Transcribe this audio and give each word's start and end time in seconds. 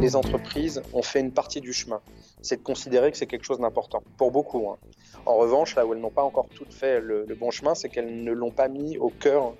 Les 0.00 0.14
entreprises 0.14 0.82
ont 0.92 1.02
fait 1.02 1.20
une 1.20 1.32
partie 1.32 1.60
du 1.60 1.72
chemin. 1.72 2.00
C'est 2.42 2.56
de 2.56 2.62
considérer 2.62 3.10
que 3.10 3.16
c'est 3.16 3.26
quelque 3.26 3.44
chose 3.44 3.58
d'important, 3.58 4.02
pour 4.18 4.30
beaucoup. 4.30 4.68
Hein. 4.68 4.76
En 5.24 5.36
revanche, 5.36 5.74
là 5.74 5.86
où 5.86 5.94
elles 5.94 6.00
n'ont 6.00 6.10
pas 6.10 6.22
encore 6.22 6.48
toutes 6.54 6.72
fait 6.72 7.00
le, 7.00 7.26
bon 7.38 7.50
chemin, 7.50 7.74
c'est 7.74 7.88
qu'elles 7.88 8.22
ne 8.22 8.32
l'ont 8.32 8.50
pas 8.50 8.68
mis 8.68 8.98
au 8.98 9.08
cœur 9.08 9.54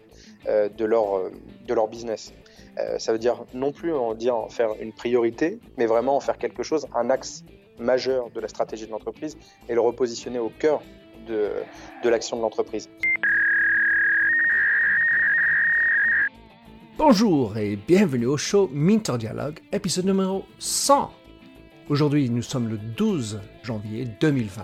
euh, 0.47 0.69
de, 0.69 0.85
leur, 0.85 1.17
euh, 1.17 1.33
de 1.67 1.75
leur 1.75 1.89
business. 1.89 2.33
Euh, 2.79 2.99
ça 2.99 3.13
veut 3.13 3.19
dire 3.19 3.45
non 3.55 3.73
plus 3.73 3.95
en 3.95 4.15
dire 4.15 4.37
en 4.37 4.49
faire 4.49 4.75
une 4.81 4.93
priorité, 4.93 5.59
mais 5.79 5.87
vraiment 5.87 6.17
en 6.17 6.21
faire 6.21 6.39
quelque 6.39 6.63
chose, 6.63 6.87
un 6.95 7.11
axe 7.11 7.45
majeur 7.79 8.31
de 8.31 8.41
la 8.41 8.49
stratégie 8.49 8.87
de 8.87 8.91
l'entreprise 8.91 9.37
et 9.69 9.75
le 9.75 9.81
repositionner 9.81 10.39
au 10.39 10.51
cœur 10.51 10.83
de, 11.27 11.51
de 12.03 12.09
l'action 12.09 12.37
de 12.37 12.43
l'entreprise. 12.43 12.89
Bonjour 16.99 17.59
et 17.59 17.77
bienvenue 17.77 18.25
au 18.25 18.39
show 18.39 18.71
Minter 18.73 19.19
Dialogue, 19.19 19.61
épisode 19.71 20.07
numéro 20.07 20.47
100. 20.59 21.13
Aujourd'hui, 21.91 22.31
nous 22.31 22.41
sommes 22.41 22.69
le 22.69 22.79
12 22.79 23.39
janvier 23.63 24.07
2020. 24.19 24.63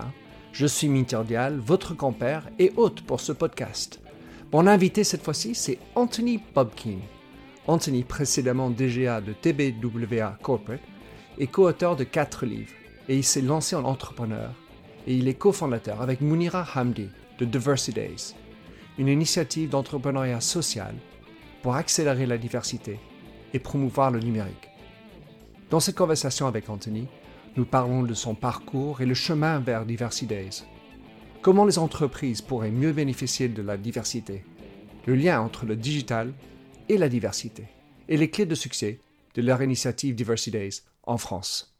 Je 0.51 0.65
suis 0.65 0.89
Minter 0.89 1.21
Dial, 1.27 1.59
votre 1.63 1.93
compère 1.93 2.49
et 2.57 2.73
hôte 2.75 3.01
pour 3.01 3.19
ce 3.19 3.33
podcast. 3.33 3.99
Mon 4.51 4.65
invité 4.65 5.03
cette 5.03 5.21
fois-ci, 5.21 5.53
c'est 5.53 5.77
Anthony 5.93 6.41
Bobkin. 6.55 6.97
Anthony, 7.67 8.01
précédemment 8.01 8.71
DGA 8.71 9.21
de 9.21 9.33
TBWA 9.33 10.39
Corporate, 10.41 10.81
est 11.37 11.45
co-auteur 11.45 11.95
de 11.95 12.03
quatre 12.03 12.47
livres 12.47 12.73
et 13.09 13.15
il 13.15 13.23
s'est 13.23 13.41
lancé 13.41 13.75
en 13.75 13.83
entrepreneur. 13.83 14.49
Et 15.05 15.13
il 15.13 15.27
est 15.27 15.35
cofondateur 15.35 16.01
avec 16.01 16.19
Munira 16.19 16.65
Hamdi 16.75 17.09
de 17.37 17.45
Diversity 17.45 17.93
Days, 17.93 18.33
une 18.97 19.07
initiative 19.07 19.69
d'entrepreneuriat 19.69 20.41
social 20.41 20.95
pour 21.63 21.75
accélérer 21.75 22.27
la 22.27 22.37
diversité 22.37 22.99
et 23.53 23.59
promouvoir 23.59 24.11
le 24.11 24.19
numérique. 24.19 24.69
Dans 25.71 25.79
cette 25.79 25.95
conversation 25.95 26.45
avec 26.45 26.69
Anthony, 26.69 27.07
nous 27.55 27.65
parlons 27.65 28.03
de 28.03 28.13
son 28.13 28.35
parcours 28.35 29.01
et 29.01 29.05
le 29.05 29.13
chemin 29.15 29.59
vers 29.59 29.85
Diversity 29.85 30.27
Days. 30.27 30.63
Comment 31.41 31.65
les 31.65 31.79
entreprises 31.79 32.41
pourraient 32.41 32.69
mieux 32.69 32.91
bénéficier 32.91 33.47
de 33.47 33.61
la 33.61 33.77
diversité, 33.77 34.43
le 35.07 35.15
lien 35.15 35.41
entre 35.41 35.65
le 35.65 35.75
digital 35.75 36.33
et 36.89 36.97
la 36.97 37.09
diversité, 37.09 37.65
et 38.09 38.17
les 38.17 38.29
clés 38.29 38.45
de 38.45 38.55
succès 38.55 38.99
de 39.33 39.41
leur 39.41 39.61
initiative 39.61 40.15
Diversity 40.15 40.51
Days 40.51 40.81
en 41.03 41.17
France. 41.17 41.73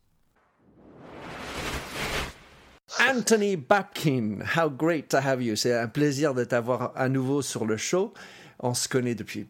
Anthony 2.99 3.57
Babkin, 3.57 4.39
how 4.55 4.69
great 4.69 5.09
to 5.09 5.17
have 5.17 5.41
you. 5.41 5.55
C'est 5.55 5.73
un 5.73 5.87
plaisir 5.87 6.33
de 6.33 6.43
t'avoir 6.43 6.93
à 6.95 7.09
nouveau 7.09 7.41
sur 7.41 7.65
le 7.65 7.75
show. 7.75 8.13
On 8.63 8.73
se 8.73 8.87
connaît 8.87 9.13
depuis 9.13 9.45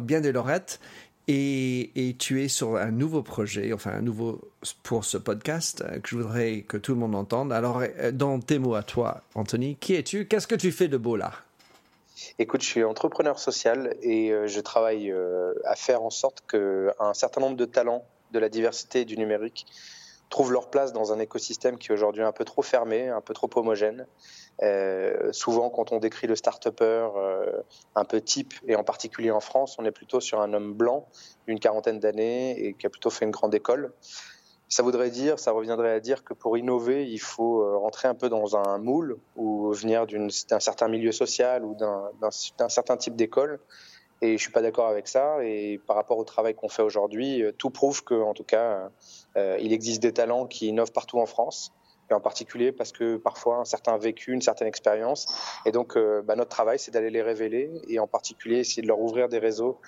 bien 0.00 0.22
des 0.22 0.32
lorettes. 0.32 0.80
Et, 1.28 2.16
tu 2.18 2.42
es 2.42 2.48
sur 2.48 2.76
un 2.76 2.90
nouveau 2.90 3.22
projet, 3.22 3.72
enfin 3.72 3.90
un 3.90 4.00
nouveau 4.00 4.40
pour 4.82 5.04
ce 5.04 5.18
podcast 5.18 5.82
euh, 5.82 5.98
que 5.98 6.08
je 6.08 6.16
voudrais 6.16 6.62
que 6.62 6.76
tout 6.76 6.94
le 6.94 7.00
monde 7.00 7.16
entende. 7.16 7.52
Alors, 7.52 7.82
euh, 7.82 8.12
dans 8.12 8.38
tes 8.40 8.58
mots 8.60 8.76
à 8.76 8.84
toi, 8.84 9.22
Anthony, 9.34 9.76
qui 9.76 9.94
es-tu? 9.94 10.26
Qu'est-ce 10.26 10.46
que 10.46 10.54
tu 10.54 10.70
fais 10.70 10.86
de 10.86 10.96
beau 10.96 11.16
là? 11.16 11.32
Écoute, 12.38 12.62
je 12.62 12.66
suis 12.66 12.84
entrepreneur 12.84 13.38
social 13.40 13.96
et 14.02 14.30
euh, 14.30 14.46
je 14.46 14.60
travaille 14.60 15.12
à 15.64 15.74
faire 15.74 16.02
en 16.02 16.10
sorte 16.10 16.44
qu'un 16.48 17.12
certain 17.12 17.40
nombre 17.40 17.56
de 17.56 17.64
talents 17.64 18.04
de 18.30 18.38
la 18.38 18.48
diversité 18.48 19.00
et 19.00 19.04
du 19.04 19.18
numérique 19.18 19.66
trouvent 20.30 20.52
leur 20.52 20.70
place 20.70 20.92
dans 20.92 21.12
un 21.12 21.18
écosystème 21.18 21.76
qui 21.76 21.88
est 21.88 21.94
aujourd'hui 21.94 22.22
un 22.22 22.32
peu 22.32 22.44
trop 22.44 22.62
fermé, 22.62 23.08
un 23.08 23.20
peu 23.20 23.34
trop 23.34 23.50
homogène. 23.56 24.06
Euh, 24.62 25.32
souvent, 25.32 25.68
quand 25.70 25.92
on 25.92 25.98
décrit 25.98 26.26
le 26.26 26.34
start-upper 26.34 27.08
euh, 27.16 27.62
un 27.94 28.04
peu 28.04 28.20
type, 28.20 28.54
et 28.66 28.76
en 28.76 28.84
particulier 28.84 29.30
en 29.30 29.40
France, 29.40 29.76
on 29.78 29.84
est 29.84 29.90
plutôt 29.90 30.20
sur 30.20 30.40
un 30.40 30.52
homme 30.54 30.72
blanc 30.72 31.06
d'une 31.46 31.60
quarantaine 31.60 32.00
d'années 32.00 32.58
et 32.58 32.74
qui 32.74 32.86
a 32.86 32.90
plutôt 32.90 33.10
fait 33.10 33.24
une 33.24 33.30
grande 33.30 33.54
école. 33.54 33.92
Ça 34.68 34.82
voudrait 34.82 35.10
dire, 35.10 35.38
ça 35.38 35.52
reviendrait 35.52 35.92
à 35.92 36.00
dire 36.00 36.24
que 36.24 36.34
pour 36.34 36.58
innover, 36.58 37.06
il 37.06 37.18
faut 37.18 37.62
euh, 37.62 37.76
rentrer 37.76 38.08
un 38.08 38.14
peu 38.14 38.28
dans 38.28 38.56
un 38.56 38.78
moule 38.78 39.18
ou 39.36 39.72
venir 39.72 40.06
d'un 40.06 40.60
certain 40.60 40.88
milieu 40.88 41.12
social 41.12 41.64
ou 41.64 41.76
d'un 41.76 42.68
certain 42.68 42.96
type 42.96 43.14
d'école. 43.14 43.60
Et 44.22 44.38
je 44.38 44.42
suis 44.42 44.50
pas 44.50 44.62
d'accord 44.62 44.88
avec 44.88 45.06
ça. 45.06 45.44
Et 45.44 45.78
par 45.86 45.94
rapport 45.94 46.16
au 46.16 46.24
travail 46.24 46.54
qu'on 46.54 46.70
fait 46.70 46.82
aujourd'hui, 46.82 47.44
tout 47.58 47.68
prouve 47.68 48.02
qu'en 48.02 48.32
tout 48.32 48.44
cas, 48.44 48.88
il 49.36 49.74
existe 49.74 50.02
des 50.02 50.14
talents 50.14 50.46
qui 50.46 50.68
innovent 50.68 50.90
partout 50.90 51.20
en 51.20 51.26
France. 51.26 51.70
Et 52.08 52.14
en 52.14 52.20
particulier 52.20 52.70
parce 52.70 52.92
que 52.92 53.16
parfois 53.16 53.56
un 53.56 53.64
certain 53.64 53.96
vécu, 53.98 54.32
une 54.32 54.40
certaine 54.40 54.68
expérience. 54.68 55.26
Et 55.64 55.72
donc, 55.72 55.96
euh, 55.96 56.22
bah, 56.22 56.36
notre 56.36 56.50
travail, 56.50 56.78
c'est 56.78 56.92
d'aller 56.92 57.10
les 57.10 57.22
révéler 57.22 57.70
et 57.88 57.98
en 57.98 58.06
particulier 58.06 58.58
essayer 58.58 58.82
de 58.82 58.86
leur 58.86 59.00
ouvrir 59.00 59.28
des 59.28 59.40
réseaux, 59.40 59.80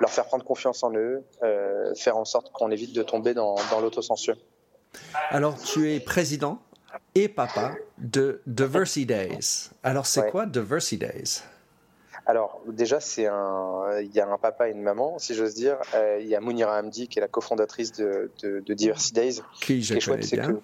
leur 0.00 0.10
faire 0.10 0.24
prendre 0.24 0.44
confiance 0.44 0.82
en 0.82 0.94
eux, 0.94 1.22
euh, 1.42 1.94
faire 1.94 2.16
en 2.16 2.24
sorte 2.24 2.50
qu'on 2.52 2.70
évite 2.70 2.94
de 2.94 3.02
tomber 3.02 3.34
dans, 3.34 3.56
dans 3.70 3.80
l'autocensure. 3.80 4.36
Alors, 5.28 5.60
tu 5.60 5.92
es 5.92 6.00
président 6.00 6.58
et 7.14 7.28
papa 7.28 7.74
de 7.98 8.40
Diversity 8.46 9.04
Days. 9.04 9.70
Alors, 9.82 10.06
c'est 10.06 10.30
quoi 10.30 10.46
Diversity 10.46 10.96
Days? 10.98 11.42
Alors 12.26 12.60
déjà, 12.66 13.00
c'est 13.00 13.26
un, 13.26 13.98
il 14.00 14.12
y 14.14 14.20
a 14.20 14.28
un 14.28 14.38
papa 14.38 14.68
et 14.68 14.72
une 14.72 14.82
maman, 14.82 15.18
si 15.18 15.34
j'ose 15.34 15.54
dire. 15.54 15.78
Euh, 15.94 16.18
il 16.20 16.28
y 16.28 16.36
a 16.36 16.40
Mounira 16.40 16.78
Hamdi 16.78 17.08
qui 17.08 17.18
est 17.18 17.22
la 17.22 17.28
cofondatrice 17.28 17.92
de, 17.92 18.30
de, 18.42 18.60
de 18.60 18.74
Diversity 18.74 19.12
Days. 19.12 19.42
Qui 19.60 19.82
je 19.82 19.98
chouette, 19.98 20.24
c'est 20.24 20.36
que 20.36 20.60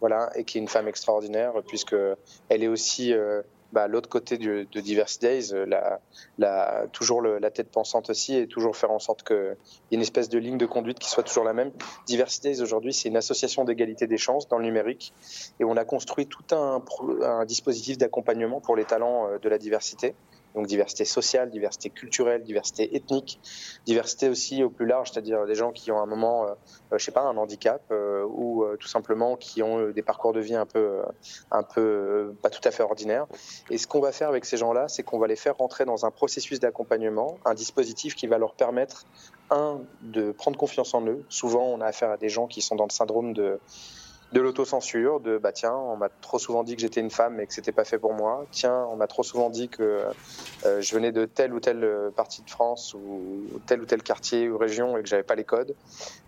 voilà, 0.00 0.30
et 0.34 0.44
qui 0.44 0.58
est 0.58 0.60
une 0.60 0.68
femme 0.68 0.88
extraordinaire 0.88 1.52
puisque 1.66 1.96
elle 2.48 2.62
est 2.62 2.68
aussi 2.68 3.12
euh, 3.12 3.42
bah, 3.72 3.86
l'autre 3.86 4.08
côté 4.08 4.38
de, 4.38 4.66
Diversity 4.74 5.26
Days, 5.26 5.54
euh, 5.54 5.64
la, 5.66 6.00
la, 6.38 6.86
toujours 6.92 7.22
la 7.22 7.50
tête 7.50 7.70
pensante 7.70 8.10
aussi, 8.10 8.34
et 8.34 8.48
toujours 8.48 8.76
faire 8.76 8.90
en 8.90 8.98
sorte 8.98 9.22
qu'il 9.22 9.36
y 9.36 9.94
ait 9.94 9.96
une 9.96 10.00
espèce 10.00 10.28
de 10.28 10.38
ligne 10.38 10.58
de 10.58 10.66
conduite 10.66 10.98
qui 10.98 11.08
soit 11.08 11.22
toujours 11.22 11.44
la 11.44 11.52
même. 11.52 11.70
Diversity 12.06 12.48
Days 12.48 12.62
aujourd'hui, 12.62 12.92
c'est 12.92 13.08
une 13.08 13.16
association 13.16 13.64
d'égalité 13.64 14.06
des 14.06 14.18
chances 14.18 14.48
dans 14.48 14.58
le 14.58 14.64
numérique, 14.64 15.12
et 15.60 15.64
on 15.64 15.76
a 15.76 15.84
construit 15.84 16.26
tout 16.26 16.54
un, 16.54 16.82
un 17.22 17.44
dispositif 17.44 17.98
d'accompagnement 17.98 18.60
pour 18.60 18.74
les 18.74 18.84
talents 18.84 19.28
de 19.40 19.48
la 19.48 19.58
diversité 19.58 20.14
donc 20.54 20.66
diversité 20.66 21.04
sociale, 21.04 21.50
diversité 21.50 21.90
culturelle, 21.90 22.42
diversité 22.42 22.96
ethnique, 22.96 23.40
diversité 23.86 24.28
aussi 24.28 24.62
au 24.62 24.70
plus 24.70 24.86
large, 24.86 25.10
c'est-à-dire 25.12 25.46
des 25.46 25.54
gens 25.54 25.72
qui 25.72 25.90
ont 25.92 26.00
un 26.00 26.06
moment, 26.06 26.44
euh, 26.44 26.54
euh 26.92 26.98
je 26.98 27.04
sais 27.04 27.12
pas, 27.12 27.22
un 27.22 27.36
handicap 27.36 27.82
euh, 27.90 28.24
ou 28.24 28.64
tout 28.78 28.88
simplement 28.88 29.36
qui 29.36 29.62
ont 29.62 29.90
des 29.90 30.02
parcours 30.02 30.32
de 30.32 30.40
vie 30.40 30.54
un 30.54 30.66
peu, 30.66 31.02
un 31.50 31.62
peu 31.62 32.34
pas 32.42 32.50
tout 32.50 32.60
à 32.64 32.70
fait 32.70 32.82
ordinaires. 32.82 33.26
Et 33.70 33.78
ce 33.78 33.86
qu'on 33.86 34.00
va 34.00 34.12
faire 34.12 34.28
avec 34.28 34.44
ces 34.44 34.56
gens-là, 34.56 34.88
c'est 34.88 35.02
qu'on 35.02 35.18
va 35.18 35.26
les 35.26 35.36
faire 35.36 35.56
rentrer 35.56 35.84
dans 35.84 36.04
un 36.04 36.10
processus 36.10 36.60
d'accompagnement, 36.60 37.38
un 37.44 37.54
dispositif 37.54 38.14
qui 38.14 38.26
va 38.26 38.38
leur 38.38 38.54
permettre 38.54 39.06
un 39.50 39.80
de 40.02 40.32
prendre 40.32 40.56
confiance 40.56 40.94
en 40.94 41.04
eux. 41.06 41.24
Souvent, 41.28 41.64
on 41.64 41.80
a 41.80 41.86
affaire 41.86 42.10
à 42.10 42.16
des 42.16 42.28
gens 42.28 42.46
qui 42.46 42.62
sont 42.62 42.76
dans 42.76 42.84
le 42.84 42.92
syndrome 42.92 43.32
de 43.32 43.58
de 44.32 44.40
l'autocensure, 44.40 45.20
de 45.20 45.38
bah 45.38 45.52
tiens, 45.52 45.74
on 45.74 45.96
m'a 45.96 46.08
trop 46.08 46.38
souvent 46.38 46.62
dit 46.62 46.76
que 46.76 46.82
j'étais 46.82 47.00
une 47.00 47.10
femme 47.10 47.40
et 47.40 47.46
que 47.46 47.52
c'était 47.52 47.72
pas 47.72 47.84
fait 47.84 47.98
pour 47.98 48.12
moi. 48.12 48.46
Tiens, 48.52 48.86
on 48.90 48.96
m'a 48.96 49.08
trop 49.08 49.24
souvent 49.24 49.50
dit 49.50 49.68
que 49.68 50.04
euh, 50.64 50.80
je 50.80 50.94
venais 50.94 51.10
de 51.10 51.24
telle 51.24 51.52
ou 51.52 51.58
telle 51.58 51.82
euh, 51.82 52.10
partie 52.10 52.42
de 52.42 52.50
France 52.50 52.94
ou 52.94 53.60
tel 53.66 53.80
ou 53.82 53.86
tel 53.86 54.02
quartier 54.02 54.48
ou 54.48 54.56
région 54.56 54.96
et 54.96 55.02
que 55.02 55.08
j'avais 55.08 55.24
pas 55.24 55.34
les 55.34 55.44
codes. 55.44 55.74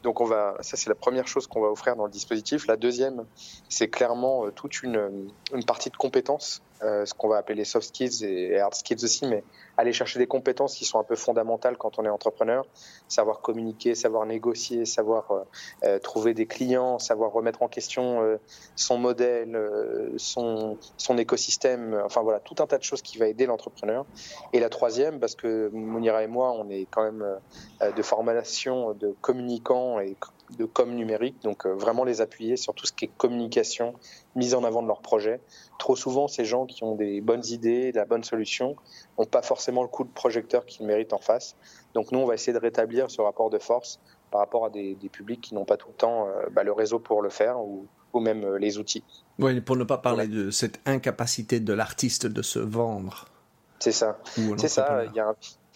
Donc 0.02 0.20
on 0.20 0.24
va, 0.24 0.56
ça 0.60 0.76
c'est 0.76 0.88
la 0.88 0.96
première 0.96 1.28
chose 1.28 1.46
qu'on 1.46 1.60
va 1.60 1.68
offrir 1.68 1.94
dans 1.94 2.06
le 2.06 2.10
dispositif. 2.10 2.66
La 2.66 2.76
deuxième, 2.76 3.24
c'est 3.68 3.88
clairement 3.88 4.46
euh, 4.46 4.50
toute 4.50 4.82
une, 4.82 5.28
une 5.52 5.64
partie 5.64 5.90
de 5.90 5.96
compétences 5.96 6.60
euh, 6.82 7.06
ce 7.06 7.15
qu'on 7.15 7.28
va 7.28 7.37
appeler 7.37 7.56
les 7.56 7.65
soft 7.65 7.88
skills 7.88 8.25
et 8.25 8.59
hard 8.59 8.75
skills 8.75 9.04
aussi, 9.04 9.26
mais 9.26 9.44
aller 9.76 9.93
chercher 9.93 10.19
des 10.19 10.26
compétences 10.26 10.75
qui 10.75 10.84
sont 10.84 10.98
un 10.98 11.04
peu 11.04 11.16
fondamentales 11.16 11.76
quand 11.76 11.98
on 11.98 12.04
est 12.04 12.09
entrepreneur, 12.09 12.66
savoir 13.09 13.41
communiquer, 13.41 13.94
savoir 13.94 14.26
négocier, 14.26 14.84
savoir 14.84 15.31
euh, 15.31 15.41
euh, 15.84 15.98
trouver 15.98 16.34
des 16.34 16.47
clients, 16.47 16.98
savoir 16.98 17.32
remettre 17.32 17.62
en 17.62 17.69
question 17.69 18.38
son 18.76 18.98
modèle, 18.98 19.59
son, 20.16 20.78
son 20.97 21.19
écosystème, 21.19 22.00
enfin 22.04 22.22
voilà, 22.22 22.41
tout 22.41 22.56
un 22.59 22.66
tas 22.66 22.78
de 22.78 22.82
choses 22.82 23.03
qui 23.03 23.19
va 23.19 23.26
aider 23.26 23.47
l'entrepreneur. 23.47 24.04
Et 24.53 24.60
la 24.60 24.69
troisième, 24.69 25.20
parce 25.20 25.34
que 25.34 25.69
Mounira 25.72 26.22
et 26.22 26.26
moi, 26.26 26.52
on 26.52 26.69
est 26.69 26.87
quand 26.90 27.02
même 27.05 27.25
de 27.81 28.02
formation 28.02 28.93
de 28.94 29.14
communicants 29.20 30.00
et 30.00 30.17
de 30.56 30.64
com 30.64 30.94
numérique, 30.94 31.43
donc 31.43 31.66
euh, 31.66 31.75
vraiment 31.75 32.04
les 32.04 32.20
appuyer 32.20 32.56
sur 32.56 32.75
tout 32.75 32.87
ce 32.87 32.93
qui 32.93 33.06
est 33.06 33.10
communication, 33.16 33.94
mise 34.37 34.54
en 34.54 34.64
avant 34.64 34.82
de 34.82 34.88
leur 34.88 35.00
projet. 35.00 35.40
Trop 35.78 35.96
souvent, 35.96 36.28
ces 36.28 36.44
gens 36.44 36.66
qui 36.66 36.84
ont 36.84 36.94
des 36.94 37.20
bonnes 37.20 37.44
idées, 37.46 37.93
la 37.93 38.04
bonne 38.04 38.25
solution, 38.25 38.76
n'ont 39.19 39.25
pas 39.25 39.43
forcément 39.43 39.82
le 39.82 39.88
coup 39.88 40.04
de 40.04 40.10
projecteur 40.10 40.66
qu'ils 40.66 40.87
méritent 40.87 41.12
en 41.12 41.19
face. 41.19 41.56
Donc 41.94 42.12
nous, 42.12 42.19
on 42.19 42.26
va 42.26 42.34
essayer 42.34 42.52
de 42.52 42.58
rétablir 42.58 43.10
ce 43.10 43.20
rapport 43.20 43.50
de 43.50 43.58
force 43.58 44.00
par 44.31 44.40
rapport 44.40 44.64
à 44.64 44.70
des, 44.70 44.96
publics 45.12 45.40
qui 45.40 45.54
n'ont 45.54 45.64
pas 45.64 45.76
tout 45.76 45.88
le 45.88 45.94
temps 45.94 46.26
euh, 46.26 46.49
bah, 46.50 46.62
le 46.62 46.72
réseau 46.72 46.99
pour 46.99 47.22
le 47.22 47.28
faire 47.28 47.60
ou, 47.60 47.87
ou 48.12 48.20
même 48.20 48.44
euh, 48.44 48.58
les 48.58 48.78
outils. 48.78 49.04
Oui, 49.38 49.60
pour 49.60 49.76
ne 49.76 49.84
pas 49.84 49.99
parler 49.99 50.26
de 50.26 50.50
cette 50.50 50.81
incapacité 50.87 51.60
de 51.60 51.72
l'artiste 51.72 52.26
de 52.26 52.43
se 52.43 52.58
vendre. 52.58 53.26
C'est 53.78 53.93
ça. 53.93 54.19
C'est 54.56 54.69
ça. 54.69 55.04
Il 55.06 55.16
y 55.16 55.20
a 55.20 55.28
un, 55.28 55.34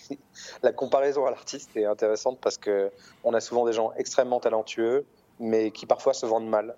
la 0.62 0.72
comparaison 0.72 1.26
à 1.26 1.30
l'artiste 1.30 1.76
est 1.76 1.84
intéressante 1.84 2.38
parce 2.40 2.58
que 2.58 2.90
on 3.24 3.34
a 3.34 3.40
souvent 3.40 3.64
des 3.66 3.72
gens 3.72 3.92
extrêmement 3.96 4.40
talentueux, 4.40 5.04
mais 5.40 5.70
qui 5.70 5.86
parfois 5.86 6.14
se 6.14 6.26
vendent 6.26 6.48
mal. 6.48 6.76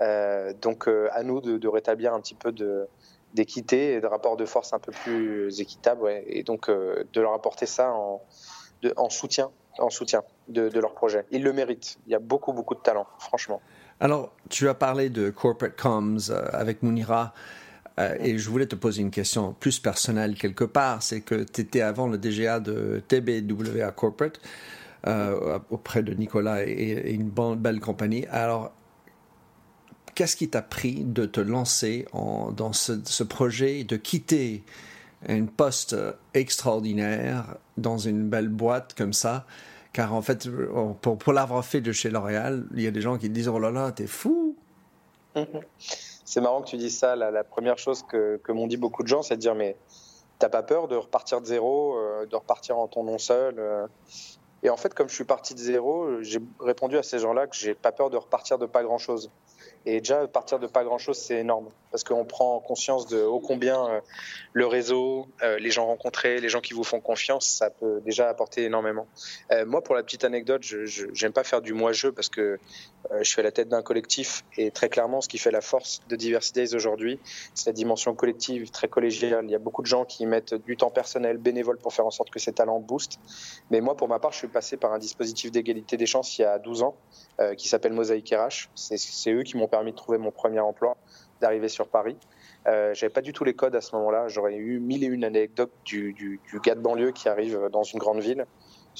Euh, 0.00 0.52
donc, 0.60 0.88
euh, 0.88 1.08
à 1.12 1.22
nous 1.22 1.40
de, 1.40 1.68
rétablir 1.68 2.14
un 2.14 2.20
petit 2.20 2.34
peu 2.34 2.54
d'équité 3.34 3.94
et 3.94 4.00
de 4.00 4.06
rapports 4.06 4.36
de 4.36 4.46
force 4.46 4.72
un 4.72 4.78
peu 4.78 4.92
plus 4.92 5.60
équitables. 5.60 6.08
Et 6.26 6.42
donc, 6.42 6.70
de 6.70 7.20
leur 7.20 7.32
apporter 7.34 7.66
ça 7.66 7.92
en, 7.92 8.22
en 8.96 9.10
soutien, 9.10 9.50
en 9.78 9.90
soutien 9.90 10.22
de, 10.48 10.68
de, 10.68 10.80
leur 10.80 10.94
projet. 10.94 11.26
Ils 11.30 11.42
le 11.42 11.52
méritent. 11.52 11.98
Il 12.06 12.12
y 12.12 12.14
a 12.14 12.18
beaucoup, 12.18 12.52
beaucoup 12.52 12.74
de 12.74 12.80
talent, 12.80 13.06
franchement. 13.18 13.60
Alors, 14.00 14.32
tu 14.48 14.68
as 14.68 14.74
parlé 14.74 15.10
de 15.10 15.28
corporate 15.30 15.76
comms 15.76 16.30
avec 16.52 16.82
Mounira. 16.82 17.34
Euh, 18.00 18.16
et 18.20 18.38
je 18.38 18.48
voulais 18.48 18.66
te 18.66 18.76
poser 18.76 19.02
une 19.02 19.10
question 19.10 19.54
plus 19.58 19.78
personnelle 19.78 20.34
quelque 20.34 20.64
part. 20.64 21.02
C'est 21.02 21.20
que 21.20 21.44
tu 21.44 21.60
étais 21.60 21.82
avant 21.82 22.08
le 22.08 22.18
DGA 22.18 22.60
de 22.60 23.02
TBWA 23.06 23.90
Corporate 23.92 24.40
euh, 25.06 25.58
auprès 25.70 26.02
de 26.02 26.14
Nicolas 26.14 26.64
et, 26.66 27.12
une 27.12 27.30
belle 27.30 27.80
compagnie. 27.80 28.26
Alors, 28.30 28.72
qu'est-ce 30.14 30.36
qui 30.36 30.48
t'a 30.48 30.62
pris 30.62 31.04
de 31.04 31.26
te 31.26 31.40
lancer 31.40 32.06
dans 32.12 32.72
ce, 32.72 33.22
projet, 33.22 33.84
de 33.84 33.96
quitter 33.96 34.62
un 35.28 35.44
poste 35.44 35.96
extraordinaire 36.34 37.56
dans 37.76 37.98
une 37.98 38.28
belle 38.28 38.48
boîte 38.48 38.94
comme 38.96 39.12
ça? 39.12 39.46
Car 39.92 40.14
en 40.14 40.22
fait, 40.22 40.48
pour, 41.02 41.18
pour 41.18 41.32
l'avoir 41.32 41.64
fait 41.64 41.80
de 41.80 41.90
chez 41.90 42.10
L'Oréal, 42.10 42.64
il 42.74 42.82
y 42.82 42.86
a 42.86 42.92
des 42.92 43.00
gens 43.00 43.18
qui 43.18 43.28
disent 43.28 43.48
Oh 43.48 43.58
là 43.58 43.72
là, 43.72 43.90
t'es 43.90 44.06
fou 44.06 44.56
C'est 46.30 46.40
marrant 46.40 46.62
que 46.62 46.68
tu 46.68 46.76
dises 46.76 46.96
ça. 46.96 47.16
La, 47.16 47.42
première 47.42 47.76
chose 47.76 48.04
que, 48.04 48.52
m'ont 48.52 48.68
dit 48.68 48.76
beaucoup 48.76 49.02
de 49.02 49.08
gens, 49.08 49.20
c'est 49.20 49.34
de 49.34 49.40
dire 49.40 49.56
Mais 49.56 49.76
t'as 50.38 50.48
pas 50.48 50.62
peur 50.62 50.86
de 50.86 50.94
repartir 50.94 51.40
de 51.40 51.46
zéro, 51.46 51.96
euh, 51.96 52.24
de 52.24 52.36
repartir 52.36 52.78
en 52.78 52.86
ton 52.86 53.02
nom 53.02 53.18
seul 53.18 53.58
euh 53.58 53.88
Et 54.62 54.70
en 54.70 54.76
fait, 54.76 54.94
comme 54.94 55.08
je 55.08 55.14
suis 55.16 55.24
parti 55.24 55.54
de 55.54 55.58
zéro, 55.58 56.22
j'ai 56.22 56.38
répondu 56.60 56.96
à 56.96 57.02
ces 57.02 57.18
gens-là 57.18 57.48
que 57.48 57.56
j'ai 57.56 57.74
pas 57.74 57.90
peur 57.90 58.10
de 58.10 58.16
repartir 58.16 58.58
de 58.58 58.66
pas 58.66 58.84
grand-chose. 58.84 59.28
Et 59.86 59.98
déjà, 59.98 60.28
partir 60.28 60.60
de 60.60 60.68
pas 60.68 60.84
grand-chose, 60.84 61.18
c'est 61.18 61.38
énorme. 61.38 61.68
Parce 61.90 62.04
qu'on 62.04 62.24
prend 62.24 62.60
conscience 62.60 63.08
de 63.08 63.20
ô 63.20 63.40
combien 63.40 63.88
euh, 63.88 64.00
le 64.52 64.66
réseau, 64.66 65.26
les 65.58 65.70
gens 65.72 65.86
rencontrés, 65.86 66.38
les 66.38 66.48
gens 66.48 66.60
qui 66.60 66.74
vous 66.74 66.84
font 66.84 67.00
confiance, 67.00 67.48
ça 67.48 67.70
peut 67.70 68.00
déjà 68.04 68.28
apporter 68.28 68.62
énormément. 68.62 69.08
Moi, 69.66 69.82
pour 69.82 69.96
la 69.96 70.04
petite 70.04 70.22
anecdote, 70.22 70.62
je 70.62 71.06
n'aime 71.24 71.32
pas 71.32 71.42
faire 71.42 71.60
du 71.60 71.72
moi-jeu 71.72 72.12
parce 72.12 72.28
que 72.28 72.60
je 73.18 73.24
suis 73.24 73.40
à 73.40 73.42
la 73.42 73.52
tête 73.52 73.68
d'un 73.68 73.82
collectif. 73.82 74.44
Et 74.56 74.70
très 74.70 74.88
clairement, 74.88 75.20
ce 75.20 75.28
qui 75.28 75.38
fait 75.38 75.50
la 75.50 75.60
force 75.60 76.02
de 76.08 76.16
Diversity 76.16 76.74
aujourd'hui, 76.74 77.18
c'est 77.54 77.66
la 77.66 77.72
dimension 77.72 78.14
collective, 78.14 78.70
très 78.70 78.88
collégiale. 78.88 79.44
Il 79.44 79.50
y 79.50 79.54
a 79.54 79.58
beaucoup 79.58 79.82
de 79.82 79.86
gens 79.86 80.04
qui 80.04 80.26
mettent 80.26 80.54
du 80.54 80.76
temps 80.76 80.90
personnel, 80.90 81.38
bénévole, 81.38 81.78
pour 81.78 81.92
faire 81.92 82.06
en 82.06 82.10
sorte 82.10 82.30
que 82.30 82.38
ces 82.38 82.52
talents 82.52 82.80
boostent. 82.80 83.18
Mais 83.70 83.80
moi, 83.80 83.96
pour 83.96 84.08
ma 84.08 84.18
part, 84.18 84.32
je 84.32 84.38
suis 84.38 84.48
passé 84.48 84.76
par 84.76 84.92
un 84.92 84.98
dispositif 84.98 85.50
d'égalité 85.50 85.96
des 85.96 86.06
chances 86.06 86.38
il 86.38 86.42
y 86.42 86.44
a 86.44 86.58
12 86.58 86.82
ans 86.82 86.96
qui 87.56 87.68
s'appelle 87.68 87.92
Mosaïque 87.92 88.34
RH. 88.36 88.68
C'est 88.74 89.32
eux 89.32 89.42
qui 89.42 89.56
m'ont 89.56 89.68
permis 89.68 89.92
de 89.92 89.96
trouver 89.96 90.18
mon 90.18 90.30
premier 90.30 90.60
emploi, 90.60 90.96
d'arriver 91.40 91.68
sur 91.68 91.88
Paris. 91.88 92.16
Euh, 92.66 92.92
j'avais 92.94 93.12
pas 93.12 93.22
du 93.22 93.32
tout 93.32 93.44
les 93.44 93.54
codes 93.54 93.74
à 93.74 93.80
ce 93.80 93.94
moment-là. 93.96 94.28
J'aurais 94.28 94.54
eu 94.54 94.78
mille 94.80 95.02
et 95.02 95.06
une 95.06 95.24
anecdotes 95.24 95.72
du, 95.84 96.12
du, 96.12 96.40
du, 96.50 96.60
gars 96.60 96.74
de 96.74 96.80
banlieue 96.80 97.12
qui 97.12 97.28
arrive 97.28 97.68
dans 97.72 97.82
une 97.82 97.98
grande 97.98 98.20
ville 98.20 98.44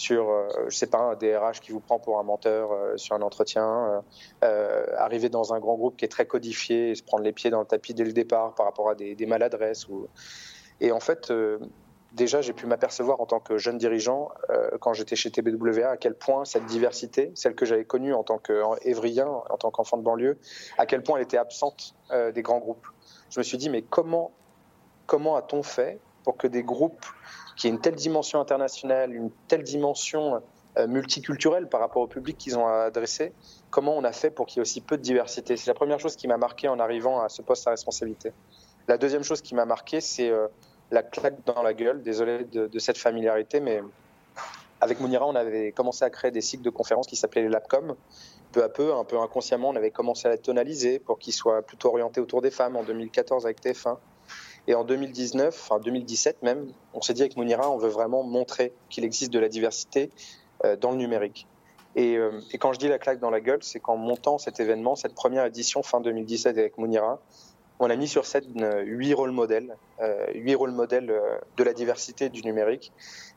sur, 0.00 0.30
euh, 0.30 0.48
je 0.68 0.76
sais 0.76 0.86
pas, 0.86 0.98
un 0.98 1.14
DRH 1.14 1.60
qui 1.60 1.72
vous 1.72 1.80
prend 1.80 1.98
pour 1.98 2.18
un 2.18 2.22
menteur 2.22 2.72
euh, 2.72 2.96
sur 2.96 3.14
un 3.14 3.20
entretien, 3.20 4.02
euh, 4.42 4.86
arriver 4.96 5.28
dans 5.28 5.52
un 5.52 5.60
grand 5.60 5.74
groupe 5.74 5.98
qui 5.98 6.06
est 6.06 6.08
très 6.08 6.24
codifié 6.24 6.90
et 6.90 6.94
se 6.94 7.02
prendre 7.02 7.22
les 7.22 7.32
pieds 7.32 7.50
dans 7.50 7.60
le 7.60 7.66
tapis 7.66 7.92
dès 7.92 8.04
le 8.04 8.14
départ 8.14 8.54
par 8.54 8.64
rapport 8.64 8.88
à 8.88 8.94
des, 8.94 9.26
maladresses. 9.26 9.86
Et 10.80 10.90
en 10.90 11.00
fait, 11.00 11.30
déjà, 12.12 12.40
j'ai 12.40 12.54
pu 12.54 12.66
m'apercevoir 12.66 13.20
en 13.20 13.26
tant 13.26 13.40
que 13.40 13.58
jeune 13.58 13.76
dirigeant, 13.76 14.30
quand 14.80 14.94
j'étais 14.94 15.16
chez 15.16 15.30
TBWA, 15.30 15.90
à 15.90 15.96
quel 15.98 16.14
point 16.14 16.46
cette 16.46 16.64
diversité, 16.64 17.30
celle 17.34 17.54
que 17.54 17.66
j'avais 17.66 17.84
connue 17.84 18.14
en 18.14 18.24
tant 18.24 18.38
qu'évrien, 18.38 19.28
en 19.28 19.56
tant 19.58 19.70
qu'enfant 19.70 19.98
de 19.98 20.02
banlieue, 20.02 20.38
à 20.78 20.86
quel 20.86 21.02
point 21.02 21.18
elle 21.18 21.24
était 21.24 21.36
absente 21.36 21.94
des 22.34 22.42
grands 22.42 22.58
groupes. 22.58 22.86
Je 23.28 23.38
me 23.38 23.44
suis 23.44 23.58
dit, 23.58 23.68
mais 23.68 23.82
comment, 23.82 24.32
comment 25.06 25.36
a-t-on 25.36 25.62
fait 25.62 26.00
pour 26.24 26.36
que 26.36 26.46
des 26.46 26.62
groupes 26.62 27.04
qui 27.56 27.66
aient 27.66 27.70
une 27.70 27.80
telle 27.80 27.94
dimension 27.94 28.40
internationale, 28.40 29.14
une 29.14 29.30
telle 29.48 29.62
dimension 29.62 30.42
euh, 30.78 30.86
multiculturelle 30.86 31.68
par 31.68 31.80
rapport 31.80 32.02
au 32.02 32.06
public 32.06 32.38
qu'ils 32.38 32.58
ont 32.58 32.66
adressé, 32.66 33.32
comment 33.70 33.96
on 33.96 34.04
a 34.04 34.12
fait 34.12 34.30
pour 34.30 34.46
qu'il 34.46 34.58
y 34.58 34.60
ait 34.60 34.62
aussi 34.62 34.80
peu 34.80 34.96
de 34.96 35.02
diversité? 35.02 35.56
C'est 35.56 35.70
la 35.70 35.74
première 35.74 36.00
chose 36.00 36.16
qui 36.16 36.28
m'a 36.28 36.36
marqué 36.36 36.68
en 36.68 36.78
arrivant 36.78 37.20
à 37.20 37.28
ce 37.28 37.42
poste 37.42 37.66
à 37.66 37.70
responsabilité. 37.70 38.32
La 38.88 38.98
deuxième 38.98 39.22
chose 39.22 39.42
qui 39.42 39.54
m'a 39.54 39.66
marqué, 39.66 40.00
c'est 40.00 40.32
la 40.90 41.02
claque 41.02 41.44
dans 41.46 41.62
la 41.62 41.74
gueule. 41.74 42.02
Désolé 42.02 42.44
de, 42.44 42.78
cette 42.78 42.98
familiarité, 42.98 43.60
mais 43.60 43.82
avec 44.80 45.00
Mounira, 45.00 45.26
on 45.26 45.34
avait 45.34 45.72
commencé 45.72 46.04
à 46.04 46.10
créer 46.10 46.30
des 46.30 46.40
cycles 46.40 46.62
de 46.62 46.70
conférences 46.70 47.06
qui 47.06 47.16
s'appelaient 47.16 47.42
les 47.42 47.48
Labcom. 47.48 47.94
Peu 48.52 48.64
à 48.64 48.68
peu, 48.68 48.94
un 48.94 49.04
peu 49.04 49.18
inconsciemment, 49.18 49.68
on 49.68 49.76
avait 49.76 49.90
commencé 49.90 50.26
à 50.26 50.32
les 50.32 50.38
tonaliser 50.38 50.98
pour 50.98 51.18
qu'ils 51.18 51.34
soient 51.34 51.62
plutôt 51.62 51.88
orientés 51.90 52.20
autour 52.20 52.42
des 52.42 52.50
femmes 52.50 52.76
en 52.76 52.82
2014 52.82 53.44
avec 53.44 53.62
TF1. 53.62 53.96
Et 54.66 54.74
en 54.74 54.84
2019, 54.84 55.48
enfin 55.48 55.80
2017 55.80 56.42
même, 56.42 56.68
on 56.94 57.00
s'est 57.00 57.14
dit 57.14 57.22
avec 57.22 57.36
Mounira, 57.36 57.70
on 57.70 57.78
veut 57.78 57.88
vraiment 57.88 58.22
montrer 58.22 58.72
qu'il 58.88 59.04
existe 59.04 59.32
de 59.32 59.38
la 59.38 59.48
diversité 59.48 60.10
euh, 60.64 60.76
dans 60.76 60.90
le 60.90 60.98
numérique. 60.98 61.46
Et, 61.96 62.16
euh, 62.16 62.40
et, 62.52 62.58
quand 62.58 62.72
je 62.72 62.78
dis 62.78 62.86
la 62.86 62.98
claque 62.98 63.18
dans 63.18 63.30
la 63.30 63.40
gueule, 63.40 63.62
c'est 63.62 63.80
qu'en 63.80 63.96
montant 63.96 64.38
cet 64.38 64.60
événement, 64.60 64.94
cette 64.94 65.14
première 65.14 65.44
édition 65.44 65.82
fin 65.82 66.00
2017 66.00 66.56
avec 66.56 66.78
Mounira, 66.78 67.20
on 67.80 67.88
a 67.88 67.96
mis 67.96 68.06
sur 68.06 68.26
scène 68.26 68.62
euh, 68.62 68.82
huit 68.82 69.14
rôles 69.14 69.30
modèles, 69.30 69.74
huit 70.34 70.54
rôles 70.54 70.72
modèles 70.72 71.12
de 71.56 71.64
la 71.64 71.72
diversité 71.72 72.28
du 72.28 72.42
numérique. 72.42 72.92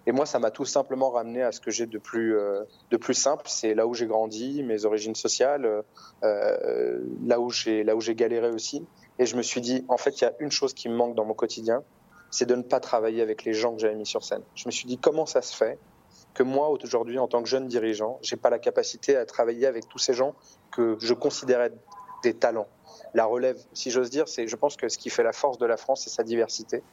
Et 0.05 0.11
moi, 0.11 0.25
ça 0.25 0.37
m'a 0.37 0.51
tout 0.51 0.65
simplement 0.65 1.11
ramené 1.11 1.41
à 1.41 1.53
ce 1.53 1.61
que 1.61 1.71
j'ai 1.71 1.85
de 1.85 1.97
plus, 1.97 2.35
simple. 3.13 3.43
C'est 3.47 3.73
là 3.73 3.87
où 3.87 3.93
j'ai 3.93 4.05
grandi, 4.05 4.61
mes 4.63 4.83
origines 4.83 5.15
sociales, 5.15 5.83
là 6.21 7.39
où 7.39 7.49
j'ai 7.49 8.15
galéré 8.15 8.49
aussi. 8.49 8.85
Et 9.23 9.25
je 9.25 9.37
me 9.37 9.41
suis 9.41 9.61
dit, 9.61 9.85
en 9.87 9.95
fait, 9.95 10.19
il 10.19 10.25
y 10.25 10.27
a 10.27 10.33
une 10.39 10.51
chose 10.51 10.73
qui 10.73 10.89
me 10.89 10.95
manque 10.95 11.15
dans 11.15 11.23
mon 11.23 11.33
quotidien, 11.33 11.81
c'est 12.29 12.45
de 12.45 12.55
ne 12.55 12.61
pas 12.61 12.81
travailler 12.81 13.21
avec 13.21 13.45
les 13.45 13.53
gens 13.53 13.73
que 13.73 13.79
j'avais 13.79 13.95
mis 13.95 14.05
sur 14.05 14.21
scène. 14.21 14.41
Je 14.53 14.67
me 14.67 14.71
suis 14.71 14.85
dit, 14.85 14.97
comment 14.97 15.25
ça 15.25 15.41
se 15.41 15.55
fait 15.55 15.79
que 16.33 16.43
moi, 16.43 16.67
aujourd'hui, 16.67 17.17
en 17.19 17.29
tant 17.29 17.41
que 17.41 17.47
jeune 17.47 17.69
dirigeant, 17.69 18.19
j'ai 18.21 18.35
pas 18.35 18.49
la 18.49 18.59
capacité 18.59 19.15
à 19.15 19.25
travailler 19.25 19.65
avec 19.65 19.87
tous 19.87 19.97
ces 19.97 20.13
gens 20.13 20.35
que 20.71 20.97
je 20.99 21.13
considérais 21.13 21.71
des 22.21 22.33
talents? 22.33 22.67
La 23.13 23.23
relève, 23.23 23.57
si 23.71 23.91
j'ose 23.91 24.09
dire. 24.09 24.27
C'est, 24.27 24.45
je 24.45 24.55
pense 24.57 24.75
que 24.75 24.89
ce 24.89 24.97
qui 24.97 25.09
fait 25.09 25.23
la 25.23 25.31
force 25.31 25.57
de 25.57 25.65
la 25.65 25.77
France, 25.77 26.01
c'est 26.03 26.09
sa 26.09 26.23
diversité. 26.23 26.83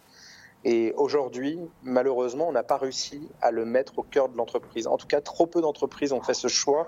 Et 0.62 0.94
aujourd'hui, 0.96 1.58
malheureusement, 1.82 2.46
on 2.46 2.52
n'a 2.52 2.62
pas 2.62 2.76
réussi 2.76 3.28
à 3.42 3.50
le 3.50 3.64
mettre 3.64 3.98
au 3.98 4.04
cœur 4.04 4.28
de 4.28 4.36
l'entreprise. 4.36 4.86
En 4.86 4.98
tout 4.98 5.08
cas, 5.08 5.20
trop 5.20 5.48
peu 5.48 5.60
d'entreprises 5.60 6.12
ont 6.12 6.22
fait 6.22 6.34
ce 6.34 6.46
choix 6.46 6.86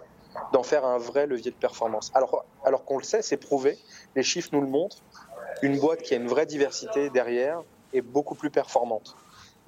d'en 0.53 0.63
faire 0.63 0.85
un 0.85 0.99
vrai 0.99 1.27
levier 1.27 1.51
de 1.51 1.57
performance. 1.57 2.11
Alors, 2.15 2.45
alors 2.65 2.85
qu'on 2.85 2.99
le 2.99 3.05
sait, 3.05 3.23
c'est 3.23 3.37
prouvé, 3.37 3.79
les 4.15 4.23
chiffres 4.23 4.51
nous 4.53 4.61
le 4.61 4.67
montrent, 4.67 5.03
une 5.63 5.79
boîte 5.79 6.03
qui 6.03 6.15
a 6.15 6.17
une 6.17 6.29
vraie 6.29 6.47
diversité 6.47 7.11
derrière 7.11 7.63
est 7.93 8.03
beaucoup 8.03 8.35
plus 8.35 8.51
performante. 8.51 9.17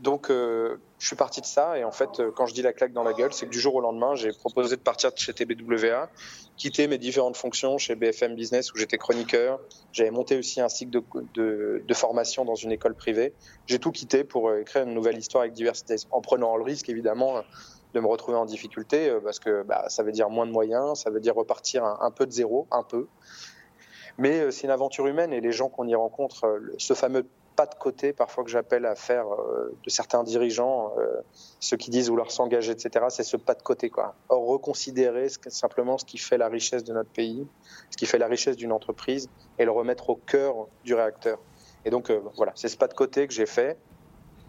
Donc, 0.00 0.28
euh, 0.28 0.76
je 0.98 1.06
suis 1.06 1.16
parti 1.16 1.40
de 1.40 1.46
ça. 1.46 1.78
Et 1.78 1.84
en 1.84 1.92
fait, 1.92 2.18
euh, 2.18 2.30
quand 2.34 2.46
je 2.46 2.54
dis 2.54 2.62
la 2.62 2.72
claque 2.72 2.92
dans 2.92 3.04
la 3.04 3.12
gueule, 3.12 3.32
c'est 3.32 3.46
que 3.46 3.50
du 3.50 3.60
jour 3.60 3.76
au 3.76 3.80
lendemain, 3.80 4.16
j'ai 4.16 4.32
proposé 4.32 4.76
de 4.76 4.80
partir 4.80 5.12
de 5.12 5.18
chez 5.18 5.32
TBWA, 5.32 6.10
quitter 6.56 6.88
mes 6.88 6.98
différentes 6.98 7.36
fonctions 7.36 7.78
chez 7.78 7.94
BFM 7.94 8.34
Business 8.34 8.72
où 8.72 8.76
j'étais 8.76 8.98
chroniqueur. 8.98 9.60
J'avais 9.92 10.10
monté 10.10 10.36
aussi 10.36 10.60
un 10.60 10.68
cycle 10.68 11.00
de, 11.34 11.94
formation 11.94 12.44
dans 12.44 12.56
une 12.56 12.72
école 12.72 12.94
privée. 12.94 13.32
J'ai 13.66 13.78
tout 13.78 13.92
quitté 13.92 14.24
pour 14.24 14.48
euh, 14.48 14.60
écrire 14.60 14.82
une 14.82 14.94
nouvelle 14.94 15.16
histoire 15.16 15.42
avec 15.42 15.54
Diversité, 15.54 15.94
en 16.10 16.20
prenant 16.20 16.56
le 16.56 16.64
risque, 16.64 16.88
évidemment, 16.88 17.42
de 17.94 18.00
me 18.00 18.06
retrouver 18.08 18.36
en 18.36 18.44
difficulté 18.44 19.16
parce 19.22 19.38
que 19.38 19.62
bah, 19.62 19.84
ça 19.88 20.02
veut 20.02 20.10
dire 20.10 20.28
moins 20.28 20.46
de 20.46 20.50
moyens, 20.50 20.98
ça 20.98 21.10
veut 21.10 21.20
dire 21.20 21.36
repartir 21.36 21.84
un 21.84 22.10
peu 22.10 22.26
de 22.26 22.32
zéro, 22.32 22.66
un 22.72 22.82
peu. 22.82 23.06
Mais 24.18 24.50
c'est 24.50 24.64
une 24.64 24.70
aventure 24.70 25.06
humaine 25.06 25.32
et 25.32 25.40
les 25.40 25.52
gens 25.52 25.68
qu'on 25.68 25.86
y 25.88 25.94
rencontre, 25.94 26.60
ce 26.78 26.94
fameux 26.94 27.26
pas 27.54 27.66
de 27.66 27.74
côté 27.74 28.12
parfois 28.12 28.44
que 28.44 28.50
j'appelle 28.50 28.86
à 28.86 28.94
faire 28.94 29.26
euh, 29.26 29.74
de 29.82 29.90
certains 29.90 30.22
dirigeants, 30.22 30.92
euh, 30.98 31.20
ceux 31.60 31.76
qui 31.76 31.90
disent 31.90 32.08
vouloir 32.08 32.30
s'engager, 32.30 32.72
etc. 32.72 33.06
C'est 33.08 33.22
ce 33.22 33.36
pas 33.36 33.54
de 33.54 33.62
côté, 33.62 33.90
quoi. 33.90 34.14
Or, 34.28 34.44
reconsidérer 34.46 35.28
simplement 35.48 35.98
ce 35.98 36.04
qui 36.04 36.18
fait 36.18 36.38
la 36.38 36.48
richesse 36.48 36.84
de 36.84 36.92
notre 36.92 37.10
pays, 37.10 37.46
ce 37.90 37.96
qui 37.96 38.06
fait 38.06 38.18
la 38.18 38.26
richesse 38.26 38.56
d'une 38.56 38.72
entreprise, 38.72 39.28
et 39.58 39.64
le 39.64 39.70
remettre 39.70 40.10
au 40.10 40.16
cœur 40.16 40.66
du 40.84 40.94
réacteur. 40.94 41.38
Et 41.84 41.90
donc, 41.90 42.10
euh, 42.10 42.20
voilà, 42.36 42.52
c'est 42.54 42.68
ce 42.68 42.76
pas 42.76 42.88
de 42.88 42.94
côté 42.94 43.26
que 43.26 43.32
j'ai 43.32 43.46
fait. 43.46 43.78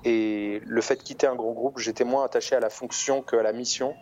Et 0.04 0.62
le 0.66 0.82
fait 0.82 0.98
de 0.98 1.02
quitter 1.02 1.28
un 1.28 1.36
gros 1.36 1.54
groupe, 1.54 1.80
j'étais 1.80 2.04
moins 2.04 2.24
attaché 2.24 2.56
à 2.56 2.60
la 2.60 2.70
fonction 2.70 3.22
qu'à 3.24 3.42
la 3.42 3.54
mission. 3.54 3.96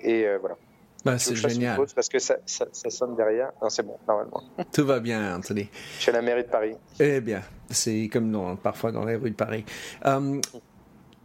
Et 0.00 0.24
voilà. 0.38 0.56
Bah, 1.04 1.18
c'est 1.18 1.34
génial. 1.34 1.80
Parce 1.94 2.08
que 2.08 2.18
ça, 2.18 2.36
ça, 2.46 2.66
sonne 2.90 3.16
derrière. 3.16 3.52
Non, 3.62 3.70
c'est 3.70 3.82
bon, 3.82 3.96
normalement. 4.06 4.42
Tout 4.72 4.84
va 4.84 5.00
bien, 5.00 5.36
Anthony. 5.36 5.68
Je 5.96 6.02
suis 6.02 6.10
à 6.10 6.14
la 6.14 6.22
mairie 6.22 6.44
de 6.44 6.48
Paris. 6.48 6.74
Eh 6.98 7.20
bien, 7.20 7.42
c'est 7.70 8.08
comme 8.12 8.30
dans, 8.30 8.56
parfois 8.56 8.92
dans 8.92 9.04
les 9.04 9.16
rues 9.16 9.30
de 9.30 9.36
Paris. 9.36 9.64
Euh, 10.06 10.40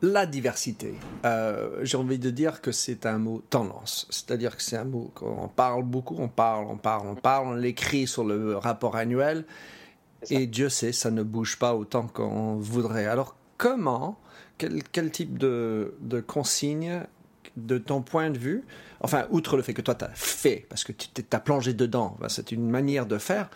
la 0.01 0.25
diversité, 0.25 0.93
euh, 1.25 1.79
j'ai 1.83 1.97
envie 1.97 2.19
de 2.19 2.29
dire 2.29 2.61
que 2.61 2.71
c'est 2.71 3.05
un 3.05 3.17
mot 3.17 3.41
tendance. 3.49 4.07
C'est-à-dire 4.09 4.55
que 4.55 4.61
c'est 4.61 4.77
un 4.77 4.85
mot 4.85 5.11
qu'on 5.15 5.47
parle 5.47 5.83
beaucoup, 5.83 6.15
on 6.19 6.27
parle, 6.27 6.67
on 6.69 6.77
parle, 6.77 7.07
on 7.07 7.15
parle, 7.15 7.47
on 7.47 7.53
l'écrit 7.53 8.07
sur 8.07 8.23
le 8.23 8.57
rapport 8.57 8.95
annuel. 8.95 9.45
Et 10.29 10.47
Dieu 10.47 10.69
sait, 10.69 10.91
ça 10.91 11.11
ne 11.11 11.23
bouge 11.23 11.59
pas 11.59 11.75
autant 11.75 12.07
qu'on 12.07 12.55
voudrait. 12.55 13.05
Alors, 13.05 13.35
comment, 13.57 14.17
quel, 14.57 14.83
quel 14.83 15.11
type 15.11 15.37
de, 15.37 15.95
de 16.01 16.19
consignes 16.19 17.01
de 17.57 17.77
ton 17.77 18.01
point 18.01 18.29
de 18.29 18.37
vue, 18.37 18.63
enfin, 19.01 19.25
outre 19.29 19.57
le 19.57 19.63
fait 19.63 19.73
que 19.73 19.81
toi, 19.81 19.95
tu 19.95 20.05
as 20.05 20.11
fait, 20.13 20.65
parce 20.69 20.83
que 20.83 20.91
tu 20.91 21.23
as 21.31 21.39
plongé 21.39 21.73
dedans, 21.73 22.17
ben, 22.19 22.29
c'est 22.29 22.51
une 22.51 22.69
manière 22.69 23.05
de 23.05 23.17
faire, 23.17 23.49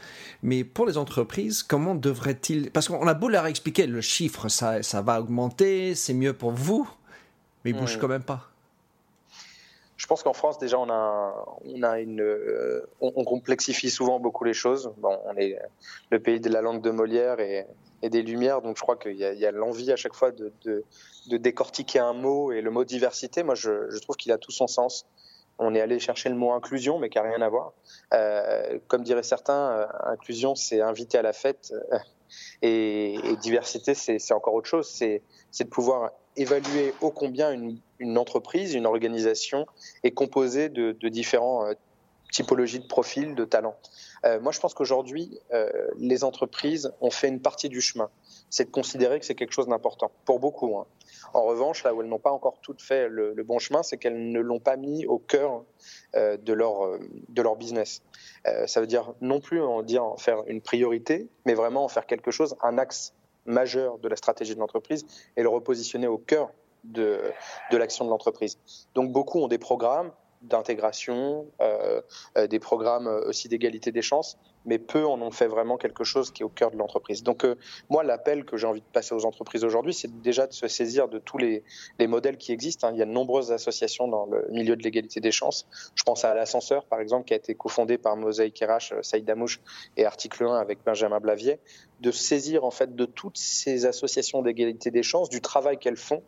mais 0.44 0.63
pour 0.63 0.86
les 0.86 0.98
entreprises, 0.98 1.63
comment 1.63 1.96
devraient-ils... 1.96 2.72
Parce 2.72 2.88
qu'on 2.88 3.08
a 3.08 3.13
beau 3.13 3.29
leur 3.29 3.46
expliquer, 3.46 3.88
le 3.88 4.01
chiffre, 4.01 4.48
ça, 4.48 4.84
ça 4.84 5.01
va 5.01 5.20
augmenter, 5.20 5.96
c'est 5.96 6.13
mieux 6.13 6.34
pour 6.34 6.51
vous, 6.51 6.89
mais 7.63 7.72
ils 7.72 7.75
ne 7.75 7.82
bougent 7.82 7.98
quand 7.98 8.08
même 8.08 8.24
pas. 8.24 8.50
Je 9.98 10.08
pense 10.08 10.24
qu'en 10.24 10.34
France, 10.34 10.58
déjà, 10.58 10.79
on 10.79 10.89
a, 10.89 11.46
on 11.65 11.84
a 11.84 12.00
une, 12.00 12.22
euh, 12.22 12.88
on, 13.01 13.25
complexifie 13.25 13.89
souvent 13.89 14.18
beaucoup 14.18 14.46
les 14.46 14.53
choses. 14.53 14.94
Bon, 14.98 15.20
on 15.25 15.36
est 15.36 15.60
le 16.10 16.20
pays 16.20 16.39
de 16.39 16.50
la 16.50 16.62
langue 16.62 16.82
de 16.82 16.89
Molière 16.89 17.41
et, 17.41 17.68
et 18.01 18.10
des 18.10 18.22
Lumières, 18.22 18.62
donc 18.62 18.77
je 18.77 18.82
crois 18.82 18.96
qu'il 18.96 19.15
y 19.15 19.46
a, 19.46 19.51
l'envie 19.51 19.91
à 19.91 19.96
chaque 19.96 20.13
fois 20.13 20.32
de, 20.32 20.84
décortiquer 21.27 22.00
un 22.00 22.13
mot 22.13 22.51
et 22.51 22.62
le 22.62 22.72
mot 22.72 22.84
diversité. 22.84 23.44
Moi, 23.44 23.56
je, 23.56 23.98
trouve 24.00 24.15
qu'il 24.15 24.32
a 24.32 24.38
tout 24.38 24.51
son 24.51 24.68
sens. 24.68 25.06
On 25.58 25.75
est 25.75 25.82
allé 25.82 26.00
chercher 26.00 26.29
le 26.29 26.36
mot 26.36 26.53
inclusion, 26.53 27.00
mais 27.00 27.10
qui 27.10 27.18
n'a 27.18 27.24
rien 27.24 27.41
à 27.41 27.50
voir. 27.50 27.74
Euh, 28.13 28.79
comme 28.88 29.03
diraient 29.03 29.24
certains, 29.24 29.72
euh, 29.72 29.86
inclusion, 30.06 30.56
c'est 30.56 30.82
inviter 30.82 31.18
à 31.18 31.22
la 31.22 31.34
fête. 31.34 31.74
Et, 32.62 33.15
et 33.15 33.36
diversité, 33.38 33.96
c'est 33.96 34.32
encore 34.32 34.53
autre 34.53 34.70
chose. 34.70 34.88
C'est 34.88 35.24
de 35.60 35.70
pouvoir 35.70 36.12
évaluer 36.38 36.94
ô 37.01 37.10
combien 37.10 37.51
une, 37.51 37.79
une, 37.98 38.18
entreprise, 38.18 38.75
une 38.75 38.86
organisation 38.86 39.65
est 40.03 40.12
composée 40.12 40.70
de, 40.70 40.91
de 40.91 41.10
différents 41.10 41.74
typologies 42.31 42.79
de 42.79 42.88
profils, 42.88 43.36
de 43.36 43.45
talents. 43.45 43.77
Euh, 44.25 44.39
moi, 44.39 44.51
je 44.51 44.59
pense 44.59 44.74
qu'aujourd'hui, 44.74 45.39
euh, 45.53 45.69
les 45.98 46.24
entreprises 46.24 46.91
ont 47.01 47.09
fait 47.09 47.27
une 47.27 47.41
partie 47.41 47.69
du 47.69 47.81
chemin. 47.81 48.09
C'est 48.50 48.65
de 48.65 48.71
considérer 48.71 49.19
que 49.19 49.25
c'est 49.25 49.36
quelque 49.36 49.53
chose 49.53 49.67
d'important, 49.67 50.12
pour 50.25 50.39
beaucoup. 50.39 50.77
Hein. 50.77 50.86
En 51.33 51.43
revanche, 51.43 51.83
là 51.83 51.93
où 51.93 52.01
elles 52.01 52.07
n'ont 52.07 52.19
pas 52.19 52.31
encore 52.31 52.59
toutes 52.62 52.81
fait 52.81 53.07
le, 53.07 53.33
bon 53.43 53.59
chemin, 53.59 53.83
c'est 53.83 53.98
qu'elles 53.98 54.31
ne 54.31 54.39
l'ont 54.39 54.59
pas 54.59 54.75
mis 54.75 55.05
au 55.05 55.17
cœur 55.17 55.63
euh, 56.15 56.38
de, 56.38 56.53
leur, 56.53 57.00
de 57.29 57.41
leur 57.41 57.55
business. 57.55 58.01
Ça 58.65 58.79
veut 58.79 58.88
dire 58.88 59.13
non 59.21 59.41
plus 59.41 59.62
en 59.62 59.83
dire 59.83 60.03
faire 60.17 60.43
une 60.48 60.62
priorité, 60.62 61.27
mais 61.45 61.53
vraiment 61.53 61.83
en 61.83 61.88
faire 61.88 62.05
quelque 62.05 62.31
chose, 62.31 62.55
un 62.63 62.77
axe 62.77 63.13
majeur 63.45 64.00
de 64.00 64.07
la 64.07 64.15
stratégie 64.15 64.55
de 64.55 64.59
l'entreprise 64.59 65.05
et 65.36 65.43
le 65.43 65.50
repositionner 65.50 66.07
au 66.07 66.17
cœur 66.17 66.51
de, 66.83 67.19
de 67.71 67.77
l'action 67.77 68.05
de 68.05 68.09
l'entreprise. 68.09 68.57
Donc 68.95 69.12
beaucoup 69.12 69.39
ont 69.39 69.48
des 69.48 69.57
programmes 69.57 70.12
d'intégration, 70.41 71.48
euh, 71.62 72.01
euh, 72.38 72.48
des 72.48 72.60
programmes 72.60 73.08
aussi 73.08 73.50
d'égalité 73.50 73.91
des 73.91 74.01
chances, 74.01 74.38
mais 74.65 74.79
peu 74.79 75.05
en 75.05 75.22
ont 75.22 75.31
fait 75.31 75.48
vraiment 75.48 75.77
quelque 75.77 76.03
chose 76.03 76.31
qui 76.31 76.43
est 76.43 76.46
au 76.46 76.50
cœur 76.50 76.72
de 76.72 76.77
l'entreprise. 76.77 77.24
Donc 77.24 77.43
euh, 77.43 77.55
moi, 77.89 78.03
l'appel 78.03 78.46
que 78.46 78.55
j'ai 78.55 78.67
envie 78.67 78.81
de 78.81 78.86
passer 78.91 79.13
aux 79.13 79.25
entreprises 79.25 79.63
aujourd'hui, 79.63 79.93
c'est 79.93 80.22
déjà 80.22 80.48
de 80.48 80.53
se 80.53 80.67
saisir 80.67 81.10
de 81.10 81.19
tous 81.19 81.38
les, 81.38 81.63
les 81.98 82.08
modèles 82.08 82.38
qui 82.38 82.51
existent. 82.51 82.88
Hein. 82.88 82.91
Il 82.93 83.00
y 83.00 83.01
a 83.01 83.05
de 83.05 83.12
nombreuses 83.12 83.51
associations 83.51 84.08
dans 84.08 84.25
le 84.27 84.48
milieu 84.50 84.75
de 84.75 84.84
l'égalité 84.84 85.19
des 85.19 85.31
chances. 85.31 85.67
Je 85.96 86.03
pense 86.03 86.24
à 86.24 86.34
l'ascenseur, 86.34 86.86
par 86.86 87.01
exemple, 87.01 87.25
qui 87.25 87.34
a 87.34 87.38
été 87.38 87.55
cofondé 87.55 87.98
par 87.98 88.15
Mosaïque 88.15 88.63
RH, 88.65 89.01
Saïd 89.01 89.25
Damouche 89.25 89.60
et 89.98 90.05
Article 90.05 90.46
1 90.46 90.55
avec 90.55 90.79
Benjamin 90.86 91.19
Blavier, 91.19 91.60
de 92.00 92.12
saisir 92.12 92.63
en 92.63 92.72
fait 92.72 92.96
de 92.96 93.05
toutes 93.05 93.38
ces 93.38 93.86
associations 93.86 94.41
d'égalité 94.41 94.91
des 94.91 95.03
chances, 95.03 95.29
du 95.29 95.41
travail 95.41 95.77
qu'elles 95.77 95.98
font, 95.98 96.24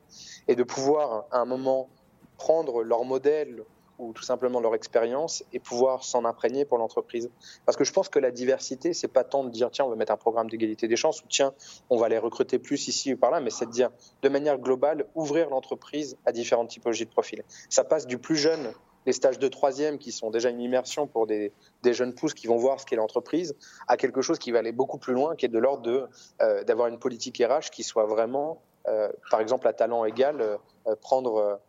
et 0.48 0.56
de 0.56 0.63
pouvoir 0.63 1.25
à 1.32 1.39
un 1.39 1.46
moment 1.46 1.89
prendre 2.38 2.84
leur 2.84 3.06
modèle 3.06 3.63
ou 4.01 4.13
tout 4.13 4.24
simplement 4.24 4.60
leur 4.60 4.75
expérience 4.75 5.43
et 5.53 5.60
pouvoir 5.60 6.03
s'en 6.03 6.25
imprégner 6.25 6.65
pour 6.65 6.77
l'entreprise. 6.77 7.29
Parce 7.65 7.77
que 7.77 7.84
je 7.84 7.93
pense 7.93 8.10
que 8.10 8.20
la 8.20 8.31
diversité, 8.31 8.93
c'est 8.93 9.08
pas 9.08 9.24
tant 9.24 9.43
de 9.43 9.50
dire 9.50 9.70
tiens, 9.72 9.86
on 9.86 9.89
va 9.89 9.96
mettre 9.96 10.12
un 10.12 10.17
programme 10.17 10.50
d'égalité 10.50 10.88
des 10.88 10.96
chances 10.96 11.22
ou 11.22 11.27
tiens, 11.29 11.53
on 11.89 11.98
va 11.98 12.10
les 12.10 12.17
recruter 12.17 12.60
plus 12.60 12.88
ici 12.88 13.13
ou 13.13 13.17
par 13.17 13.31
là, 13.31 13.39
mais 13.39 13.51
c'est 13.51 13.67
de 13.67 13.72
dire 13.72 13.91
de 14.22 14.29
manière 14.29 14.58
globale, 14.58 15.05
ouvrir 15.15 15.50
l'entreprise 15.50 16.17
à 16.25 16.31
différentes 16.31 16.70
typologies 16.70 17.05
de 17.05 17.12
profils. 17.12 17.43
Ça 17.70 17.84
passe 17.84 18.08
du 18.08 18.17
plus 18.17 18.38
jeune 18.38 18.74
les 19.05 19.13
stages 19.13 19.39
de 19.39 19.48
troisième 19.48 19.98
qui 19.98 20.12
sont 20.12 20.29
déjà 20.29 20.50
une 20.50 20.62
immersion 20.62 21.08
pour 21.08 21.27
des, 21.27 21.53
des 21.84 21.93
jeunes 21.93 22.13
pousses 22.13 22.34
qui 22.34 22.48
vont 22.48 22.58
voir 22.58 22.79
ce 22.79 22.86
qu'est 22.86 22.96
l'entreprise, 22.96 23.55
à 23.88 23.98
quelque 23.98 24.22
chose 24.22 24.39
qui 24.39 24.51
va 24.51 24.60
aller 24.60 24.72
beaucoup 24.72 24.98
plus 24.98 25.13
loin, 25.13 25.36
qui 25.36 25.46
est 25.46 25.50
de 25.50 25.60
l'ordre 25.60 25.84
de 25.84 26.08
euh, 26.41 26.63
d'avoir 26.63 26.88
une 26.88 27.00
politique 27.00 27.41
RH 27.43 27.72
qui 27.72 27.84
soit 27.84 28.05
vraiment, 28.05 28.62
euh, 28.88 29.10
par 29.29 29.41
exemple, 29.41 29.67
à 29.67 29.74
talent 29.74 30.05
égal, 30.05 30.41
euh, 30.88 30.96
prendre 31.01 31.60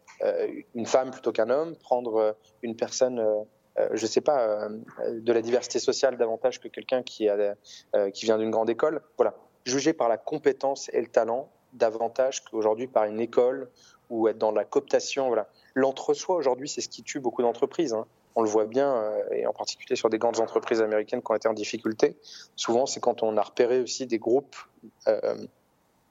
une 0.74 0.86
femme 0.86 1.10
plutôt 1.10 1.32
qu'un 1.32 1.50
homme, 1.50 1.76
prendre 1.76 2.16
euh, 2.16 2.32
une 2.62 2.76
personne 2.76 3.18
euh, 3.18 3.88
je 3.92 4.02
ne 4.02 4.08
sais 4.08 4.20
pas, 4.20 4.68
de 5.08 5.32
la 5.32 5.40
diversité 5.40 5.78
sociale 5.78 6.18
davantage 6.18 6.60
que 6.60 6.68
quelqu'un 6.68 7.02
qui, 7.02 7.26
qui 8.12 8.24
vient 8.26 8.36
d'une 8.36 8.50
grande 8.50 8.68
école. 8.68 9.00
Voilà, 9.16 9.34
juger 9.64 9.94
par 9.94 10.10
la 10.10 10.18
compétence 10.18 10.90
et 10.92 11.00
le 11.00 11.06
talent 11.06 11.48
davantage 11.72 12.44
qu'aujourd'hui 12.44 12.86
par 12.86 13.04
une 13.04 13.18
école 13.18 13.70
ou 14.10 14.28
être 14.28 14.36
dans 14.36 14.50
la 14.50 14.66
cooptation. 14.66 15.28
Voilà, 15.28 15.48
l'entre-soi 15.74 16.36
aujourd'hui, 16.36 16.68
c'est 16.68 16.82
ce 16.82 16.90
qui 16.90 17.02
tue 17.02 17.18
beaucoup 17.18 17.40
d'entreprises. 17.40 17.94
Hein. 17.94 18.04
On 18.34 18.42
le 18.42 18.48
voit 18.48 18.66
bien, 18.66 19.10
et 19.30 19.46
en 19.46 19.54
particulier 19.54 19.96
sur 19.96 20.10
des 20.10 20.18
grandes 20.18 20.40
entreprises 20.40 20.82
américaines 20.82 21.22
qui 21.22 21.32
ont 21.32 21.34
été 21.34 21.48
en 21.48 21.54
difficulté. 21.54 22.18
Souvent, 22.56 22.84
c'est 22.84 23.00
quand 23.00 23.22
on 23.22 23.38
a 23.38 23.42
repéré 23.42 23.80
aussi 23.80 24.06
des 24.06 24.18
groupes 24.18 24.56
euh, 25.08 25.46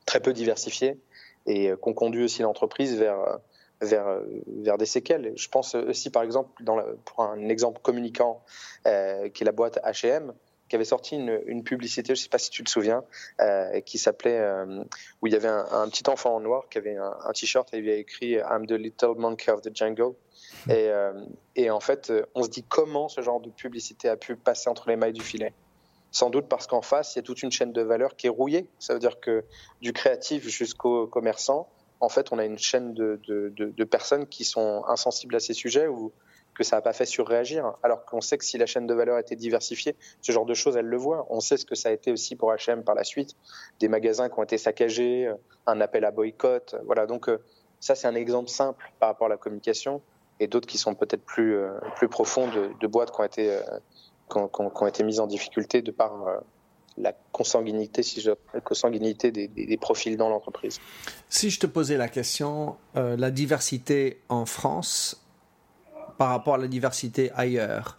très 0.07 0.19
peu 0.19 0.33
diversifiés 0.33 0.99
et 1.45 1.73
qu'on 1.79 1.93
conduit 1.93 2.23
aussi 2.23 2.41
l'entreprise 2.41 2.97
vers 2.97 3.39
vers, 3.81 4.07
euh, 4.07 4.21
vers 4.47 4.77
des 4.77 4.85
séquelles. 4.85 5.33
Je 5.35 5.47
pense 5.49 5.75
aussi, 5.75 6.09
par 6.09 6.23
exemple, 6.23 6.63
dans 6.63 6.77
pour 7.05 7.23
un 7.23 7.49
exemple 7.49 7.81
communicant, 7.81 8.43
euh, 8.87 9.29
qui 9.29 9.43
est 9.43 9.45
la 9.45 9.51
boîte 9.51 9.79
H&M, 9.83 10.33
qui 10.69 10.75
avait 10.75 10.85
sorti 10.85 11.15
une, 11.15 11.41
une 11.47 11.63
publicité, 11.63 12.15
je 12.15 12.21
ne 12.21 12.23
sais 12.23 12.29
pas 12.29 12.37
si 12.37 12.49
tu 12.49 12.63
te 12.63 12.69
souviens, 12.69 13.03
euh, 13.41 13.81
qui 13.81 13.97
s'appelait, 13.97 14.39
euh, 14.39 14.83
où 15.21 15.27
il 15.27 15.33
y 15.33 15.35
avait 15.35 15.49
un, 15.49 15.65
un, 15.71 15.89
petit 15.89 16.09
enfant 16.09 16.35
en 16.35 16.39
noir 16.39 16.69
qui 16.69 16.77
avait 16.77 16.95
un, 16.95 17.13
un 17.25 17.31
t-shirt 17.33 17.73
et 17.73 17.79
il 17.79 17.89
avait 17.89 17.99
écrit 17.99 18.33
I'm 18.33 18.65
the 18.65 18.71
little 18.71 19.15
monkey 19.17 19.51
of 19.51 19.61
the 19.61 19.75
jungle. 19.75 20.13
Hmm. 20.65 20.71
Et, 20.71 20.91
et, 21.55 21.71
en 21.71 21.79
fait, 21.79 22.11
on 22.35 22.43
se 22.43 22.49
dit 22.49 22.63
comment 22.63 23.09
ce 23.09 23.21
genre 23.21 23.41
de 23.41 23.49
publicité 23.49 24.09
a 24.09 24.15
pu 24.15 24.35
passer 24.35 24.69
entre 24.69 24.89
les 24.89 24.95
mailles 24.95 25.13
du 25.13 25.21
filet. 25.21 25.53
Sans 26.11 26.29
doute 26.29 26.47
parce 26.47 26.67
qu'en 26.67 26.81
face, 26.81 27.15
il 27.15 27.19
y 27.19 27.21
a 27.21 27.23
toute 27.23 27.41
une 27.41 27.51
chaîne 27.51 27.71
de 27.71 27.81
valeur 27.81 28.17
qui 28.17 28.27
est 28.27 28.29
rouillée. 28.29 28.67
Ça 28.79 28.93
veut 28.93 28.99
dire 28.99 29.19
que 29.21 29.45
du 29.81 29.93
créatif 29.93 30.47
jusqu'au 30.47 31.07
commerçant, 31.07 31.69
en 32.01 32.09
fait, 32.09 32.31
on 32.31 32.39
a 32.39 32.45
une 32.45 32.57
chaîne 32.57 32.93
de, 32.93 33.83
personnes 33.83 34.27
qui 34.27 34.43
sont 34.43 34.83
insensibles 34.87 35.35
à 35.35 35.39
ces 35.39 35.53
sujets 35.53 35.87
ou 35.87 36.11
que 36.53 36.63
ça 36.63 36.75
n'a 36.75 36.81
pas 36.81 36.93
fait 36.93 37.05
surréagir. 37.05 37.73
Alors 37.83 38.03
qu'on 38.05 38.21
sait 38.21 38.37
que 38.37 38.43
si 38.43 38.57
la 38.57 38.65
chaîne 38.65 38.87
de 38.87 38.93
valeur 38.93 39.17
était 39.19 39.35
diversifiée, 39.35 39.95
ce 40.21 40.31
genre 40.31 40.45
de 40.45 40.53
choses, 40.53 40.75
elle 40.75 40.87
le 40.87 40.97
voit. 40.97 41.27
On 41.29 41.39
sait 41.39 41.57
ce 41.57 41.65
que 41.65 41.75
ça 41.75 41.89
a 41.89 41.91
été 41.91 42.11
aussi 42.11 42.35
pour 42.35 42.51
H&M 42.51 42.83
par 42.83 42.95
la 42.95 43.03
suite, 43.03 43.35
des 43.79 43.87
magasins 43.87 44.29
qui 44.29 44.39
ont 44.39 44.43
été 44.43 44.57
saccagés, 44.57 45.31
un 45.67 45.79
appel 45.79 46.03
à 46.03 46.11
boycott. 46.11 46.75
Voilà, 46.85 47.05
donc 47.05 47.29
euh, 47.29 47.37
ça, 47.79 47.95
c'est 47.95 48.07
un 48.07 48.15
exemple 48.15 48.49
simple 48.49 48.91
par 48.99 49.09
rapport 49.09 49.27
à 49.27 49.29
la 49.29 49.37
communication 49.37 50.01
et 50.39 50.47
d'autres 50.47 50.67
qui 50.67 50.79
sont 50.79 50.95
peut-être 50.95 51.23
plus, 51.23 51.55
euh, 51.55 51.79
plus 51.95 52.09
profonds 52.09 52.47
de, 52.47 52.87
boîtes 52.87 53.11
qui 53.11 53.21
ont, 53.21 53.23
été, 53.23 53.51
euh, 53.51 53.61
qui 54.27 54.81
ont 54.83 54.87
été 54.87 55.03
mises 55.03 55.19
en 55.19 55.27
difficulté 55.27 55.83
de 55.83 55.91
par 55.91 56.41
la 56.97 57.13
consanguinité, 57.31 58.03
si 58.03 58.21
je, 58.21 58.31
la 58.53 58.61
consanguinité 58.61 59.31
des, 59.31 59.47
des, 59.47 59.65
des 59.65 59.77
profils 59.77 60.17
dans 60.17 60.29
l'entreprise. 60.29 60.79
Si 61.29 61.49
je 61.49 61.59
te 61.59 61.67
posais 61.67 61.97
la 61.97 62.09
question, 62.09 62.75
euh, 62.95 63.15
la 63.17 63.31
diversité 63.31 64.21
en 64.29 64.45
France 64.45 65.23
par 66.17 66.29
rapport 66.29 66.55
à 66.55 66.57
la 66.57 66.67
diversité 66.67 67.31
ailleurs, 67.33 67.97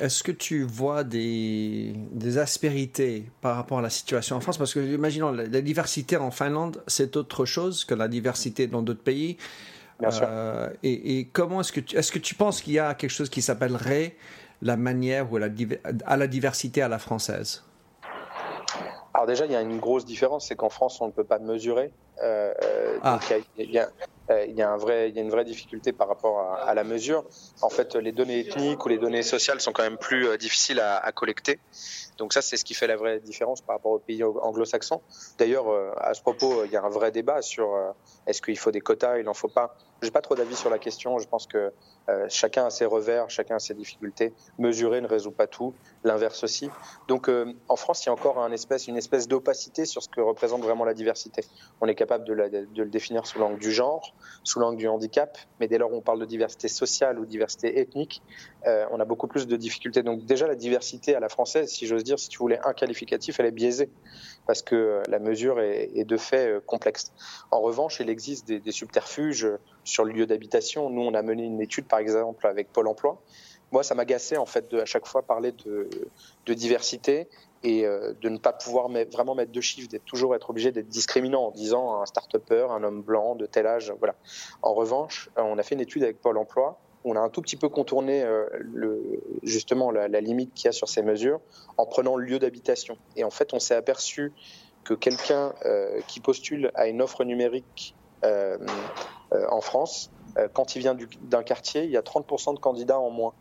est-ce 0.00 0.22
que 0.22 0.32
tu 0.32 0.62
vois 0.64 1.04
des, 1.04 1.94
des, 2.10 2.38
aspérités 2.38 3.30
par 3.40 3.56
rapport 3.56 3.78
à 3.78 3.82
la 3.82 3.90
situation 3.90 4.36
en 4.36 4.40
France? 4.40 4.58
Parce 4.58 4.74
que, 4.74 4.80
imaginons, 4.80 5.30
la, 5.30 5.46
la 5.46 5.60
diversité 5.60 6.16
en 6.16 6.30
Finlande, 6.30 6.82
c'est 6.86 7.16
autre 7.16 7.44
chose 7.44 7.84
que 7.84 7.94
la 7.94 8.08
diversité 8.08 8.66
dans 8.66 8.82
d'autres 8.82 9.04
pays. 9.04 9.36
Bien 10.00 10.08
euh, 10.08 10.66
sûr. 10.68 10.78
Et, 10.82 11.18
et 11.18 11.26
comment 11.26 11.60
est-ce 11.60 11.72
que 11.72 11.80
tu, 11.80 11.96
est-ce 11.96 12.10
que 12.10 12.18
tu 12.18 12.34
penses 12.34 12.60
qu'il 12.62 12.74
y 12.74 12.78
a 12.78 12.94
quelque 12.94 13.10
chose 13.10 13.30
qui 13.30 13.42
s'appellerait 13.42 14.16
la 14.60 14.76
manière 14.76 15.32
ou 15.32 15.38
la, 15.38 15.48
à 16.04 16.16
la 16.16 16.26
diversité 16.26 16.82
à 16.82 16.88
la 16.88 16.98
française? 16.98 17.62
Alors 19.16 19.26
déjà, 19.26 19.46
il 19.46 19.52
y 19.52 19.56
a 19.56 19.62
une 19.62 19.78
grosse 19.78 20.04
différence, 20.04 20.48
c'est 20.48 20.56
qu'en 20.56 20.68
France, 20.68 21.00
on 21.00 21.06
ne 21.06 21.10
peut 21.10 21.24
pas 21.24 21.38
mesurer. 21.38 21.90
Euh, 22.22 22.52
ah. 23.02 23.12
Donc 23.12 23.42
il 23.56 23.70
y, 23.70 23.78
a, 23.78 23.88
il, 24.46 24.54
y 24.54 24.60
a 24.60 24.70
un 24.70 24.76
vrai, 24.76 25.08
il 25.08 25.16
y 25.16 25.18
a 25.18 25.22
une 25.22 25.30
vraie 25.30 25.46
difficulté 25.46 25.94
par 25.94 26.06
rapport 26.06 26.38
à, 26.38 26.68
à, 26.68 26.74
la 26.74 26.84
mesure. 26.84 27.24
En 27.62 27.70
fait, 27.70 27.96
les 27.96 28.12
données 28.12 28.40
ethniques 28.40 28.84
ou 28.84 28.90
les 28.90 28.98
données 28.98 29.22
sociales 29.22 29.62
sont 29.62 29.72
quand 29.72 29.84
même 29.84 29.96
plus 29.96 30.28
euh, 30.28 30.36
difficiles 30.36 30.80
à, 30.80 30.98
à 30.98 31.12
collecter. 31.12 31.58
Donc 32.18 32.32
ça, 32.32 32.42
c'est 32.42 32.56
ce 32.56 32.64
qui 32.64 32.74
fait 32.74 32.86
la 32.86 32.96
vraie 32.96 33.20
différence 33.20 33.60
par 33.60 33.76
rapport 33.76 33.92
aux 33.92 33.98
pays 33.98 34.24
anglo-saxons. 34.24 35.02
D'ailleurs, 35.38 35.68
euh, 35.68 35.92
à 35.98 36.14
ce 36.14 36.22
propos, 36.22 36.64
il 36.64 36.70
y 36.70 36.76
a 36.76 36.82
un 36.82 36.88
vrai 36.88 37.10
débat 37.10 37.42
sur 37.42 37.74
euh, 37.74 37.90
est-ce 38.26 38.40
qu'il 38.40 38.58
faut 38.58 38.70
des 38.70 38.80
quotas, 38.80 39.18
il 39.18 39.24
n'en 39.24 39.34
faut 39.34 39.48
pas. 39.48 39.76
J'ai 40.02 40.10
pas 40.10 40.20
trop 40.20 40.34
d'avis 40.34 40.56
sur 40.56 40.70
la 40.70 40.78
question. 40.78 41.18
Je 41.18 41.26
pense 41.26 41.46
que 41.46 41.72
euh, 42.08 42.26
chacun 42.28 42.66
a 42.66 42.70
ses 42.70 42.84
revers, 42.84 43.28
chacun 43.30 43.56
a 43.56 43.58
ses 43.58 43.74
difficultés. 43.74 44.34
Mesurer 44.58 45.00
ne 45.00 45.06
résout 45.06 45.30
pas 45.30 45.46
tout, 45.46 45.74
l'inverse 46.04 46.44
aussi. 46.44 46.70
Donc 47.08 47.30
en 47.68 47.76
France, 47.76 48.04
il 48.04 48.08
y 48.08 48.10
a 48.10 48.12
encore 48.12 48.38
une 48.38 48.52
espèce 48.52 49.28
d'opacité 49.28 49.86
sur 49.86 50.02
ce 50.02 50.08
que 50.08 50.20
représente 50.20 50.62
vraiment 50.62 50.84
la 50.84 50.92
diversité. 50.92 51.42
On 51.80 51.86
est 51.86 51.94
capable 51.94 52.24
de, 52.24 52.34
de, 52.34 52.82
le 52.82 52.90
définir 52.90 53.26
sous 53.26 53.38
l'angle 53.38 53.58
du 53.58 53.72
genre, 53.72 54.14
sous 54.44 54.60
l'angle 54.60 54.76
du 54.76 54.86
handicap, 54.86 55.38
mais 55.60 55.66
dès 55.66 55.78
lors 55.78 55.92
on 55.92 56.02
parle 56.02 56.20
de 56.20 56.26
diversité 56.26 56.68
sociale 56.68 57.18
ou 57.18 57.24
diversité 57.24 57.80
ethnique, 57.80 58.22
on 58.66 59.00
a 59.00 59.04
beaucoup 59.06 59.28
plus 59.28 59.46
de 59.46 59.56
difficultés. 59.56 60.02
Donc 60.02 60.26
déjà 60.26 60.46
la 60.46 60.56
diversité 60.56 61.14
à 61.14 61.20
la 61.20 61.30
française, 61.30 61.70
si 61.70 61.86
j'ose 61.86 62.04
dire, 62.06 62.18
si 62.18 62.28
tu 62.28 62.38
voulais 62.38 62.58
un 62.64 62.72
qualificatif, 62.72 63.40
elle 63.40 63.46
est 63.46 63.50
biaisée 63.50 63.90
parce 64.46 64.62
que 64.62 65.02
la 65.08 65.18
mesure 65.18 65.60
est, 65.60 66.04
de 66.04 66.16
fait 66.16 66.64
complexe. 66.66 67.12
En 67.50 67.60
revanche, 67.60 67.98
il 68.00 68.08
existe 68.08 68.46
des, 68.46 68.72
subterfuges 68.72 69.48
sur 69.82 70.04
le 70.04 70.12
lieu 70.12 70.26
d'habitation. 70.26 70.88
Nous, 70.88 71.02
on 71.02 71.14
a 71.14 71.22
mené 71.22 71.42
une 71.44 71.60
étude, 71.60 71.86
par 71.86 71.98
exemple, 71.98 72.46
avec 72.46 72.72
Pôle 72.72 72.86
Emploi. 72.86 73.20
Moi, 73.72 73.82
ça 73.82 73.94
m'agaçait 73.94 74.36
en 74.36 74.46
fait 74.46 74.70
de 74.70 74.80
à 74.80 74.84
chaque 74.84 75.06
fois 75.06 75.22
parler 75.22 75.52
de, 75.52 75.88
diversité 76.54 77.28
et 77.64 77.84
euh, 77.84 78.12
de 78.20 78.28
ne 78.28 78.38
pas 78.38 78.52
pouvoir 78.52 78.88
vraiment 78.88 79.34
mettre 79.34 79.50
de 79.50 79.60
chiffres, 79.60 79.88
d'être 79.88 80.04
toujours 80.04 80.36
être 80.36 80.50
obligé 80.50 80.70
d'être 80.70 80.88
discriminant 80.88 81.46
en 81.46 81.50
disant 81.50 82.00
un 82.00 82.06
start-upper, 82.06 82.68
un 82.70 82.84
homme 82.84 83.02
blanc 83.02 83.34
de 83.34 83.46
tel 83.46 83.66
âge, 83.66 83.92
voilà. 83.98 84.14
En 84.62 84.72
revanche, 84.74 85.30
euh, 85.36 85.42
on 85.42 85.58
a 85.58 85.62
fait 85.64 85.74
une 85.74 85.80
étude 85.80 86.04
avec 86.04 86.20
Pôle 86.20 86.38
Emploi. 86.38 86.78
On 87.08 87.16
a 87.16 87.20
un 87.20 87.28
tout 87.28 87.40
petit 87.40 87.56
peu 87.56 87.68
contourné 87.68 88.22
euh, 88.22 88.46
justement 89.42 89.90
la, 89.90 90.08
limite 90.20 90.52
qu'il 90.54 90.66
y 90.66 90.68
a 90.68 90.72
sur 90.72 90.88
ces 90.88 91.02
mesures 91.02 91.40
en 91.76 91.86
prenant 91.86 92.16
le 92.16 92.26
lieu 92.26 92.38
d'habitation. 92.38 92.98
Et 93.16 93.24
en 93.24 93.30
fait, 93.30 93.54
on 93.54 93.58
s'est 93.58 93.76
aperçu 93.76 94.32
que 94.84 94.94
quelqu'un 94.94 95.52
qui 96.06 96.20
postule 96.20 96.70
à 96.74 96.86
une 96.86 97.02
offre 97.02 97.24
numérique 97.24 97.96
en 98.22 99.60
France, 99.60 100.12
quand 100.52 100.76
il 100.76 100.78
vient 100.80 100.96
d'un 101.22 101.42
quartier, 101.42 101.84
il 101.84 101.90
y 101.90 101.96
a 101.96 102.02
30% 102.02 102.54
de 102.54 102.60
candidats 102.60 103.00
en 103.00 103.10
moins 103.10 103.32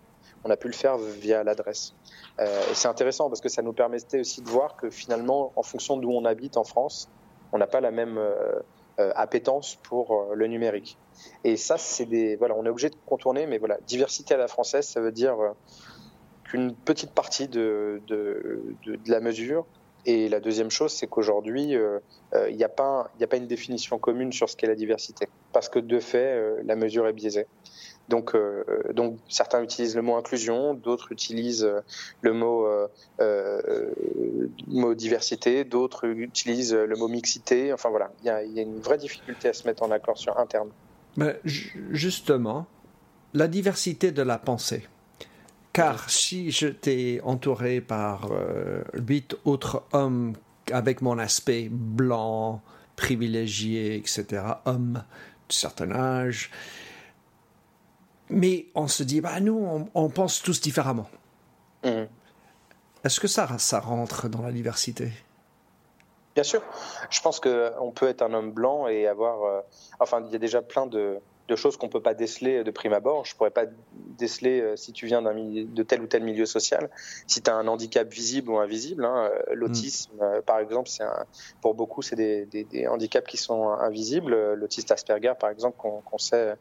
on 0.45 0.51
a 0.51 0.57
pu 0.57 0.67
le 0.67 0.74
faire 0.74 0.98
via 0.98 1.43
l'adresse. 1.43 1.95
Euh, 2.39 2.45
et 2.72 2.75
c'est 2.75 2.88
intéressant 2.88 3.29
parce 3.29 3.41
que 3.41 3.50
ça 3.50 3.63
nous 3.63 3.74
permettait 3.74 4.19
aussi 4.19 4.41
de 4.41 4.50
voir 4.50 4.75
que 4.75 4.89
finalement, 4.89 5.51
en 5.55 5.63
fonction 5.63 5.98
d'où 5.98 6.12
on 6.12 6.24
habite 6.24 6.55
en 6.55 6.63
France, 6.63 7.10
on 7.51 7.57
n'a 7.57 7.67
pas 7.67 7.81
la 7.81 7.91
même 7.91 8.17
euh, 8.17 8.31
euh, 8.31 8.62
appétence 8.97 9.75
pour 9.83 10.27
le 10.33 10.47
numérique. 10.47 10.97
Et 11.43 11.57
ça, 11.57 11.77
c'est 11.77 12.05
des 12.05 12.35
voilà, 12.35 12.55
on 12.57 12.65
est 12.65 12.69
obligé 12.69 12.89
de 12.89 12.95
contourner, 13.05 13.45
mais 13.45 13.57
voilà, 13.57 13.77
diversité 13.87 14.33
à 14.33 14.37
la 14.37 14.47
française, 14.47 14.87
ça 14.87 15.01
veut 15.01 15.11
dire 15.11 15.35
qu'une 16.45 16.73
petite 16.75 17.11
partie 17.11 17.47
de, 17.47 18.01
de, 18.07 18.63
de, 18.85 19.11
la 19.11 19.19
mesure. 19.19 19.65
Et 20.05 20.29
la 20.29 20.39
deuxième 20.39 20.69
chose, 20.69 20.93
c'est 20.93 21.07
qu'aujourd'hui, 21.07 21.71
il 21.73 22.55
n'y 22.55 22.63
a, 22.63 22.67
a 22.67 22.69
pas 22.69 23.37
une 23.37 23.47
définition 23.47 23.97
commune 23.97 24.31
sur 24.31 24.49
ce 24.49 24.55
qu'est 24.55 24.67
la 24.67 24.75
diversité, 24.75 25.27
parce 25.51 25.67
que 25.67 25.79
de 25.79 25.99
fait, 25.99 26.61
la 26.63 26.75
mesure 26.75 27.07
est 27.07 27.13
biaisée. 27.13 27.47
Donc, 28.09 28.35
euh, 28.35 28.63
donc 28.93 29.17
certains 29.29 29.63
utilisent 29.63 29.95
le 29.95 30.01
mot 30.01 30.15
inclusion, 30.15 30.74
d'autres 30.75 31.12
utilisent 31.12 31.63
euh, 31.63 31.81
le 32.21 32.33
mot, 32.33 32.67
euh, 33.19 33.93
mot 34.67 34.93
diversité, 34.93 35.63
d'autres 35.63 36.07
utilisent 36.07 36.74
le 36.74 36.95
mot 36.95 37.07
mixité. 37.07 37.74
Enfin 37.74 37.89
voilà, 37.89 38.12
il 38.21 38.27
y, 38.27 38.29
a, 38.29 38.43
y 38.43 38.59
a 38.59 38.62
une 38.62 38.79
vraie 38.79 38.97
difficulté 38.97 39.50
à 39.50 39.53
se 39.53 39.65
mettre 39.67 39.83
en 39.83 39.91
accord 39.91 40.17
sur 40.17 40.38
un 40.38 40.45
terme. 40.45 40.69
Mais 41.17 41.39
justement, 41.43 42.67
la 43.33 43.47
diversité 43.47 44.12
de 44.12 44.21
la 44.21 44.38
pensée. 44.38 44.88
Car 45.74 46.09
si 46.09 46.51
je 46.51 46.67
t'ai 46.67 47.19
entouré 47.24 47.81
par 47.81 48.29
huit 48.93 49.35
autres 49.43 49.83
hommes 49.91 50.33
avec 50.71 51.01
mon 51.01 51.17
aspect 51.19 51.67
blanc, 51.69 52.62
privilégié, 52.95 53.95
etc., 53.97 54.41
hommes 54.63 55.03
de 55.50 55.53
certain 55.53 55.91
âge, 55.91 56.50
mais 58.29 58.67
on 58.75 58.88
se 58.88 59.03
dit, 59.03 59.22
bah, 59.22 59.39
nous, 59.39 59.88
on, 59.94 60.10
pense 60.10 60.41
tous 60.41 60.62
différemment. 60.62 61.08
Mmh. 61.84 62.03
Est-ce 63.03 63.20
que 63.20 63.27
ça, 63.27 63.48
ça 63.60 63.79
rentre 63.79 64.27
dans 64.29 64.41
la 64.41 64.51
diversité? 64.51 65.12
Bien 66.34 66.44
sûr. 66.44 66.62
Je 67.10 67.22
pense 67.22 67.39
qu'on 67.39 67.91
peut 67.91 68.08
être 68.08 68.22
un 68.22 68.34
homme 68.34 68.51
blanc 68.51 68.88
et 68.88 69.08
avoir. 69.08 69.44
Euh, 69.44 69.62
enfin, 70.00 70.22
il 70.25 70.32
y 70.32 70.36
a 70.36 70.39
déjà 70.39 70.62
plein 70.62 70.86
de, 70.86 71.22
de 71.48 71.55
choses 71.55 71.77
qu'on 71.77 71.89
peut 71.89 72.01
pas 72.01 72.13
déceler 72.13 72.63
de 72.63 72.72
prime 72.72 72.94
abord. 72.94 73.25
Je 73.25 73.36
pourrais 73.36 73.51
pas 73.51 73.65
déceler 74.17 74.62
euh, 74.62 74.75
si 74.75 74.94
tu 74.94 75.05
viens 75.05 75.22
d'un 75.22 75.36
de 75.36 75.84
tel 75.84 76.01
ou 76.01 76.08
tel 76.08 76.24
milieu 76.24 76.46
social, 76.46 76.89
si 77.27 77.41
tu 77.41 77.50
as 77.50 77.55
un 77.55 77.67
handicap 77.67 78.12
visible 78.12 78.50
ou 78.50 78.58
invisible. 78.58 79.05
Hein. 79.05 79.29
Euh, 79.32 79.53
l'autisme, 79.53 80.15
mm. 80.15 80.24
euh, 80.24 80.41
par 80.41 80.60
exemple, 80.60 80.89
c'est 80.89 81.03
pour 81.62 81.75
beaucoup, 81.75 82.01
c'est 82.01 82.15
des, 82.15 82.46
des, 82.46 82.63
des, 82.63 82.88
handicaps 82.88 83.27
qui 83.27 83.38
sont 83.38 83.70
invisibles. 83.70 84.53
L'autiste 84.53 84.91
Asperger, 84.91 85.34
par 85.39 85.50
exemple, 85.50 85.77
qu'on 85.77 86.17
sait 86.17 86.55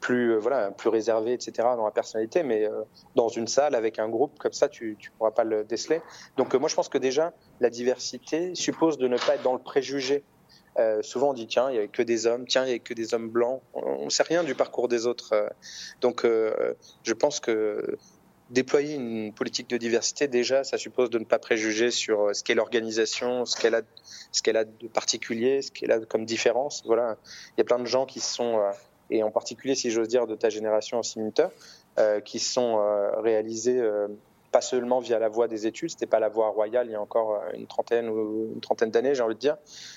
plus 0.00 0.36
voilà 0.36 0.70
plus 0.72 0.88
réservé, 0.88 1.32
etc. 1.32 1.52
dans 1.76 1.84
la 1.84 1.90
personnalité, 1.90 2.42
mais 2.42 2.68
dans 3.14 3.28
une 3.28 3.46
salle 3.46 3.74
avec 3.74 3.98
un 3.98 4.08
groupe 4.08 4.38
comme 4.38 4.52
ça, 4.52 4.68
tu 4.68 4.96
tu 4.98 5.10
pourras 5.12 5.30
pas 5.30 5.44
le 5.44 5.64
déceler. 5.64 6.02
Donc 6.36 6.54
moi, 6.54 6.68
je 6.68 6.74
pense 6.74 6.88
que 6.88 6.98
déjà 6.98 7.32
la 7.60 7.70
diversité 7.70 8.54
suppose 8.54 8.98
de 8.98 9.08
ne 9.08 9.16
pas 9.16 9.36
être 9.36 9.42
dans 9.42 9.54
le 9.54 9.60
préjugé 9.60 10.24
euh, 10.78 11.02
souvent 11.02 11.30
on 11.30 11.34
dit 11.34 11.46
tiens 11.46 11.70
il 11.70 11.74
y 11.74 11.78
avait 11.78 11.88
que 11.88 12.02
des 12.02 12.26
hommes, 12.26 12.46
tiens 12.46 12.64
il 12.64 12.68
y 12.68 12.70
avait 12.70 12.78
que 12.80 12.94
des 12.94 13.14
hommes 13.14 13.28
blancs. 13.28 13.60
On 13.74 14.06
ne 14.06 14.10
sait 14.10 14.22
rien 14.22 14.42
du 14.42 14.54
parcours 14.54 14.88
des 14.88 15.06
autres. 15.06 15.32
Euh. 15.34 15.48
Donc 16.00 16.24
euh, 16.24 16.74
je 17.02 17.12
pense 17.12 17.40
que 17.40 17.98
déployer 18.50 18.94
une 18.94 19.32
politique 19.32 19.70
de 19.70 19.78
diversité 19.78 20.28
déjà 20.28 20.62
ça 20.62 20.76
suppose 20.76 21.08
de 21.08 21.18
ne 21.18 21.24
pas 21.24 21.38
préjuger 21.38 21.90
sur 21.90 22.34
ce 22.34 22.42
qu'est 22.42 22.54
l'organisation, 22.54 23.46
ce 23.46 23.56
qu'elle 23.56 23.74
a, 23.74 23.82
ce 24.30 24.42
qu'elle 24.42 24.56
a 24.56 24.64
de 24.64 24.88
particulier, 24.88 25.62
ce 25.62 25.70
qu'elle 25.70 25.92
a 25.92 26.00
comme 26.00 26.24
différence. 26.24 26.82
Voilà, 26.86 27.16
il 27.56 27.58
y 27.58 27.62
a 27.62 27.64
plein 27.64 27.78
de 27.78 27.86
gens 27.86 28.06
qui 28.06 28.20
sont 28.20 28.60
et 29.14 29.22
en 29.22 29.30
particulier 29.30 29.74
si 29.74 29.90
j'ose 29.90 30.08
dire 30.08 30.26
de 30.26 30.34
ta 30.34 30.48
génération 30.48 30.98
en 30.98 31.02
simultaire, 31.02 31.50
qui 32.24 32.38
sont 32.38 32.80
réalisés 33.18 33.80
pas 34.52 34.60
seulement 34.60 35.00
via 35.00 35.18
la 35.18 35.28
voie 35.28 35.48
des 35.48 35.66
études, 35.66 35.90
c'était 35.90 36.06
pas 36.06 36.20
la 36.20 36.28
voie 36.28 36.50
royale 36.50 36.86
il 36.86 36.92
y 36.92 36.94
a 36.94 37.00
encore 37.00 37.34
euh, 37.34 37.52
une 37.54 37.66
trentaine 37.66 38.08
ou 38.08 38.52
une 38.54 38.60
trentaine 38.60 38.90
d'années, 38.90 39.14
j'ai 39.14 39.22
envie 39.22 39.34
de 39.34 39.40
dire. 39.40 39.56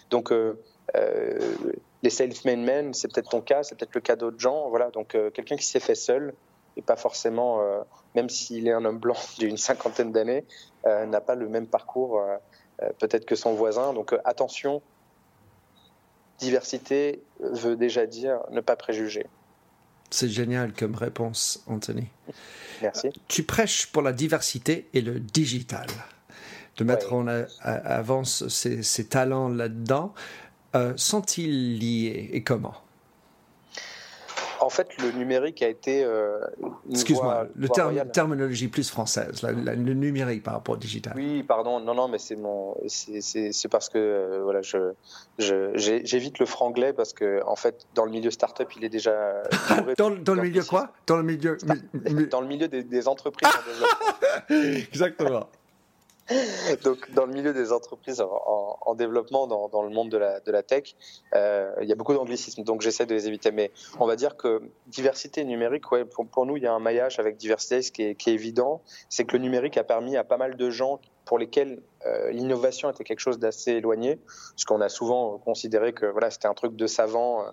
Donc 0.09 0.31
euh, 0.31 0.57
euh, 0.95 1.55
les 2.01 2.09
self-made 2.09 2.59
men, 2.59 2.93
c'est 2.93 3.11
peut-être 3.13 3.29
ton 3.29 3.41
cas, 3.41 3.61
c'est 3.63 3.75
peut-être 3.75 3.93
le 3.93 4.01
cas 4.01 4.15
d'autres 4.15 4.39
gens. 4.39 4.69
Voilà, 4.69 4.89
donc 4.89 5.09
quelqu'un 5.33 5.57
qui 5.57 5.65
s'est 5.65 5.79
fait 5.79 5.95
seul 5.95 6.33
et 6.77 6.81
pas 6.81 6.95
forcément, 6.95 7.61
même 8.15 8.29
s'il 8.29 8.67
est 8.67 8.71
un 8.71 8.83
homme 8.83 8.99
blanc 8.99 9.15
d'une 9.39 9.57
cinquantaine 9.57 10.11
d'années, 10.11 10.45
n'a 10.85 11.21
pas 11.21 11.35
le 11.35 11.49
même 11.49 11.67
parcours 11.67 12.21
peut-être 12.99 13.25
que 13.25 13.35
son 13.35 13.53
voisin. 13.53 13.93
Donc 13.93 14.15
attention, 14.23 14.81
diversité 16.39 17.21
veut 17.39 17.75
déjà 17.75 18.05
dire 18.05 18.39
ne 18.51 18.61
pas 18.61 18.75
préjuger. 18.75 19.25
C'est 20.09 20.29
génial 20.29 20.73
comme 20.73 20.95
réponse, 20.95 21.63
Anthony. 21.67 22.07
Merci. 22.81 23.09
Tu 23.27 23.43
prêches 23.43 23.87
pour 23.87 24.01
la 24.01 24.13
diversité 24.13 24.87
et 24.93 25.01
le 25.01 25.19
digital. 25.19 25.87
De 26.77 26.83
mettre 26.83 27.13
en 27.13 27.25
avance 27.61 28.47
ces, 28.49 29.07
talents 29.07 29.47
là-dedans. 29.47 30.13
Euh, 30.75 30.93
sont-ils 30.97 31.79
liés 31.79 32.29
et 32.33 32.43
comment? 32.43 32.75
En 34.59 34.69
fait, 34.69 34.89
le 35.01 35.11
numérique 35.11 35.61
a 35.61 35.67
été. 35.67 36.03
Euh, 36.03 36.39
Excuse-moi, 36.89 37.47
le 37.55 37.69
terme, 37.69 37.93
terminologie 38.11 38.67
plus 38.67 38.89
française, 38.89 39.41
le 39.43 39.93
numérique 39.93 40.43
par 40.43 40.53
rapport 40.55 40.75
au 40.75 40.77
digital. 40.77 41.13
Oui, 41.15 41.43
pardon, 41.43 41.79
non, 41.79 41.93
non, 41.93 42.07
mais 42.07 42.17
c'est 42.17 42.35
mon, 42.35 42.75
c'est 42.87 43.67
parce 43.69 43.89
que 43.89 43.97
euh, 43.97 44.41
voilà, 44.43 44.61
je, 44.61 44.93
j'évite 45.75 46.39
le 46.39 46.45
franglais 46.45 46.93
parce 46.93 47.13
que 47.13 47.43
en 47.45 47.55
fait, 47.55 47.85
dans 47.93 48.05
le 48.05 48.11
milieu 48.11 48.31
startup, 48.31 48.71
il 48.75 48.83
est 48.83 48.89
déjà. 48.89 49.43
dans, 49.97 50.09
dans 50.09 50.33
le 50.33 50.41
milieu 50.41 50.63
quoi? 50.63 50.91
Dans 51.07 51.17
le 51.17 51.23
milieu. 51.23 51.57
Dans 52.29 52.41
le 52.41 52.47
milieu 52.47 52.67
des, 52.67 52.83
des 52.83 53.07
entreprises 53.07 53.49
en 53.49 54.49
développement. 54.51 54.77
Exactement. 54.77 55.49
Donc, 56.83 57.11
dans 57.11 57.25
le 57.25 57.33
milieu 57.33 57.53
des 57.53 57.71
entreprises 57.71 58.19
en, 58.19 58.95
développement, 58.95 59.45
dans, 59.45 59.83
le 59.83 59.89
monde 59.89 60.09
de 60.09 60.17
la, 60.51 60.63
tech, 60.63 60.95
euh, 61.35 61.71
il 61.81 61.87
y 61.87 61.91
a 61.91 61.95
beaucoup 61.95 62.13
d'anglicismes, 62.13 62.63
donc 62.63 62.81
j'essaie 62.81 63.05
de 63.05 63.13
les 63.13 63.27
éviter. 63.27 63.51
Mais 63.51 63.71
on 63.99 64.07
va 64.07 64.15
dire 64.15 64.35
que 64.35 64.61
diversité 64.87 65.43
numérique, 65.43 65.83
pour, 66.31 66.45
nous, 66.45 66.57
il 66.57 66.63
y 66.63 66.67
a 66.67 66.73
un 66.73 66.79
maillage 66.79 67.19
avec 67.19 67.37
diversité, 67.37 67.81
ce 67.83 67.91
qui 67.91 68.03
est, 68.03 68.27
évident, 68.27 68.81
c'est 69.09 69.25
que 69.25 69.37
le 69.37 69.43
numérique 69.43 69.77
a 69.77 69.83
permis 69.83 70.17
à 70.17 70.23
pas 70.23 70.37
mal 70.37 70.55
de 70.55 70.69
gens 70.71 70.99
pour 71.25 71.37
lesquels 71.37 71.81
euh, 72.05 72.31
l'innovation 72.31 72.89
était 72.89 73.03
quelque 73.03 73.19
chose 73.19 73.37
d'assez 73.37 73.73
éloigné, 73.73 74.15
parce 74.15 74.65
qu'on 74.65 74.81
a 74.81 74.89
souvent 74.89 75.37
considéré 75.37 75.93
que 75.93 76.11
c'était 76.29 76.47
un 76.47 76.53
truc 76.53 76.75
de 76.75 76.87
savant 76.87 77.45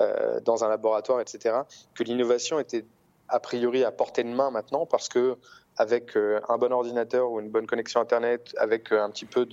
euh, 0.00 0.40
dans 0.40 0.64
un 0.64 0.68
laboratoire, 0.68 1.20
etc., 1.20 1.58
que 1.94 2.02
l'innovation 2.02 2.58
était 2.58 2.84
a 3.28 3.40
priori 3.40 3.84
à 3.84 3.90
portée 3.90 4.24
de 4.24 4.28
main 4.28 4.50
maintenant, 4.50 4.86
parce 4.86 5.08
que 5.08 5.36
avec 5.76 6.16
euh, 6.16 6.40
un 6.48 6.58
bon 6.58 6.72
ordinateur 6.72 7.30
ou 7.30 7.40
une 7.40 7.50
bonne 7.50 7.66
connexion 7.66 8.00
Internet, 8.00 8.54
avec 8.58 8.92
euh, 8.92 9.02
un 9.02 9.10
petit 9.10 9.26
peu 9.26 9.46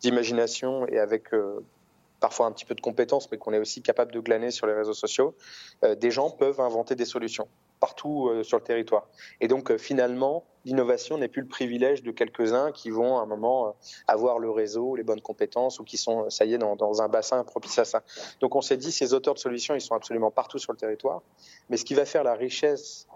d'imagination 0.00 0.86
et 0.86 0.98
avec 0.98 1.32
euh, 1.34 1.60
parfois 2.20 2.46
un 2.46 2.52
petit 2.52 2.64
peu 2.64 2.74
de 2.74 2.80
compétences, 2.80 3.30
mais 3.30 3.38
qu'on 3.38 3.52
est 3.52 3.58
aussi 3.58 3.82
capable 3.82 4.12
de 4.12 4.20
glaner 4.20 4.50
sur 4.50 4.66
les 4.66 4.72
réseaux 4.72 4.94
sociaux, 4.94 5.34
des 5.98 6.10
gens 6.10 6.30
peuvent 6.30 6.60
inventer 6.60 6.94
des 6.94 7.04
solutions 7.04 7.46
partout 7.78 8.32
sur 8.42 8.56
le 8.56 8.64
territoire. 8.64 9.06
Et 9.42 9.48
donc 9.48 9.76
finalement, 9.76 10.44
l'innovation 10.64 11.18
n'est 11.18 11.28
plus 11.28 11.42
le 11.42 11.48
privilège 11.48 12.02
de 12.02 12.10
quelques-uns 12.10 12.72
qui 12.72 12.88
vont 12.88 13.18
à 13.18 13.20
un 13.20 13.26
moment 13.26 13.76
avoir 14.06 14.38
le 14.38 14.50
réseau, 14.50 14.96
les 14.96 15.02
bonnes 15.02 15.20
compétences 15.20 15.78
ou 15.78 15.84
qui 15.84 15.98
sont, 15.98 16.30
ça 16.30 16.46
y 16.46 16.54
est, 16.54 16.58
dans, 16.58 16.74
dans 16.74 17.02
un 17.02 17.08
bassin 17.08 17.44
propice 17.44 17.78
à 17.78 17.84
ça. 17.84 18.02
Donc 18.40 18.56
on 18.56 18.62
s'est 18.62 18.78
dit, 18.78 18.90
ces 18.90 19.12
auteurs 19.12 19.34
de 19.34 19.38
solutions, 19.38 19.74
ils 19.74 19.82
sont 19.82 19.94
absolument 19.94 20.30
partout 20.30 20.58
sur 20.58 20.72
le 20.72 20.78
territoire. 20.78 21.20
Mais 21.68 21.76
ce 21.76 21.84
qui 21.84 21.92
va 21.92 22.06
faire 22.06 22.24
la 22.24 22.34
richesse 22.34 23.06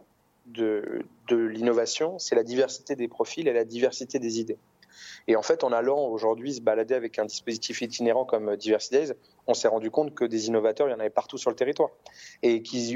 de, 0.52 1.04
l'innovation, 1.30 2.18
c'est 2.18 2.34
la 2.34 2.42
diversité 2.42 2.96
des 2.96 3.08
profils 3.08 3.46
et 3.46 3.52
la 3.52 3.64
diversité 3.64 4.18
des 4.18 4.40
idées. 4.40 4.58
Et 5.28 5.36
en 5.36 5.42
fait, 5.42 5.64
en 5.64 5.72
allant 5.72 6.08
aujourd'hui 6.08 6.54
se 6.54 6.60
balader 6.60 6.94
avec 6.94 7.18
un 7.18 7.24
dispositif 7.24 7.82
itinérant 7.82 8.24
comme 8.24 8.56
Diversity 8.56 8.94
Days, 8.96 9.12
on 9.46 9.54
s'est 9.54 9.68
rendu 9.68 9.90
compte 9.90 10.14
que 10.14 10.24
des 10.24 10.48
innovateurs, 10.48 10.88
il 10.88 10.90
y 10.90 10.94
en 10.94 11.00
avait 11.00 11.10
partout 11.10 11.38
sur 11.38 11.50
le 11.50 11.56
territoire. 11.56 11.90
Et 12.42 12.62
qui, 12.62 12.92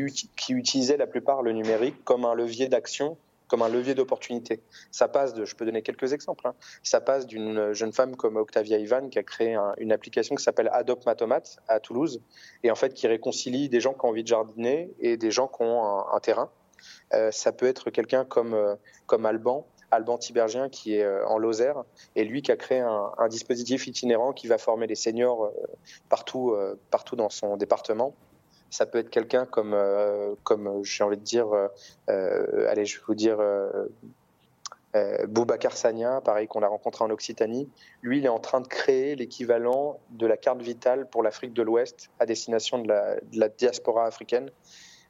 utilisaient 0.49 0.97
la 0.97 1.07
plupart 1.07 1.43
le 1.43 1.53
numérique 1.53 2.03
comme 2.05 2.25
un 2.25 2.35
levier 2.35 2.69
d'action 2.69 3.17
comme 3.49 3.62
un 3.62 3.69
levier 3.69 3.95
d'opportunité. 3.95 4.61
Ça 4.90 5.09
passe 5.09 5.35
de, 5.35 5.45
je 5.45 5.55
peux 5.55 5.64
donner 5.64 5.83
quelques 5.83 6.12
exemples, 6.12 6.47
hein. 6.47 6.55
ça 6.83 7.01
passe 7.01 7.27
d'une 7.27 7.73
jeune 7.73 7.93
femme 7.93 8.17
comme 8.17 8.37
Octavia 8.37 8.79
Ivan 8.79 9.09
qui 9.09 9.19
a 9.19 9.23
créé 9.23 9.57
une 9.79 9.93
application 9.93 10.35
qui 10.35 10.43
s'appelle 10.43 10.71
Adopt 10.73 11.07
Matomat 11.07 11.43
à 11.69 11.81
Toulouse 11.81 12.21
et 12.62 12.71
en 12.71 12.75
fait 12.75 12.95
qui 12.95 13.07
réconcilie 13.07 13.69
des 13.69 13.81
gens 13.81 13.93
qui 13.93 14.05
ont 14.05 14.09
envie 14.09 14.23
de 14.23 14.29
jardiner 14.29 14.90
et 14.99 15.17
des 15.17 15.31
gens 15.31 15.49
qui 15.49 15.62
ont 15.62 15.85
un, 15.85 16.21
terrain. 16.21 16.51
Euh, 17.12 17.31
ça 17.31 17.53
peut 17.53 17.66
être 17.66 17.90
quelqu'un 17.90 18.25
comme, 18.25 18.55
euh, 18.55 18.75
comme 19.07 19.27
Alban, 19.27 19.66
Alban 19.90 20.18
Tibergien 20.18 20.68
qui 20.68 20.97
est 20.97 21.05
euh, 21.05 21.27
en 21.27 21.38
Lozère 21.38 21.85
et 22.16 22.25
lui 22.25 22.42
qui 22.42 22.53
a 22.53 22.57
créé 22.57 22.81
un, 22.81 23.29
dispositif 23.29 23.87
itinérant 23.87 24.33
qui 24.33 24.49
va 24.49 24.59
former 24.59 24.87
les 24.87 24.94
seniors 24.94 25.51
partout, 26.09 26.57
partout 26.90 27.16
dans 27.16 27.31
son 27.31 27.57
département 27.57 28.14
ça 28.75 28.87
peut 28.87 28.99
être 28.99 29.11
quelqu'un 29.11 29.47
comme, 29.47 29.73
euh, 29.73 30.35
comme 30.42 30.83
j'ai 30.83 31.05
envie 31.05 31.16
de 31.16 31.23
dire, 31.23 31.53
euh, 31.53 31.68
euh, 32.11 32.68
allez, 32.68 32.85
je 32.85 32.99
vais 32.99 33.05
vous 33.07 33.14
dire, 33.14 33.38
Boubacar 35.29 35.77
Sagna, 35.77 36.20
pareil 36.20 36.49
qu'on 36.49 36.62
a 36.62 36.68
rencontré 36.68 37.05
en 37.05 37.11
Occitanie. 37.11 37.68
Lui, 38.03 38.18
il 38.18 38.27
est 38.27 38.29
en 38.29 38.40
train 38.40 38.61
de 38.61 38.66
créer 38.66 39.14
l'équivalent 39.14 40.01
de 40.11 40.27
la 40.27 40.37
carte 40.37 40.61
vitale 40.61 41.09
pour 41.09 41.23
l'Afrique 41.23 41.53
de 41.53 41.62
l'Ouest 41.62 42.11
à 42.18 42.27
destination 42.27 42.79
de 42.79 42.88
la 42.88 43.49
diaspora 43.49 44.07
africaine. 44.07 44.51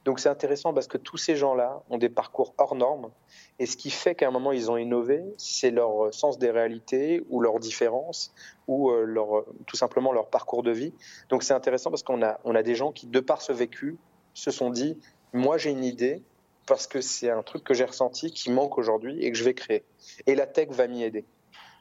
Donc 0.05 0.21
c'est 0.21 0.29
intéressant 0.29 0.75
parce 0.75 0.87
que 0.87 0.99
tous 0.99 1.17
ces 1.17 1.35
gens-là 1.35 1.83
ont 1.89 1.97
des 1.97 2.11
parcours 2.11 2.55
hors 2.59 2.75
normes. 2.75 3.11
Et 3.59 3.67
ce 3.67 3.77
qui 3.77 3.91
fait 3.91 4.15
qu'à 4.15 4.29
un 4.29 4.31
moment 4.31 4.53
ils 4.53 4.71
ont 4.71 4.77
innové, 4.77 5.23
c'est 5.39 5.71
leur 5.71 6.13
sens 6.13 6.39
des 6.39 6.51
réalités 6.51 7.25
ou 7.31 7.41
leurs 7.41 7.59
différences 7.59 8.35
ou 8.69 8.91
euh, 8.91 9.05
leur, 9.05 9.45
tout 9.67 9.77
simplement 9.77 10.13
leur 10.13 10.29
parcours 10.29 10.63
de 10.63 10.71
vie. 10.71 10.93
Donc 11.31 11.43
c'est 11.43 11.55
intéressant 11.55 11.91
parce 11.91 12.03
qu'on 12.03 12.23
a, 12.23 12.39
on 12.45 12.55
a 12.55 12.63
des 12.63 12.75
gens 12.75 12.93
qui, 12.93 13.07
de 13.07 13.21
par 13.21 13.41
ce 13.41 13.53
vécu, 13.53 13.97
se 14.35 14.51
sont 14.51 14.71
dit, 14.71 14.99
moi 15.33 15.57
j'ai 15.57 15.71
une 15.71 15.85
idée 15.85 16.23
parce 16.67 16.87
que 16.87 17.01
c'est 17.01 17.31
un 17.31 17.43
truc 17.43 17.65
que 17.65 17.75
j'ai 17.75 17.85
ressenti 17.85 18.31
qui 18.31 18.51
manque 18.51 18.79
aujourd'hui 18.79 19.25
et 19.25 19.31
que 19.31 19.39
je 19.39 19.45
vais 19.45 19.55
créer. 19.55 19.85
Et 20.27 20.35
la 20.35 20.47
tech 20.47 20.69
va 20.71 20.87
m'y 20.87 21.03
aider. 21.03 21.25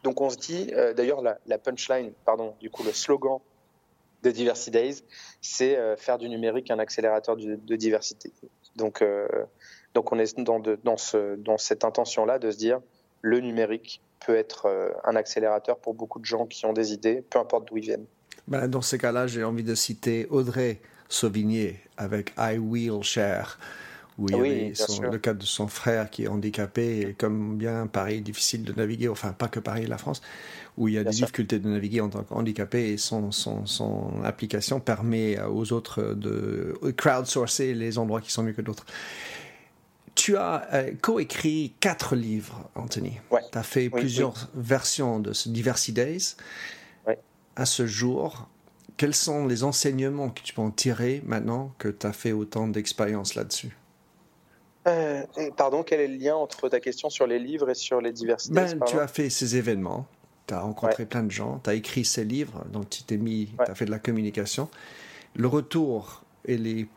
Donc 0.03 0.21
on 0.21 0.29
se 0.29 0.38
dit, 0.38 0.71
euh, 0.73 0.93
d'ailleurs 0.93 1.21
la, 1.21 1.39
la 1.45 1.57
punchline, 1.57 2.13
pardon, 2.25 2.55
du 2.59 2.69
coup 2.69 2.83
le 2.83 2.93
slogan 2.93 3.39
de 4.23 4.31
Diversity 4.31 4.71
Days, 4.71 5.03
c'est 5.41 5.77
euh, 5.77 5.95
faire 5.97 6.17
du 6.17 6.29
numérique 6.29 6.71
un 6.71 6.79
accélérateur 6.79 7.36
de, 7.36 7.75
diversité. 7.75 8.31
Donc, 8.75 9.01
euh, 9.01 9.27
donc 9.93 10.12
on 10.12 10.19
est 10.19 10.39
dans, 10.39 10.59
dans, 10.59 10.97
ce, 10.97 11.36
dans 11.36 11.57
cette 11.57 11.83
intention-là 11.83 12.39
de 12.39 12.49
se 12.49 12.57
dire 12.57 12.79
le 13.21 13.39
numérique 13.39 14.01
peut 14.25 14.36
être 14.36 14.65
euh, 14.65 14.89
un 15.03 15.15
accélérateur 15.15 15.77
pour 15.77 15.93
beaucoup 15.93 16.19
de 16.19 16.25
gens 16.25 16.45
qui 16.45 16.65
ont 16.65 16.73
des 16.73 16.93
idées, 16.93 17.23
peu 17.29 17.39
importe 17.39 17.67
d'où 17.67 17.77
ils 17.77 17.83
viennent. 17.83 18.05
Ben, 18.47 18.67
dans 18.67 18.81
ces 18.81 18.97
cas-là, 18.97 19.27
j'ai 19.27 19.43
envie 19.43 19.63
de 19.63 19.75
citer 19.75 20.27
Audrey 20.29 20.81
Sauvigné 21.09 21.79
avec 21.97 22.33
I 22.38 22.57
Will 22.57 23.03
Share 23.03 23.57
où 24.17 24.30
il 24.30 24.36
y 24.36 24.39
avait 24.39 24.73
le 25.12 25.17
cas 25.17 25.34
de 25.34 25.43
son 25.43 25.67
frère 25.67 26.10
qui 26.10 26.23
est 26.23 26.28
handicapé, 26.28 27.02
et 27.02 27.13
comme 27.13 27.58
bien 27.58 27.88
Paris 27.88 28.15
est 28.15 28.21
difficile 28.21 28.63
de 28.63 28.73
naviguer, 28.73 29.08
enfin 29.08 29.34
pas 29.34 29.47
que 29.47 29.60
Paris, 29.60 29.86
la 29.88 29.97
France, 29.97 30.21
où 30.78 30.88
il 30.88 30.95
y 30.95 30.97
a 30.97 31.04
des 31.04 31.10
difficultés 31.10 31.60
de 31.60 31.67
naviguer 31.67 32.02
en 32.02 32.10
tant 32.10 32.23
qu'handicapé, 32.23 32.93
et 32.93 32.97
son, 32.97 33.32
son, 33.32 33.65
son, 33.65 34.23
application 34.23 34.80
permet 34.80 35.41
aux 35.41 35.73
autres 35.73 36.13
de 36.13 36.78
crowdsourcer 36.95 37.73
les 37.73 37.97
endroits 37.97 38.21
qui 38.21 38.32
sont 38.32 38.43
mieux 38.43 38.54
que 38.54 38.62
d'autres. 38.62 38.86
Tu 40.15 40.38
as 40.38 40.67
euh, 40.73 40.91
coécrit 41.02 41.73
quatre 41.80 42.15
livres, 42.15 42.69
Anthony. 42.76 43.19
Tu 43.52 43.58
as 43.58 43.63
fait 43.63 43.89
plusieurs 43.89 44.49
versions 44.54 45.19
de 45.19 45.34
ce 45.34 45.49
Diversity 45.49 45.93
Days. 45.93 46.36
À 47.56 47.65
ce 47.65 47.86
jour, 47.86 48.49
quels 48.97 49.13
sont 49.13 49.47
les 49.47 49.63
enseignements 49.63 50.30
que 50.30 50.41
tu 50.41 50.54
peux 50.54 50.62
en 50.62 50.71
tirer 50.71 51.21
maintenant 51.26 51.73
que 51.78 51.88
tu 51.88 52.06
as 52.08 52.13
fait 52.13 52.32
autant 52.32 52.67
d'expérience 52.67 53.36
là-dessus? 53.36 53.76
Euh, 54.87 55.23
pardon, 55.55 55.83
quel 55.83 55.99
est 56.01 56.07
le 56.07 56.17
lien 56.17 56.35
entre 56.35 56.67
ta 56.69 56.79
question 56.79 57.09
sur 57.09 57.27
les 57.27 57.39
livres 57.39 57.69
et 57.69 57.75
sur 57.75 58.01
les 58.01 58.11
diversités 58.11 58.53
ben, 58.53 58.79
Tu 58.85 58.99
as 58.99 59.07
fait 59.07 59.29
ces 59.29 59.55
événements, 59.55 60.05
tu 60.47 60.53
as 60.53 60.59
rencontré 60.59 61.05
plein 61.05 61.23
de 61.23 61.31
gens, 61.31 61.61
tu 61.63 61.69
as 61.69 61.73
écrit 61.73 62.05
ces 62.05 62.25
livres, 62.25 62.65
donc 62.71 62.89
tu 62.89 63.03
t'es 63.03 63.17
mis, 63.17 63.49
tu 63.65 63.71
as 63.71 63.75
fait 63.75 63.85
de 63.85 63.91
la 63.91 63.99
communication. 63.99 64.69
Le 65.35 65.47
retour 65.47 66.23
et 66.45 66.57
les 66.57 66.87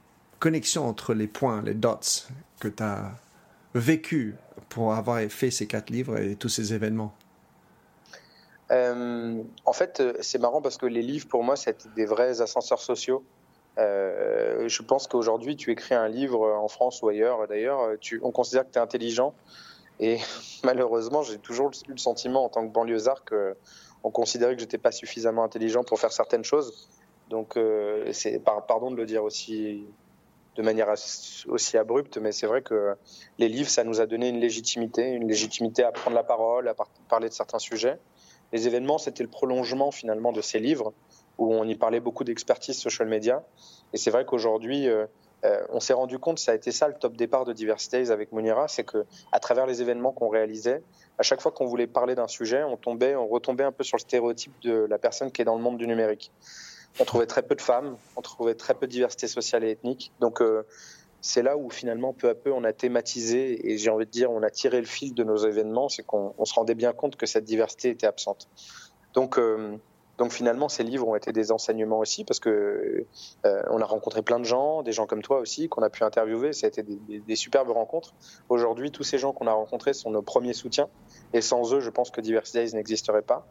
connexions 0.41 0.87
entre 0.87 1.15
les 1.15 1.27
points, 1.29 1.63
les 1.63 1.75
dots 1.75 1.97
que 2.61 2.69
tu 2.69 2.83
as 2.83 3.13
vécu 3.75 4.35
pour 4.69 4.95
avoir 4.95 5.21
fait 5.31 5.51
ces 5.51 5.67
quatre 5.67 5.91
livres 5.91 6.19
et 6.19 6.37
tous 6.37 6.49
ces 6.49 6.75
événements. 6.75 7.15
Euh, 8.73 9.43
En 9.65 9.73
fait, 9.73 10.01
euh, 10.01 10.15
c'est 10.21 10.39
marrant 10.39 10.61
parce 10.61 10.77
que 10.77 10.87
les 10.87 11.03
livres, 11.03 11.29
pour 11.29 11.45
moi, 11.45 11.57
c'était 11.57 11.89
des 11.95 12.05
vrais 12.05 12.41
ascenseurs 12.41 12.81
sociaux. 12.81 13.23
Euh, 13.79 14.69
je 14.69 14.83
pense 14.83 15.07
qu'aujourd'hui, 15.07 15.57
tu 15.57 15.71
écris 15.71 15.95
un 15.95 16.09
livre 16.09 16.51
en 16.55 16.69
France 16.69 17.03
ou 17.03 17.09
ailleurs, 17.09 17.47
d'ailleurs, 17.49 17.91
on 18.23 18.31
considère 18.31 18.65
que 18.67 18.73
tu 18.73 18.79
es 18.79 18.83
intelligent. 18.83 19.35
Et 20.01 20.19
malheureusement, 20.65 21.23
j'ai 21.23 21.39
toujours 21.39 21.71
eu 21.89 21.93
le 21.93 21.99
sentiment 21.99 22.45
en 22.45 22.49
tant 22.49 22.67
que 22.67 22.73
banlieusard 22.73 23.25
qu'on 23.25 24.11
considérait 24.11 24.55
que 24.55 24.61
j'étais 24.61 24.79
pas 24.79 24.93
suffisamment 24.93 25.45
intelligent 25.45 25.85
pour 25.85 25.99
faire 25.99 26.13
certaines 26.13 26.45
choses. 26.45 26.89
Donc, 27.29 27.57
euh, 27.57 28.13
c'est 28.13 28.41
pardon 28.41 28.91
de 28.91 28.97
le 28.97 29.07
dire 29.07 29.25
aussi 29.25 29.85
de 30.57 30.63
manière 30.63 30.89
aussi 31.49 31.77
abrupte, 31.77 32.17
mais 32.17 32.33
c'est 32.33 32.47
vrai 32.47 32.63
que 32.63 32.97
les 33.39 33.49
livres, 33.49 33.69
ça 33.69 33.85
nous 33.85 34.01
a 34.01 34.07
donné 34.07 34.31
une 34.31 34.41
légitimité, 34.41 35.11
une 35.11 35.29
légitimité 35.29 35.85
à 35.85 35.93
prendre 35.93 36.17
la 36.17 36.25
parole, 36.25 36.67
à 36.69 36.75
parler 37.09 37.29
de 37.29 37.35
certains 37.35 37.59
sujets. 37.59 37.99
Les 38.53 38.67
événements, 38.67 38.97
c'était 38.97 39.23
le 39.23 39.29
prolongement 39.29 39.91
finalement 39.91 40.33
de 40.33 40.41
ces 40.41 40.59
livres 40.59 40.95
où 41.39 41.53
on 41.55 41.65
y 41.65 41.75
parlait 41.75 42.01
beaucoup 42.01 42.25
d'expertise 42.25 42.79
social 42.79 43.09
media. 43.09 43.45
Et 43.93 43.99
c'est 43.99 44.11
vrai 44.11 44.25
qu'aujourd'hui, 44.25 44.89
euh, 44.89 45.07
euh, 45.45 45.61
on 45.71 45.81
s'est 45.81 45.93
rendu 45.93 46.19
compte, 46.19 46.39
ça 46.39 46.53
a 46.53 46.55
été 46.55 46.73
ça 46.73 46.89
le 46.89 46.95
top 46.95 47.15
départ 47.17 47.45
de 47.45 47.53
Diversity 47.53 48.11
avec 48.11 48.33
Monira, 48.33 48.69
c'est 48.69 48.85
que 48.85 49.05
à 49.33 49.39
travers 49.39 49.67
les 49.67 49.83
événements 49.83 50.13
qu'on 50.13 50.29
réalisait, 50.29 50.83
à 51.19 51.23
chaque 51.23 51.41
fois 51.41 51.53
qu'on 51.53 51.67
voulait 51.67 51.87
parler 51.87 52.15
d'un 52.15 52.27
sujet, 52.27 52.63
on 52.65 52.77
tombait, 52.77 53.15
on 53.15 53.27
retombait 53.27 53.65
un 53.65 53.73
peu 53.73 53.85
sur 53.85 53.97
le 53.97 54.01
stéréotype 54.01 54.53
de 54.63 54.87
la 54.89 54.99
personne 54.99 55.31
qui 55.31 55.43
est 55.43 55.45
dans 55.45 55.57
le 55.57 55.63
monde 55.63 55.77
du 55.77 55.87
numérique. 55.87 56.33
On 56.99 57.05
trouvait 57.05 57.27
très 57.27 57.43
peu 57.43 57.55
de 57.55 57.61
femmes, 57.61 57.97
on 58.17 58.23
trouvait 58.23 58.55
très 58.55 58.75
peu 58.75 58.87
de 58.87 58.93
diversité 58.93 59.29
sociale 59.29 59.63
et 59.65 59.71
ethnique. 59.71 60.13
Donc 60.21 60.41
euh, 60.41 60.67
c'est 61.21 61.43
là 61.43 61.59
où 61.59 61.69
finalement 61.69 62.15
peu 62.15 62.31
à 62.31 62.35
peu 62.35 62.51
on 62.51 62.65
a 62.65 62.73
thématisé 62.73 63.71
et 63.71 63.77
j'ai 63.77 63.91
envie 63.91 64.07
de 64.07 64.11
dire 64.11 64.31
on 64.31 64.43
a 64.43 64.51
tiré 64.51 64.81
le 64.81 64.87
fil 64.87 65.13
de 65.13 65.23
nos 65.23 65.37
événements, 65.37 65.91
c'est 65.91 66.03
qu'on 66.03 66.33
se 66.45 66.55
rendait 66.55 66.75
bien 66.75 66.93
compte 66.93 67.17
que 67.17 67.27
cette 67.27 67.45
diversité 67.45 67.91
était 67.91 68.07
absente. 68.07 68.49
Donc 69.13 69.39
donc 70.19 70.33
finalement, 70.33 70.69
ces 70.69 70.83
livres 70.83 71.07
ont 71.07 71.15
été 71.15 71.33
des 71.33 71.53
enseignements 71.53 71.99
aussi 71.99 72.25
parce 72.25 72.41
que 72.41 73.07
euh, 73.45 73.63
on 73.71 73.81
a 73.81 73.85
rencontré 73.85 74.23
plein 74.23 74.39
de 74.39 74.45
gens, 74.45 74.83
des 74.83 74.93
gens 74.93 75.07
comme 75.07 75.23
toi 75.23 75.39
aussi, 75.41 75.69
qu'on 75.69 75.83
a 75.83 75.91
pu 75.91 76.05
interviewer. 76.05 76.55
Ça 76.55 76.67
a 76.67 76.69
été 76.69 76.83
des, 76.83 77.37
superbes 77.37 77.71
rencontres. 77.71 78.15
Aujourd'hui, 78.49 78.91
tous 78.91 79.03
ces 79.03 79.19
gens 79.19 79.33
qu'on 79.33 79.47
a 79.47 79.53
rencontrés 79.53 79.93
sont 79.93 80.11
nos 80.11 80.23
premiers 80.23 80.55
soutiens. 80.55 80.89
Et 81.35 81.43
sans 81.43 81.75
eux, 81.75 81.81
je 81.81 81.91
pense 81.91 82.11
que 82.11 82.23
Diversity 82.23 82.75
n'existerait 82.75 83.23
pas. 83.23 83.47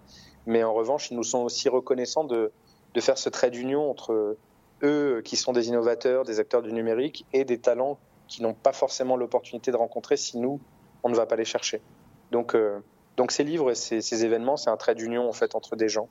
Mais 0.47 0.63
en 0.63 0.73
revanche, 0.73 1.11
ils 1.11 1.17
nous 1.17 1.23
sont 1.23 1.43
aussi 1.43 1.69
reconnaissants 1.69 2.23
de, 2.23 2.51
faire 2.99 3.17
ce 3.17 3.29
trait 3.29 3.51
d'union 3.51 3.89
entre 3.89 4.37
eux 4.81 5.21
qui 5.23 5.35
sont 5.35 5.53
des 5.53 5.67
innovateurs, 5.67 6.23
des 6.23 6.39
acteurs 6.39 6.63
du 6.63 6.73
numérique 6.73 7.25
et 7.31 7.45
des 7.45 7.59
talents 7.59 7.99
qui 8.27 8.41
n'ont 8.41 8.55
pas 8.55 8.73
forcément 8.73 9.17
l'opportunité 9.17 9.71
de 9.71 9.77
rencontrer 9.77 10.17
si 10.17 10.39
nous, 10.39 10.59
on 11.03 11.09
ne 11.09 11.15
va 11.15 11.27
pas 11.27 11.35
les 11.35 11.45
chercher. 11.45 11.81
Donc, 12.31 12.55
euh, 12.55 12.79
ces 13.29 13.43
livres 13.43 13.69
et 13.69 13.75
ces, 13.75 14.01
ces 14.01 14.25
événements, 14.25 14.57
c'est 14.57 14.71
un 14.71 14.77
trait 14.77 14.95
d'union 14.95 15.29
en 15.29 15.33
fait 15.33 15.53
entre 15.53 15.75
des 15.75 15.89
gens. 15.89 16.09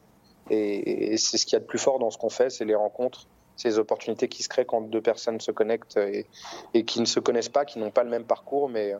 Et, 0.50 1.16
c'est 1.16 1.38
ce 1.38 1.46
qu'il 1.46 1.54
y 1.54 1.56
a 1.56 1.60
de 1.60 1.64
plus 1.64 1.78
fort 1.78 1.98
dans 1.98 2.10
ce 2.10 2.18
qu'on 2.18 2.30
fait, 2.30 2.50
c'est 2.50 2.64
les 2.64 2.74
rencontres, 2.74 3.26
ces 3.56 3.78
opportunités 3.78 4.28
qui 4.28 4.42
se 4.42 4.48
créent 4.48 4.66
quand 4.66 4.82
deux 4.82 5.00
personnes 5.00 5.40
se 5.40 5.50
connectent 5.50 5.96
et, 5.96 6.84
qui 6.84 7.00
ne 7.00 7.06
se 7.06 7.20
connaissent 7.20 7.48
pas, 7.48 7.64
qui 7.64 7.78
n'ont 7.78 7.90
pas 7.90 8.04
le 8.04 8.10
même 8.10 8.24
parcours, 8.24 8.68
mais 8.68 8.94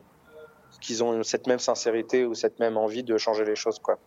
qui 0.81 1.01
ont 1.01 1.23
cette 1.23 1.47
même 1.47 1.59
sincérité 1.59 2.25
ou 2.25 2.33
cette 2.33 2.59
même 2.59 2.77
envie 2.77 3.03
de 3.03 3.17
changer 3.17 3.45
les 3.45 3.55
choses, 3.55 3.79
quoi. 3.79 3.99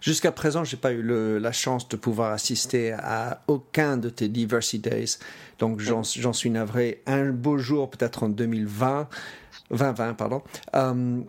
Jusqu'à 0.00 0.32
présent, 0.32 0.64
j'ai 0.64 0.76
pas 0.76 0.92
eu 0.92 1.02
la 1.38 1.52
chance 1.52 1.88
de 1.88 1.96
pouvoir 1.96 2.32
assister 2.32 2.92
à 2.92 3.42
aucun 3.46 3.96
de 3.96 4.10
tes 4.10 4.28
Diversity 4.28 4.78
Days, 4.78 5.18
donc 5.58 5.80
j'en 5.80 6.32
suis 6.32 6.50
navré. 6.50 7.02
Un 7.06 7.30
beau 7.30 7.58
jour, 7.58 7.88
peut-être 7.88 8.24
en 8.24 8.28
2020, 8.28 9.08
2020, 9.70 10.14
pardon. 10.14 10.42
Euh, 10.74 11.20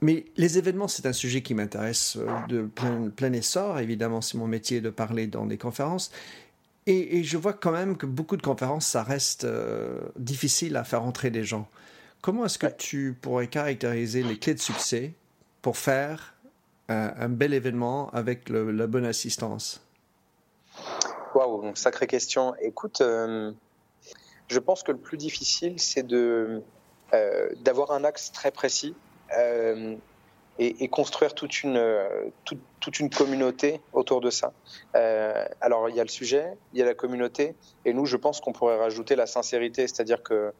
mais 0.00 0.26
les 0.36 0.58
événements, 0.58 0.86
c'est 0.86 1.06
un 1.06 1.12
sujet 1.12 1.42
qui 1.42 1.54
m'intéresse 1.54 2.16
euh, 2.16 2.46
de 2.46 2.62
plein, 3.10 3.32
essor. 3.32 3.80
Évidemment, 3.80 4.20
c'est 4.20 4.38
mon 4.38 4.46
métier 4.46 4.80
de 4.80 4.90
parler 4.90 5.26
dans 5.26 5.44
des 5.44 5.58
conférences. 5.58 6.12
Et, 6.86 7.22
je 7.22 7.36
vois 7.36 7.52
quand 7.52 7.72
même 7.72 7.96
que 7.96 8.06
beaucoup 8.06 8.36
de 8.36 8.42
conférences, 8.42 8.86
ça 8.86 9.02
reste 9.02 9.44
euh, 9.44 10.00
difficile 10.16 10.76
à 10.76 10.84
faire 10.84 11.02
entrer 11.02 11.30
des 11.30 11.44
gens. 11.44 11.68
Comment 12.22 12.46
est-ce 12.46 12.58
que 12.58 12.66
tu 12.66 13.16
pourrais 13.20 13.48
caractériser 13.48 14.22
les 14.22 14.38
clés 14.38 14.54
de 14.54 14.60
succès 14.60 15.12
pour 15.60 15.76
faire 15.76 16.34
un, 16.88 17.28
bel 17.28 17.52
événement 17.52 18.08
avec 18.10 18.48
la 18.48 18.86
bonne 18.86 19.04
assistance? 19.04 19.86
Waouh, 21.34 21.76
sacrée 21.76 22.06
question. 22.06 22.54
Écoute, 22.62 23.02
euh, 23.02 23.52
je 24.48 24.58
pense 24.58 24.82
que 24.82 24.92
le 24.92 24.98
plus 24.98 25.18
difficile, 25.18 25.78
c'est 25.78 26.06
de 26.06 26.62
d'avoir 27.62 27.92
un 27.92 28.04
axe 28.04 28.32
très 28.32 28.50
précis 28.50 28.94
euh, 29.36 29.96
et, 30.60 30.88
construire 30.88 31.34
toute 31.34 31.62
une, 31.62 31.80
toute, 32.44 32.98
une 32.98 33.10
communauté 33.10 33.80
autour 33.92 34.20
de 34.20 34.28
ça. 34.28 34.52
Euh, 34.96 35.44
alors, 35.60 35.88
il 35.88 35.94
y 35.94 36.00
a 36.00 36.02
le 36.02 36.08
sujet, 36.08 36.46
il 36.72 36.80
y 36.80 36.82
a 36.82 36.84
la 36.84 36.94
communauté, 36.94 37.54
et 37.84 37.92
nous, 37.92 38.06
je 38.06 38.16
pense 38.16 38.40
qu'on 38.40 38.52
pourrait 38.52 38.76
rajouter 38.76 39.14
la 39.14 39.26
sincérité, 39.26 39.82
c'est-à-dire 39.82 40.22
que 40.22 40.52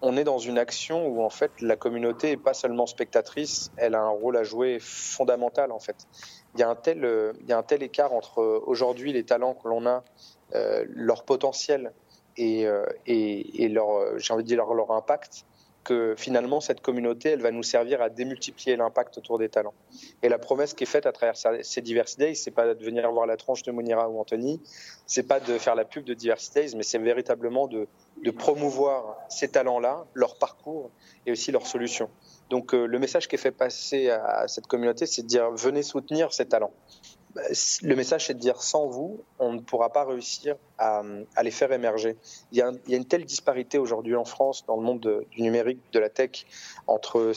on 0.00 0.16
est 0.16 0.22
dans 0.22 0.38
une 0.38 0.58
action 0.58 1.08
où 1.08 1.22
en 1.22 1.30
fait 1.30 1.50
la 1.60 1.74
communauté 1.74 2.30
est 2.32 2.36
pas 2.36 2.54
seulement 2.54 2.86
spectatrice, 2.86 3.72
elle 3.76 3.96
a 3.96 4.02
un 4.02 4.10
rôle 4.10 4.36
à 4.36 4.44
jouer 4.44 4.78
fondamental 4.80 5.72
en 5.72 5.80
fait. 5.80 6.06
Il 6.54 6.60
y 6.60 6.62
a 6.62 6.68
un 6.68 6.76
tel, 6.76 7.34
il 7.40 7.48
y 7.48 7.52
a 7.52 7.58
un 7.58 7.64
tel 7.64 7.82
écart 7.82 8.12
entre 8.12 8.62
aujourd'hui 8.64 9.12
les 9.12 9.24
talents 9.24 9.54
que 9.54 9.66
l'on 9.66 9.86
a, 9.86 10.04
leur 10.52 11.24
potentiel 11.24 11.92
et, 12.36 12.68
et, 13.06 13.64
et 13.64 13.68
leur, 13.68 14.20
j'ai 14.20 14.32
envie 14.32 14.44
de 14.44 14.48
dire 14.48 14.58
leur, 14.58 14.72
leur 14.72 14.92
impact, 14.92 15.44
que 15.88 16.14
finalement, 16.18 16.60
cette 16.60 16.82
communauté, 16.82 17.30
elle 17.30 17.40
va 17.40 17.50
nous 17.50 17.62
servir 17.62 18.02
à 18.02 18.10
démultiplier 18.10 18.76
l'impact 18.76 19.16
autour 19.16 19.38
des 19.38 19.48
talents. 19.48 19.72
Et 20.22 20.28
la 20.28 20.38
promesse 20.38 20.74
qui 20.74 20.84
est 20.84 20.86
faite 20.86 21.06
à 21.06 21.12
travers 21.12 21.34
ces 21.62 21.80
Diversity 21.80 22.20
Days, 22.20 22.36
c'est 22.36 22.50
pas 22.50 22.74
de 22.74 22.84
venir 22.84 23.10
voir 23.10 23.26
la 23.26 23.38
tronche 23.38 23.62
de 23.62 23.72
Monira 23.72 24.06
ou 24.10 24.20
Anthony, 24.20 24.60
c'est 25.06 25.22
pas 25.22 25.40
de 25.40 25.56
faire 25.56 25.74
la 25.74 25.86
pub 25.86 26.04
de 26.04 26.12
Diversity 26.12 26.60
Days, 26.60 26.76
mais 26.76 26.82
c'est 26.82 26.98
véritablement 26.98 27.68
de, 27.68 27.88
de, 28.22 28.30
promouvoir 28.30 29.16
ces 29.30 29.48
talents-là, 29.48 30.04
leur 30.12 30.36
parcours 30.36 30.90
et 31.24 31.32
aussi 31.32 31.52
leurs 31.52 31.66
solutions. 31.66 32.10
Donc, 32.50 32.74
euh, 32.74 32.84
le 32.84 32.98
message 32.98 33.26
qui 33.26 33.36
est 33.36 33.38
fait 33.38 33.50
passer 33.50 34.10
à 34.10 34.46
cette 34.46 34.66
communauté, 34.66 35.06
c'est 35.06 35.22
de 35.22 35.26
dire 35.26 35.50
venez 35.52 35.82
soutenir 35.82 36.34
ces 36.34 36.46
talents. 36.46 36.74
Bah, 37.34 37.42
le 37.82 37.94
message, 37.94 38.26
c'est 38.26 38.34
de 38.34 38.38
dire 38.38 38.62
sans 38.62 38.86
vous, 38.86 39.20
on 39.38 39.52
ne 39.52 39.60
pourra 39.60 39.90
pas 39.90 40.04
réussir 40.04 40.56
à, 40.78 41.02
les 41.42 41.50
faire 41.50 41.72
émerger. 41.72 42.16
Il 42.52 42.58
y, 42.58 42.62
a, 42.62 42.72
une 42.88 43.04
telle 43.04 43.24
disparité 43.24 43.78
aujourd'hui 43.78 44.16
en 44.16 44.24
France, 44.24 44.64
dans 44.66 44.76
le 44.76 44.82
monde 44.82 45.24
du 45.30 45.42
numérique, 45.42 45.80
de 45.92 45.98
la 45.98 46.08
tech, 46.08 46.46
entre 46.86 47.32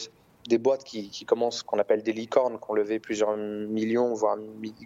des 0.48 0.58
boîtes 0.58 0.84
qui, 0.84 1.24
commencent, 1.24 1.62
qu'on 1.62 1.78
appelle 1.78 2.02
des 2.02 2.12
licornes, 2.12 2.58
qui 2.58 2.70
ont 2.70 2.74
levé 2.74 2.98
plusieurs 2.98 3.36
millions, 3.36 4.12
voire 4.14 4.36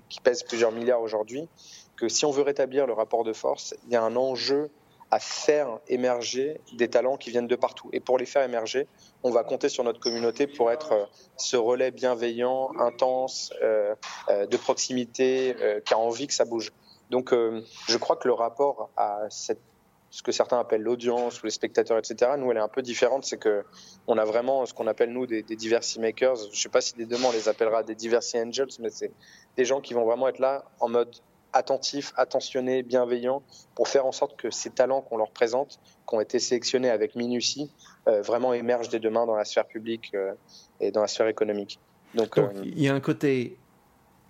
qui 0.08 0.20
pèsent 0.20 0.42
plusieurs 0.42 0.72
milliards 0.72 1.00
aujourd'hui, 1.00 1.48
que 1.96 2.08
si 2.08 2.24
on 2.26 2.30
veut 2.30 2.42
rétablir 2.42 2.86
le 2.86 2.92
rapport 2.92 3.24
de 3.24 3.32
force, 3.32 3.74
il 3.86 3.92
y 3.92 3.96
a 3.96 4.02
un 4.02 4.16
enjeu 4.16 4.70
à 5.10 5.18
faire 5.18 5.78
émerger 5.88 6.60
des 6.72 6.88
talents 6.88 7.16
qui 7.16 7.30
viennent 7.30 7.46
de 7.46 7.56
partout. 7.56 7.88
Et 7.92 8.00
pour 8.00 8.18
les 8.18 8.26
faire 8.26 8.42
émerger, 8.42 8.88
on 9.22 9.30
va 9.30 9.44
compter 9.44 9.68
sur 9.68 9.84
notre 9.84 10.00
communauté 10.00 10.46
pour 10.46 10.70
être 10.70 10.92
euh, 10.92 11.04
ce 11.36 11.56
relais 11.56 11.90
bienveillant, 11.90 12.70
intense, 12.78 13.52
euh, 13.62 13.94
euh, 14.28 14.46
de 14.46 14.56
proximité, 14.56 15.54
qui 15.84 15.94
a 15.94 15.98
envie 15.98 16.26
que 16.26 16.34
ça 16.34 16.44
bouge. 16.44 16.72
Donc 17.10 17.32
je 17.32 17.96
crois 17.98 18.16
que 18.16 18.26
le 18.26 18.34
rapport 18.34 18.90
à 18.96 19.28
ce 19.30 20.22
que 20.22 20.32
certains 20.32 20.58
appellent 20.58 20.82
l'audience 20.82 21.40
ou 21.40 21.46
les 21.46 21.52
spectateurs, 21.52 21.98
etc. 21.98 22.32
Nous, 22.36 22.50
elle 22.50 22.56
est 22.56 22.60
un 22.60 22.68
peu 22.68 22.82
différente. 22.82 23.24
C'est 23.24 23.38
que 23.38 23.64
on 24.08 24.18
a 24.18 24.24
vraiment 24.24 24.66
ce 24.66 24.74
qu'on 24.74 24.88
appelle 24.88 25.12
nous 25.12 25.26
des, 25.26 25.42
des 25.42 25.54
diversity 25.54 26.00
makers. 26.00 26.36
Je 26.36 26.50
ne 26.50 26.54
sais 26.54 26.68
pas 26.68 26.80
si 26.80 26.94
des 26.94 27.06
demain 27.06 27.28
on 27.28 27.32
les 27.32 27.48
appellera 27.48 27.84
des 27.84 27.94
diversity 27.94 28.38
angels, 28.38 28.68
mais 28.80 28.90
c'est 28.90 29.12
des 29.56 29.64
gens 29.64 29.80
qui 29.80 29.94
vont 29.94 30.04
vraiment 30.04 30.26
être 30.26 30.40
là 30.40 30.64
en 30.80 30.88
mode 30.88 31.14
attentif, 31.52 32.12
attentionné, 32.16 32.82
bienveillant, 32.82 33.42
pour 33.74 33.88
faire 33.88 34.06
en 34.06 34.12
sorte 34.12 34.36
que 34.36 34.50
ces 34.50 34.70
talents 34.70 35.00
qu'on 35.00 35.16
leur 35.16 35.30
présente, 35.30 35.78
qui 36.08 36.14
ont 36.14 36.20
été 36.20 36.38
sélectionnés 36.38 36.90
avec 36.90 37.14
minutie, 37.14 37.70
euh, 38.08 38.22
vraiment 38.22 38.54
émergent 38.54 38.88
dès 38.88 39.00
demain 39.00 39.26
dans 39.26 39.34
la 39.34 39.44
sphère 39.44 39.66
publique 39.66 40.12
euh, 40.14 40.32
et 40.80 40.90
dans 40.90 41.00
la 41.00 41.08
sphère 41.08 41.26
économique. 41.28 41.80
Donc, 42.14 42.38
euh, 42.38 42.48
il 42.62 42.80
y 42.80 42.88
a 42.88 42.94
un 42.94 43.00
côté 43.00 43.58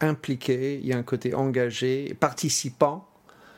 impliqué, 0.00 0.76
il 0.76 0.86
y 0.86 0.92
a 0.92 0.96
un 0.96 1.02
côté 1.02 1.34
engagé, 1.34 2.14
participant. 2.18 3.06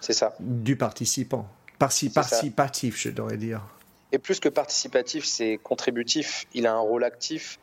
C'est 0.00 0.12
ça. 0.12 0.34
Du 0.40 0.76
participant. 0.76 1.46
participatif, 1.78 2.98
je 2.98 3.10
devrais 3.10 3.36
dire. 3.36 3.62
Et 4.12 4.18
plus 4.18 4.40
que 4.40 4.48
participatif, 4.48 5.24
c'est 5.24 5.58
contributif. 5.62 6.46
Il 6.54 6.66
a 6.66 6.74
un 6.74 6.80
rôle 6.80 7.04
actif. 7.04 7.58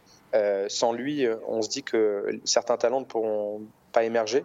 sans 0.67 0.91
lui, 0.91 1.25
on 1.47 1.61
se 1.61 1.69
dit 1.69 1.83
que 1.83 2.41
certains 2.43 2.77
talents 2.77 2.99
ne 2.99 3.05
pourront 3.05 3.61
pas 3.93 4.03
émerger. 4.03 4.43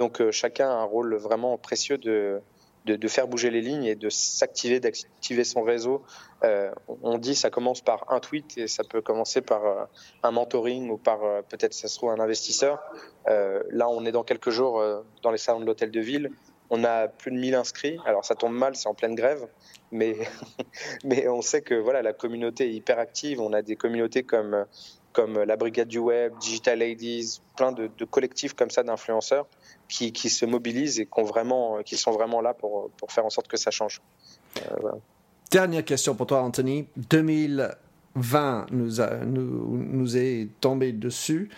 Donc 0.00 0.22
euh, 0.22 0.32
chacun 0.32 0.70
a 0.70 0.72
un 0.72 0.84
rôle 0.84 1.14
vraiment 1.16 1.58
précieux 1.58 1.98
de, 1.98 2.40
de, 2.86 3.08
faire 3.08 3.28
bouger 3.28 3.50
les 3.50 3.60
lignes 3.60 3.84
et 3.84 3.94
de 3.94 4.08
s'activer, 4.08 4.80
d'activer 4.80 5.44
son 5.44 5.60
réseau. 5.60 6.02
Euh, 6.42 6.72
on 7.02 7.18
dit 7.18 7.34
ça 7.34 7.50
commence 7.50 7.82
par 7.82 8.10
un 8.10 8.18
tweet 8.18 8.56
et 8.56 8.66
ça 8.66 8.82
peut 8.82 9.02
commencer 9.02 9.42
par 9.42 9.66
euh, 9.66 9.84
un 10.22 10.30
mentoring 10.30 10.88
ou 10.88 10.96
par 10.96 11.20
peut-être 11.50 11.74
ça 11.74 11.86
se 11.86 11.96
trouve 11.96 12.10
un 12.10 12.18
investisseur. 12.18 12.78
là, 13.26 13.90
on 13.90 14.06
est 14.06 14.12
dans 14.12 14.24
quelques 14.24 14.48
jours 14.48 14.82
dans 15.22 15.30
les 15.30 15.38
salons 15.38 15.60
de 15.60 15.66
l'hôtel 15.66 15.90
de 15.90 16.00
ville. 16.00 16.30
On 16.70 16.82
a 16.84 17.08
plus 17.08 17.32
de 17.32 17.36
1000 17.36 17.54
inscrits. 17.54 17.98
Alors 18.06 18.24
ça 18.24 18.34
tombe 18.34 18.54
mal, 18.54 18.76
c'est 18.76 18.88
en 18.88 18.94
pleine 18.94 19.14
grève, 19.14 19.48
mais 19.92 20.16
mais 21.04 21.28
on 21.28 21.42
sait 21.42 21.60
que 21.60 21.74
voilà 21.74 22.00
la 22.00 22.14
communauté 22.14 22.64
est 22.64 22.72
hyper 22.72 22.98
active. 22.98 23.38
On 23.38 23.52
a 23.52 23.60
des 23.60 23.76
communautés 23.76 24.22
comme 24.22 24.64
comme 25.12 25.42
la 25.42 25.56
Brigade 25.56 25.88
du 25.88 25.98
Web, 25.98 26.32
Digital 26.40 26.78
Ladies, 26.78 27.40
plein 27.56 27.72
de, 27.72 27.90
de 27.96 28.04
collectifs 28.04 28.54
comme 28.54 28.70
ça 28.70 28.82
d'influenceurs 28.82 29.46
qui, 29.88 30.12
qui, 30.12 30.30
se 30.30 30.46
mobilisent 30.46 31.00
et 31.00 31.06
qui, 31.06 31.22
vraiment, 31.22 31.82
qui 31.82 31.96
sont 31.96 32.12
vraiment 32.12 32.40
là 32.40 32.54
pour, 32.54 32.90
pour 32.96 33.12
faire 33.12 33.26
en 33.26 33.30
sorte 33.30 33.48
que 33.48 33.56
ça 33.56 33.70
change. 33.70 34.00
Euh, 34.58 34.90
Dernière 35.50 35.84
question 35.84 36.14
pour 36.14 36.26
toi, 36.26 36.42
Anthony. 36.42 36.86
2020 36.96 38.66
nous, 38.70 39.00
a, 39.00 39.16
nous, 39.24 39.78
nous 39.78 40.16
est 40.16 40.48
tombé 40.60 40.92
dessus. 40.92 41.50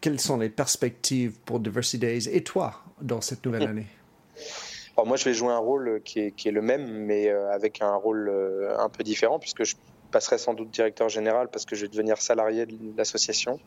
Quelles 0.00 0.20
sont 0.20 0.38
les 0.38 0.48
perspectives 0.48 1.38
pour 1.44 1.60
Diversity 1.60 1.98
Days 1.98 2.28
et 2.32 2.42
toi 2.42 2.82
dans 3.00 3.20
cette 3.20 3.44
nouvelle 3.46 3.68
année? 3.68 3.86
Alors 4.96 5.06
moi, 5.06 5.16
je 5.16 5.24
vais 5.24 5.34
jouer 5.34 5.52
un 5.52 5.58
rôle 5.58 6.00
qui 6.04 6.20
est, 6.20 6.30
qui 6.32 6.48
est 6.48 6.52
le 6.52 6.62
même, 6.62 6.86
mais 6.86 7.28
euh, 7.28 7.50
avec 7.52 7.80
un 7.80 7.94
rôle 7.94 8.28
euh, 8.28 8.76
un 8.78 8.88
peu 8.88 9.02
différent, 9.04 9.38
puisque 9.38 9.64
je 9.64 9.74
passerai 10.12 10.38
sans 10.38 10.54
doute 10.54 10.70
directeur 10.70 11.08
général 11.08 11.48
parce 11.48 11.64
que 11.64 11.74
je 11.74 11.82
vais 11.82 11.88
devenir 11.88 12.22
salarié 12.22 12.66
de 12.66 12.96
l'association. 12.96 13.58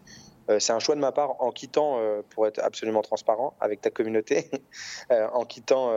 Euh, 0.50 0.60
c'est 0.60 0.74
un 0.74 0.80
choix 0.80 0.96
de 0.96 1.00
ma 1.00 1.12
part 1.12 1.42
en 1.42 1.52
quittant, 1.52 1.98
euh, 2.00 2.22
pour 2.30 2.48
être 2.48 2.60
absolument 2.60 3.02
transparent 3.02 3.56
avec 3.60 3.82
ta 3.82 3.90
communauté, 3.90 4.50
euh, 5.12 5.28
en 5.34 5.44
quittant 5.44 5.92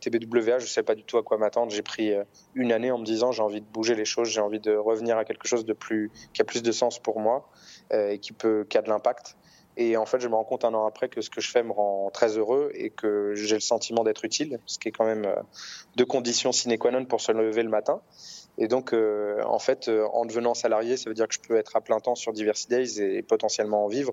TBWA, 0.00 0.58
je 0.58 0.64
ne 0.64 0.68
sais 0.68 0.82
pas 0.82 0.94
du 0.94 1.04
tout 1.04 1.18
à 1.18 1.22
quoi 1.22 1.38
m'attendre. 1.38 1.72
J'ai 1.72 1.82
pris 1.82 2.12
une 2.54 2.72
année 2.72 2.90
en 2.90 2.98
me 2.98 3.04
disant 3.04 3.32
j'ai 3.32 3.42
envie 3.42 3.60
de 3.60 3.66
bouger 3.66 3.94
les 3.94 4.04
choses, 4.04 4.28
j'ai 4.28 4.40
envie 4.40 4.60
de 4.60 4.76
revenir 4.76 5.16
à 5.16 5.24
quelque 5.24 5.48
chose 5.48 5.64
de 5.64 5.72
plus, 5.72 6.10
qui 6.32 6.42
a 6.42 6.44
plus 6.44 6.62
de 6.62 6.72
sens 6.72 6.98
pour 6.98 7.18
moi 7.20 7.48
et 7.90 8.18
qui, 8.18 8.32
peut, 8.32 8.66
qui 8.68 8.76
a 8.78 8.82
de 8.82 8.88
l'impact. 8.88 9.36
Et 9.80 9.96
en 9.96 10.06
fait, 10.06 10.18
je 10.18 10.26
me 10.26 10.34
rends 10.34 10.44
compte 10.44 10.64
un 10.64 10.74
an 10.74 10.86
après 10.86 11.08
que 11.08 11.20
ce 11.20 11.30
que 11.30 11.40
je 11.40 11.50
fais 11.50 11.62
me 11.62 11.70
rend 11.70 12.10
très 12.12 12.36
heureux 12.36 12.70
et 12.74 12.90
que 12.90 13.34
j'ai 13.34 13.54
le 13.54 13.60
sentiment 13.60 14.02
d'être 14.02 14.24
utile, 14.24 14.58
ce 14.66 14.78
qui 14.78 14.88
est 14.88 14.92
quand 14.92 15.06
même 15.06 15.32
deux 15.96 16.04
conditions 16.04 16.52
sine 16.52 16.76
qua 16.78 16.90
non 16.90 17.04
pour 17.04 17.20
se 17.20 17.32
lever 17.32 17.62
le 17.62 17.70
matin. 17.70 18.02
Et 18.60 18.66
donc, 18.66 18.92
euh, 18.92 19.40
en 19.44 19.60
fait, 19.60 19.88
euh, 19.88 20.06
en 20.12 20.26
devenant 20.26 20.52
salarié, 20.52 20.96
ça 20.96 21.08
veut 21.08 21.14
dire 21.14 21.28
que 21.28 21.34
je 21.34 21.40
peux 21.40 21.56
être 21.56 21.76
à 21.76 21.80
plein 21.80 22.00
temps 22.00 22.16
sur 22.16 22.32
Diversity 22.32 22.68
Days 22.68 23.00
et 23.00 23.22
potentiellement 23.22 23.84
en 23.84 23.88
vivre, 23.88 24.12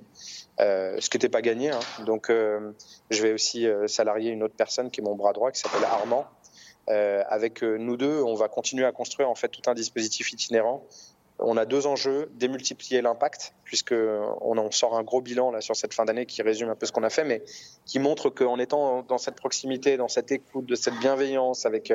euh, 0.59 0.97
ce 0.99 1.09
qui 1.09 1.17
n'était 1.17 1.29
pas 1.29 1.41
gagné. 1.41 1.71
Hein. 1.71 1.79
Donc, 2.05 2.29
je 2.29 3.21
vais 3.21 3.33
aussi 3.33 3.67
salarier 3.87 4.29
une 4.31 4.43
autre 4.43 4.55
personne 4.55 4.91
qui 4.91 5.01
est 5.01 5.03
mon 5.03 5.15
bras 5.15 5.33
droit, 5.33 5.51
qui 5.51 5.59
s'appelle 5.59 5.83
Armand. 5.83 6.25
avec 6.87 7.63
nous 7.63 7.97
deux, 7.97 8.21
on 8.21 8.35
va 8.35 8.47
continuer 8.47 8.85
à 8.85 8.91
construire 8.91 9.29
en 9.29 9.35
fait 9.35 9.49
tout 9.49 9.67
un 9.67 9.73
dispositif 9.73 10.31
itinérant. 10.31 10.85
On 11.39 11.57
a 11.57 11.65
deux 11.65 11.85
enjeux 11.85 12.31
démultiplier 12.35 13.01
l'impact, 13.01 13.53
puisque 13.63 13.93
on 13.93 14.57
en 14.57 14.71
sort 14.71 14.95
un 14.95 15.03
gros 15.03 15.21
bilan 15.21 15.51
là 15.51 15.59
sur 15.59 15.75
cette 15.75 15.93
fin 15.93 16.05
d'année 16.05 16.25
qui 16.25 16.41
résume 16.43 16.69
un 16.69 16.75
peu 16.75 16.85
ce 16.85 16.91
qu'on 16.91 17.03
a 17.03 17.09
fait, 17.09 17.25
mais 17.25 17.43
qui 17.85 17.99
montre 17.99 18.29
qu'en 18.29 18.59
étant 18.59 19.01
dans 19.01 19.17
cette 19.17 19.35
proximité, 19.35 19.97
dans 19.97 20.07
cette 20.07 20.31
écoute, 20.31 20.65
de 20.65 20.75
cette 20.75 20.97
bienveillance 20.99 21.65
avec 21.65 21.91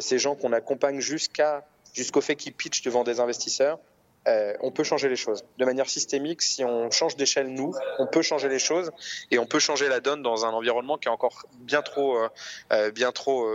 ces 0.00 0.18
gens 0.18 0.34
qu'on 0.34 0.52
accompagne 0.52 1.00
jusqu'à 1.00 1.64
jusqu'au 1.94 2.20
fait 2.20 2.36
qu'ils 2.36 2.52
pitchent 2.52 2.82
devant 2.82 3.04
des 3.04 3.20
investisseurs, 3.20 3.78
euh, 4.26 4.54
on 4.60 4.70
peut 4.70 4.84
changer 4.84 5.08
les 5.08 5.16
choses. 5.16 5.44
De 5.58 5.64
manière 5.64 5.88
systémique, 5.88 6.40
si 6.40 6.64
on 6.64 6.90
change 6.90 7.16
d'échelle, 7.16 7.48
nous, 7.48 7.74
on 7.98 8.06
peut 8.06 8.22
changer 8.22 8.48
les 8.48 8.58
choses 8.58 8.90
et 9.30 9.38
on 9.38 9.46
peut 9.46 9.58
changer 9.58 9.88
la 9.88 10.00
donne 10.00 10.22
dans 10.22 10.46
un 10.46 10.50
environnement 10.50 10.96
qui 10.96 11.08
est 11.08 11.10
encore 11.10 11.44
bien 11.60 11.82
trop, 11.82 12.16
euh, 12.16 12.28
euh, 12.72 12.90
bien 12.90 13.12
trop, 13.12 13.46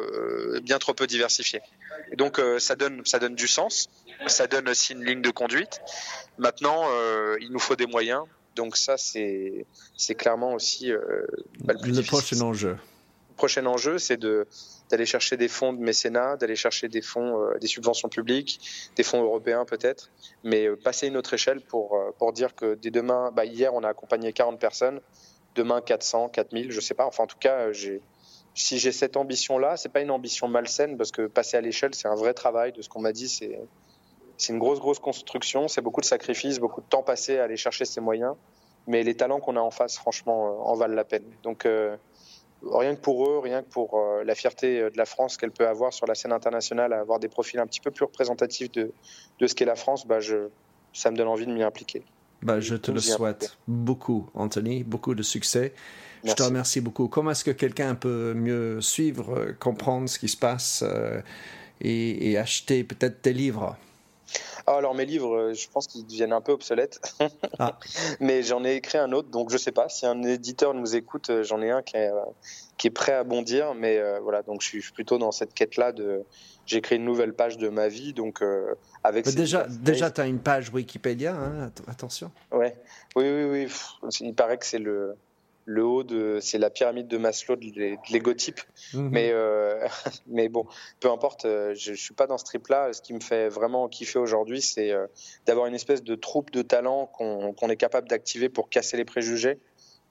bien 0.62 0.78
trop 0.78 0.93
peu 0.93 1.08
diversifié. 1.08 1.62
Et 2.12 2.15
donc, 2.15 2.39
ça 2.60 2.75
donne, 2.75 3.04
ça 3.06 3.19
donne 3.19 3.36
du 3.36 3.47
sens. 3.47 3.89
Ça 4.28 4.47
donne 4.47 4.67
aussi 4.69 4.93
une 4.93 5.04
ligne 5.04 5.21
de 5.21 5.32
conduite. 5.32 5.82
Maintenant, 6.38 6.86
il 7.39 7.49
nous 7.52 7.60
faut 7.60 7.75
des 7.75 7.88
moyens. 7.88 8.23
Donc 8.56 8.78
ça, 8.78 8.97
c'est, 8.97 9.65
c'est 9.95 10.15
clairement 10.15 10.54
aussi 10.54 10.91
bah, 11.62 11.73
le, 11.82 11.91
le 11.91 12.02
prochain 12.04 12.41
enjeu. 12.41 12.78
Le 13.30 13.36
prochain 13.36 13.65
enjeu, 13.65 13.97
c'est 13.97 14.17
de 14.17 14.47
d'aller 14.89 15.06
chercher 15.06 15.38
des 15.38 15.47
fonds 15.47 15.73
de 15.73 15.80
mécénat, 15.80 16.36
d'aller 16.38 16.56
chercher 16.56 16.88
des 16.89 17.02
fonds, 17.02 17.41
euh, 17.41 17.58
des 17.60 17.67
subventions 17.67 18.10
publiques, 18.10 18.60
des 18.95 19.04
fonds 19.04 19.21
européens 19.21 19.65
peut-être, 19.65 20.12
mais 20.43 20.67
euh, 20.67 20.75
passer 20.75 21.08
une 21.08 21.17
autre 21.17 21.34
échelle 21.34 21.62
pour, 21.62 21.95
euh, 21.95 22.12
pour 22.17 22.34
dire 22.34 22.56
que 22.56 22.75
dès 22.75 22.89
demain, 22.89 23.32
bah, 23.32 23.45
hier 23.45 23.73
on 23.73 23.84
a 23.84 23.89
accompagné 23.89 24.34
40 24.34 24.60
personnes, 24.60 24.99
demain 25.56 25.82
400, 25.82 26.30
4000, 26.30 26.71
je 26.71 26.80
sais 26.80 26.95
pas. 26.95 27.06
Enfin 27.06 27.23
en 27.23 27.28
tout 27.28 27.38
cas, 27.39 27.67
si 28.56 28.80
j'ai 28.80 28.91
cette 28.91 29.15
ambition-là, 29.15 29.78
c'est 29.78 29.89
pas 29.89 30.02
une 30.02 30.12
ambition 30.12 30.47
malsaine 30.47 30.97
parce 30.97 31.12
que 31.12 31.28
passer 31.28 31.58
à 31.58 31.62
l'échelle, 31.62 31.93
c'est 31.93 32.08
un 32.08 32.15
vrai 32.15 32.34
travail. 32.34 32.71
De 32.71 32.82
ce 32.82 32.89
qu'on 32.89 33.02
m'a 33.02 33.13
dit, 33.13 33.30
c'est 33.30 33.60
c'est 34.38 34.54
une 34.54 34.60
grosse 34.60 34.80
grosse 34.80 34.99
construction, 34.99 35.67
c'est 35.67 35.82
beaucoup 35.82 35.99
de 35.99 36.06
sacrifices, 36.06 36.60
beaucoup 36.60 36.80
de 36.80 36.86
temps 36.88 37.04
passé 37.04 37.39
à 37.39 37.43
aller 37.43 37.58
chercher 37.58 37.84
ces 37.86 37.99
moyens. 37.99 38.36
Mais 38.88 39.04
les 39.04 39.13
talents 39.13 39.41
qu'on 39.41 39.58
a 39.58 39.60
en 39.60 39.69
face, 39.69 39.97
franchement, 39.97 40.65
en 40.67 40.75
valent 40.75 40.95
la 40.95 41.04
peine. 41.04 41.25
Donc 41.43 41.67
rien 42.63 42.95
que 42.95 43.02
pour 43.02 43.28
eux, 43.30 43.39
rien 43.39 43.62
que 43.62 43.69
pour 43.69 43.98
euh, 43.98 44.24
la 44.24 44.36
fierté 44.36 44.80
euh, 44.80 44.89
de 44.89 44.98
la 44.98 45.06
France 45.06 45.38
qu'elle 45.38 45.52
peut 45.52 45.67
avoir 45.67 45.93
sur 45.93 46.06
la 46.08 46.15
scène 46.15 46.32
internationale, 46.32 46.93
à 46.93 47.00
avoir 47.00 47.19
des 47.19 47.30
profils 47.30 47.60
un 47.60 47.67
petit 47.67 47.80
peu 47.80 47.91
plus 47.91 48.06
représentatifs 48.06 48.72
de, 48.72 48.91
de 49.39 49.48
ce 49.48 49.56
qu'est 49.56 49.65
la 49.65 49.76
France, 49.76 50.06
bah 50.06 50.19
je, 50.19 50.50
ça 50.93 51.12
me 51.12 51.17
donne 51.17 51.28
envie 51.28 51.45
de 51.45 51.54
m'y 51.54 51.63
impliquer. 51.63 52.04
Bah, 52.41 52.60
je 52.60 52.76
te 52.76 52.91
le 52.91 53.00
souhaite 53.00 53.58
beaucoup, 53.67 54.30
Anthony, 54.34 54.84
beaucoup 54.84 55.15
de 55.15 55.24
succès. 55.24 55.74
Je 56.24 56.34
te 56.34 56.43
remercie 56.43 56.82
beaucoup. 56.82 57.08
Comment 57.08 57.32
est-ce 57.32 57.45
que 57.45 57.52
quelqu'un 57.52 57.95
peut 57.95 58.34
mieux 58.34 58.82
suivre, 58.82 59.38
euh, 59.38 59.54
comprendre 59.58 60.10
ce 60.10 60.19
qui 60.19 60.28
se 60.28 60.38
passe 60.38 60.84
et, 61.82 62.32
et 62.32 62.38
acheter 62.38 62.84
peut-être 62.84 63.22
tes 63.22 63.34
livres? 63.34 63.78
Alors 64.67 64.95
mes 64.95 65.05
livres, 65.05 65.53
je 65.53 65.67
pense 65.69 65.87
qu'ils 65.87 66.05
deviennent 66.05 66.33
un 66.33 66.41
peu 66.41 66.51
obsolètes. 66.51 66.99
Ah. 67.57 67.77
Mais 68.19 68.43
j'en 68.43 68.63
ai 68.63 68.75
écrit 68.75 68.97
un 68.97 69.11
autre, 69.11 69.29
donc 69.29 69.51
je 69.51 69.57
sais 69.57 69.71
pas. 69.71 69.89
Si 69.89 70.05
un 70.05 70.23
éditeur 70.23 70.73
nous 70.73 70.95
écoute, 70.95 71.31
j'en 71.43 71.61
ai 71.61 71.71
un 71.71 71.81
qui 71.81 71.97
est, 71.97 72.11
qui 72.77 72.87
est 72.87 72.91
prêt 72.91 73.13
à 73.13 73.23
bondir. 73.23 73.73
Mais 73.73 74.01
voilà, 74.21 74.43
donc 74.43 74.61
je 74.61 74.67
suis 74.67 74.91
plutôt 74.91 75.17
dans 75.17 75.31
cette 75.31 75.53
quête-là 75.53 75.91
de. 75.91 76.23
J'écris 76.65 76.97
une 76.97 77.05
nouvelle 77.05 77.33
page 77.33 77.57
de 77.57 77.67
ma 77.67 77.87
vie, 77.87 78.13
donc 78.13 78.43
avec. 79.03 79.27
déjà, 79.33 79.65
déjà, 79.67 80.11
tu 80.11 80.21
as 80.21 80.27
une 80.27 80.39
page 80.39 80.69
Wikipédia, 80.71 81.35
hein, 81.35 81.71
attention. 81.87 82.31
Ouais, 82.51 82.75
oui, 83.15 83.25
oui, 83.27 83.67
oui. 84.03 84.09
Il 84.21 84.35
paraît 84.35 84.57
que 84.57 84.65
c'est 84.65 84.79
le 84.79 85.15
le 85.69 85.86
haut 85.86 86.03
de 86.03 86.39
c'est 86.41 86.58
la 86.58 86.71
pyramide 86.71 87.08
de 87.08 87.17
Maslow 87.17 87.55
de 87.55 87.97
l'égotype 88.12 88.60
mhm. 88.95 89.10
mais 89.12 89.29
euh, 89.32 89.88
mais 90.27 90.49
bon 90.49 90.65
peu 90.99 91.12
importe 91.12 91.45
euh, 91.45 91.75
je, 91.75 91.93
je 91.93 92.01
suis 92.01 92.15
pas 92.15 92.25
dans 92.25 92.39
ce 92.39 92.43
trip 92.43 92.67
là 92.69 92.91
ce 92.91 93.03
qui 93.03 93.13
me 93.13 93.19
fait 93.19 93.49
vraiment 93.49 93.88
kiffer 93.88 94.17
aujourd'hui 94.17 94.62
c'est 94.62 94.91
euh, 94.91 95.05
d'avoir 95.45 95.67
une 95.67 95.75
espèce 95.75 96.03
de 96.03 96.15
troupe 96.15 96.49
de 96.49 96.63
talents 96.63 97.05
qu'on 97.05 97.69
est 97.69 97.77
capable 97.77 98.08
d'activer 98.08 98.49
pour 98.49 98.69
casser 98.69 98.97
les 98.97 99.05
préjugés 99.05 99.60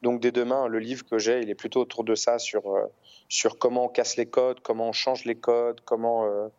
donc 0.01 0.21
dès 0.21 0.31
demain 0.31 0.69
le 0.69 0.79
livre 0.79 1.05
que 1.05 1.19
j'ai 1.19 1.41
il 1.41 1.51
est 1.51 1.57
plutôt 1.57 1.81
autour 1.81 2.05
de 2.05 2.15
ça 2.15 2.39
sur 2.39 2.63
sur 3.29 3.59
comment 3.59 3.87
on 3.87 3.89
casse 3.89 4.17
les 4.17 4.27
codes 4.27 4.61
comment 4.61 4.91
on 4.91 4.93
change 4.93 5.25
les 5.25 5.35
codes 5.35 5.81
comment 5.85 6.51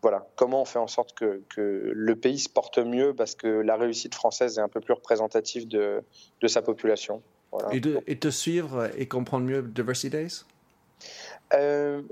voilà, 0.00 0.28
comment 0.36 0.60
on 0.60 0.64
fait 0.66 0.78
en 0.78 0.86
sorte 0.86 1.14
que, 1.14 1.42
que, 1.48 1.90
le 1.94 2.14
pays 2.14 2.38
se 2.38 2.50
porte 2.50 2.76
mieux 2.76 3.14
parce 3.14 3.34
que 3.34 3.48
la 3.48 3.76
réussite 3.76 4.14
française 4.14 4.58
est 4.58 4.60
un 4.60 4.68
peu 4.68 4.82
plus 4.82 4.92
représentative 4.92 5.66
de, 5.66 6.04
de 6.42 6.46
sa 6.46 6.60
population. 6.60 7.22
Et, 7.72 7.80
de, 7.80 8.00
et, 8.06 8.18
te 8.18 8.28
suivre 8.28 8.90
et 8.96 9.06
comprendre 9.06 9.46
mieux 9.46 9.62
Diversity 9.62 10.10
Days? 10.10 10.44
Euh, 11.52 12.02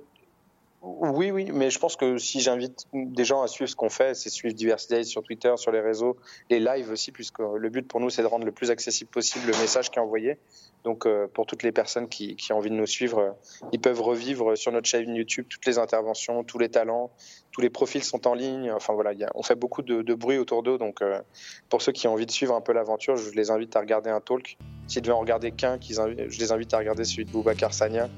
Oui, 0.85 1.31
oui, 1.31 1.53
mais 1.53 1.71
je 1.71 1.79
pense 1.79 1.95
que 1.95 2.19
si 2.19 2.41
j'invite 2.41 2.89
des 2.93 3.25
gens 3.25 3.43
à 3.43 3.47
suivre 3.47 3.71
ce 3.71 3.77
qu'on 3.77 3.89
fait, 3.89 4.15
c'est 4.17 4.31
suivre 4.31 4.53
Diversity 4.53 4.95
Days 4.95 5.05
sur 5.05 5.23
Twitter, 5.23 5.53
sur 5.57 5.71
les 5.71 5.81
réseaux, 5.81 6.17
les 6.51 6.59
lives 6.59 6.91
aussi, 6.91 7.13
puisque 7.13 7.39
le 7.39 7.69
but 7.69 7.87
pour 7.87 8.01
nous, 8.01 8.11
c'est 8.11 8.23
de 8.23 8.27
rendre 8.27 8.45
le 8.45 8.51
plus 8.51 8.73
accessible 8.73 9.09
possible 9.09 9.47
le 9.47 9.57
message 9.59 9.93
qui 9.93 10.01
est 10.01 10.03
envoyé. 10.03 10.39
Donc, 10.83 11.07
euh, 11.07 11.29
pour 11.33 11.47
toutes 11.47 11.63
les 11.63 11.71
personnes 11.71 12.09
qui, 12.09 12.35
qui, 12.35 12.53
ont 12.53 12.59
envie 12.59 12.71
de 12.71 12.75
nous 12.75 12.87
suivre, 12.87 13.19
euh, 13.21 13.31
ils 13.71 13.81
peuvent 13.81 14.01
revivre 14.01 14.59
sur 14.59 14.73
notre 14.73 14.89
chaîne 14.89 15.15
YouTube 15.15 15.47
toutes 15.49 15.65
les 15.67 15.79
interventions, 15.79 16.43
tous 16.43 16.59
les 16.59 16.69
talents, 16.69 17.13
tous 17.53 17.61
les 17.61 17.71
profils 17.71 18.03
sont 18.03 18.27
en 18.27 18.35
ligne. 18.35 18.73
Enfin 18.73 18.95
voilà, 18.95 19.13
y 19.13 19.25
a, 19.25 19.31
on 19.35 19.43
fait 19.43 19.55
beaucoup 19.55 19.83
de, 19.83 20.03
de 20.03 20.15
bruit 20.15 20.39
autour 20.39 20.63
d'eux. 20.63 20.79
Donc, 20.79 21.03
euh, 21.03 21.21
pour 21.69 21.83
ceux 21.83 21.93
qui 21.93 22.09
ont 22.09 22.13
envie 22.13 22.27
de 22.27 22.31
suivre 22.31 22.55
un 22.55 22.61
peu 22.61 22.73
l'aventure, 22.73 23.17
je 23.17 23.31
les 23.31 23.51
invite 23.51 23.77
à 23.77 23.81
regarder 23.81 24.11
un 24.11 24.21
talk. 24.21 24.57
S'ils 24.89 25.03
devaient 25.03 25.15
en 25.15 25.21
regarder 25.21 25.53
qu'un, 25.53 25.79
je 25.81 26.39
les 26.39 26.53
invite 26.53 26.75
à 26.75 26.79
regarder 26.79 27.05
celui 27.05 27.25
de 27.25 27.31
Boubacar 27.31 27.73
Sania, 27.73 28.09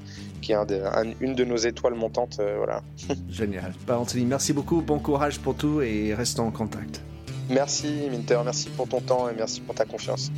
qui 0.41 0.51
est 0.51 0.55
un 0.55 0.65
de, 0.65 0.81
une 1.21 1.35
de 1.35 1.45
nos 1.45 1.57
étoiles 1.57 1.95
montantes. 1.95 2.39
voilà. 2.57 2.81
Génial. 3.29 3.73
Bah, 3.85 3.99
Anthony, 3.99 4.25
merci 4.25 4.53
beaucoup. 4.53 4.81
Bon 4.81 4.99
courage 4.99 5.39
pour 5.39 5.55
tout 5.55 5.81
et 5.81 6.13
restons 6.13 6.47
en 6.47 6.51
contact. 6.51 7.01
Merci, 7.49 8.09
Minter. 8.09 8.39
Merci 8.43 8.69
pour 8.69 8.87
ton 8.87 9.01
temps 9.01 9.29
et 9.29 9.33
merci 9.35 9.61
pour 9.61 9.75
ta 9.75 9.85
confiance 9.85 10.31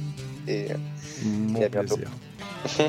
et, 0.47 0.71
à 0.71 1.69
bientôt. 1.69 1.97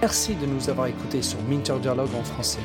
Merci 0.00 0.34
de 0.34 0.44
nous 0.44 0.68
avoir 0.68 0.88
écoutés 0.88 1.22
sur 1.22 1.40
Minter 1.42 1.78
Dialogue 1.80 2.14
en 2.14 2.24
français. 2.24 2.60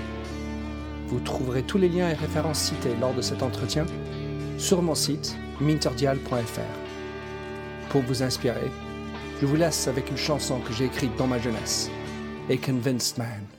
Vous 1.10 1.20
trouverez 1.20 1.64
tous 1.64 1.80
les 1.80 1.90
liens 1.90 2.10
et 2.10 2.14
références 2.14 2.60
cités 2.60 2.96
lors 3.02 3.16
de 3.16 3.22
cet 3.22 3.42
entretien 3.42 3.86
sur 4.60 4.84
mon 4.84 4.94
site 4.94 5.36
minterdial.fr. 5.60 7.90
Pour 7.90 8.02
vous 8.04 8.22
inspirer, 8.22 8.70
je 9.42 9.48
vous 9.48 9.56
laisse 9.56 9.88
avec 9.88 10.12
une 10.12 10.18
chanson 10.18 10.60
que 10.60 10.72
j'ai 10.72 10.86
écrite 10.86 11.16
dans 11.18 11.28
ma 11.28 11.40
jeunesse, 11.40 11.90
A 12.50 12.58
Convinced 12.58 13.18
Man. 13.18 13.59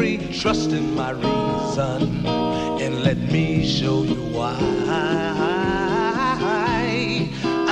free. 0.00 0.16
Trust 0.40 0.70
in 0.70 0.94
my 0.94 1.10
reason 1.10 2.26
and 2.82 3.02
let 3.02 3.18
me 3.18 3.66
show 3.66 4.02
you 4.02 4.22
why. 4.36 4.56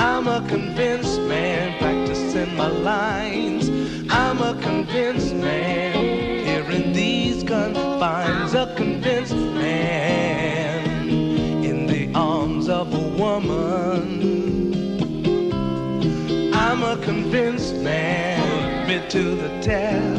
I'm 0.07 0.27
a 0.27 0.47
convinced 0.47 1.19
man, 1.21 1.75
practicing 1.79 2.55
my 2.55 2.67
lines. 2.67 3.65
I'm 4.11 4.39
a 4.51 4.53
convinced 4.61 5.33
man 5.33 5.93
here 6.45 6.69
in 6.69 6.93
these 6.93 7.43
confines, 7.43 8.53
a 8.53 8.75
convinced 8.75 9.41
man 9.65 11.09
in 11.69 11.87
the 11.87 12.11
arms 12.13 12.69
of 12.69 12.93
a 12.93 13.05
woman. 13.23 14.05
I'm 16.53 16.83
a 16.83 16.95
convinced 17.03 17.75
man, 17.77 18.83
admit 18.83 19.09
to 19.09 19.23
the 19.35 19.49
test. 19.61 20.18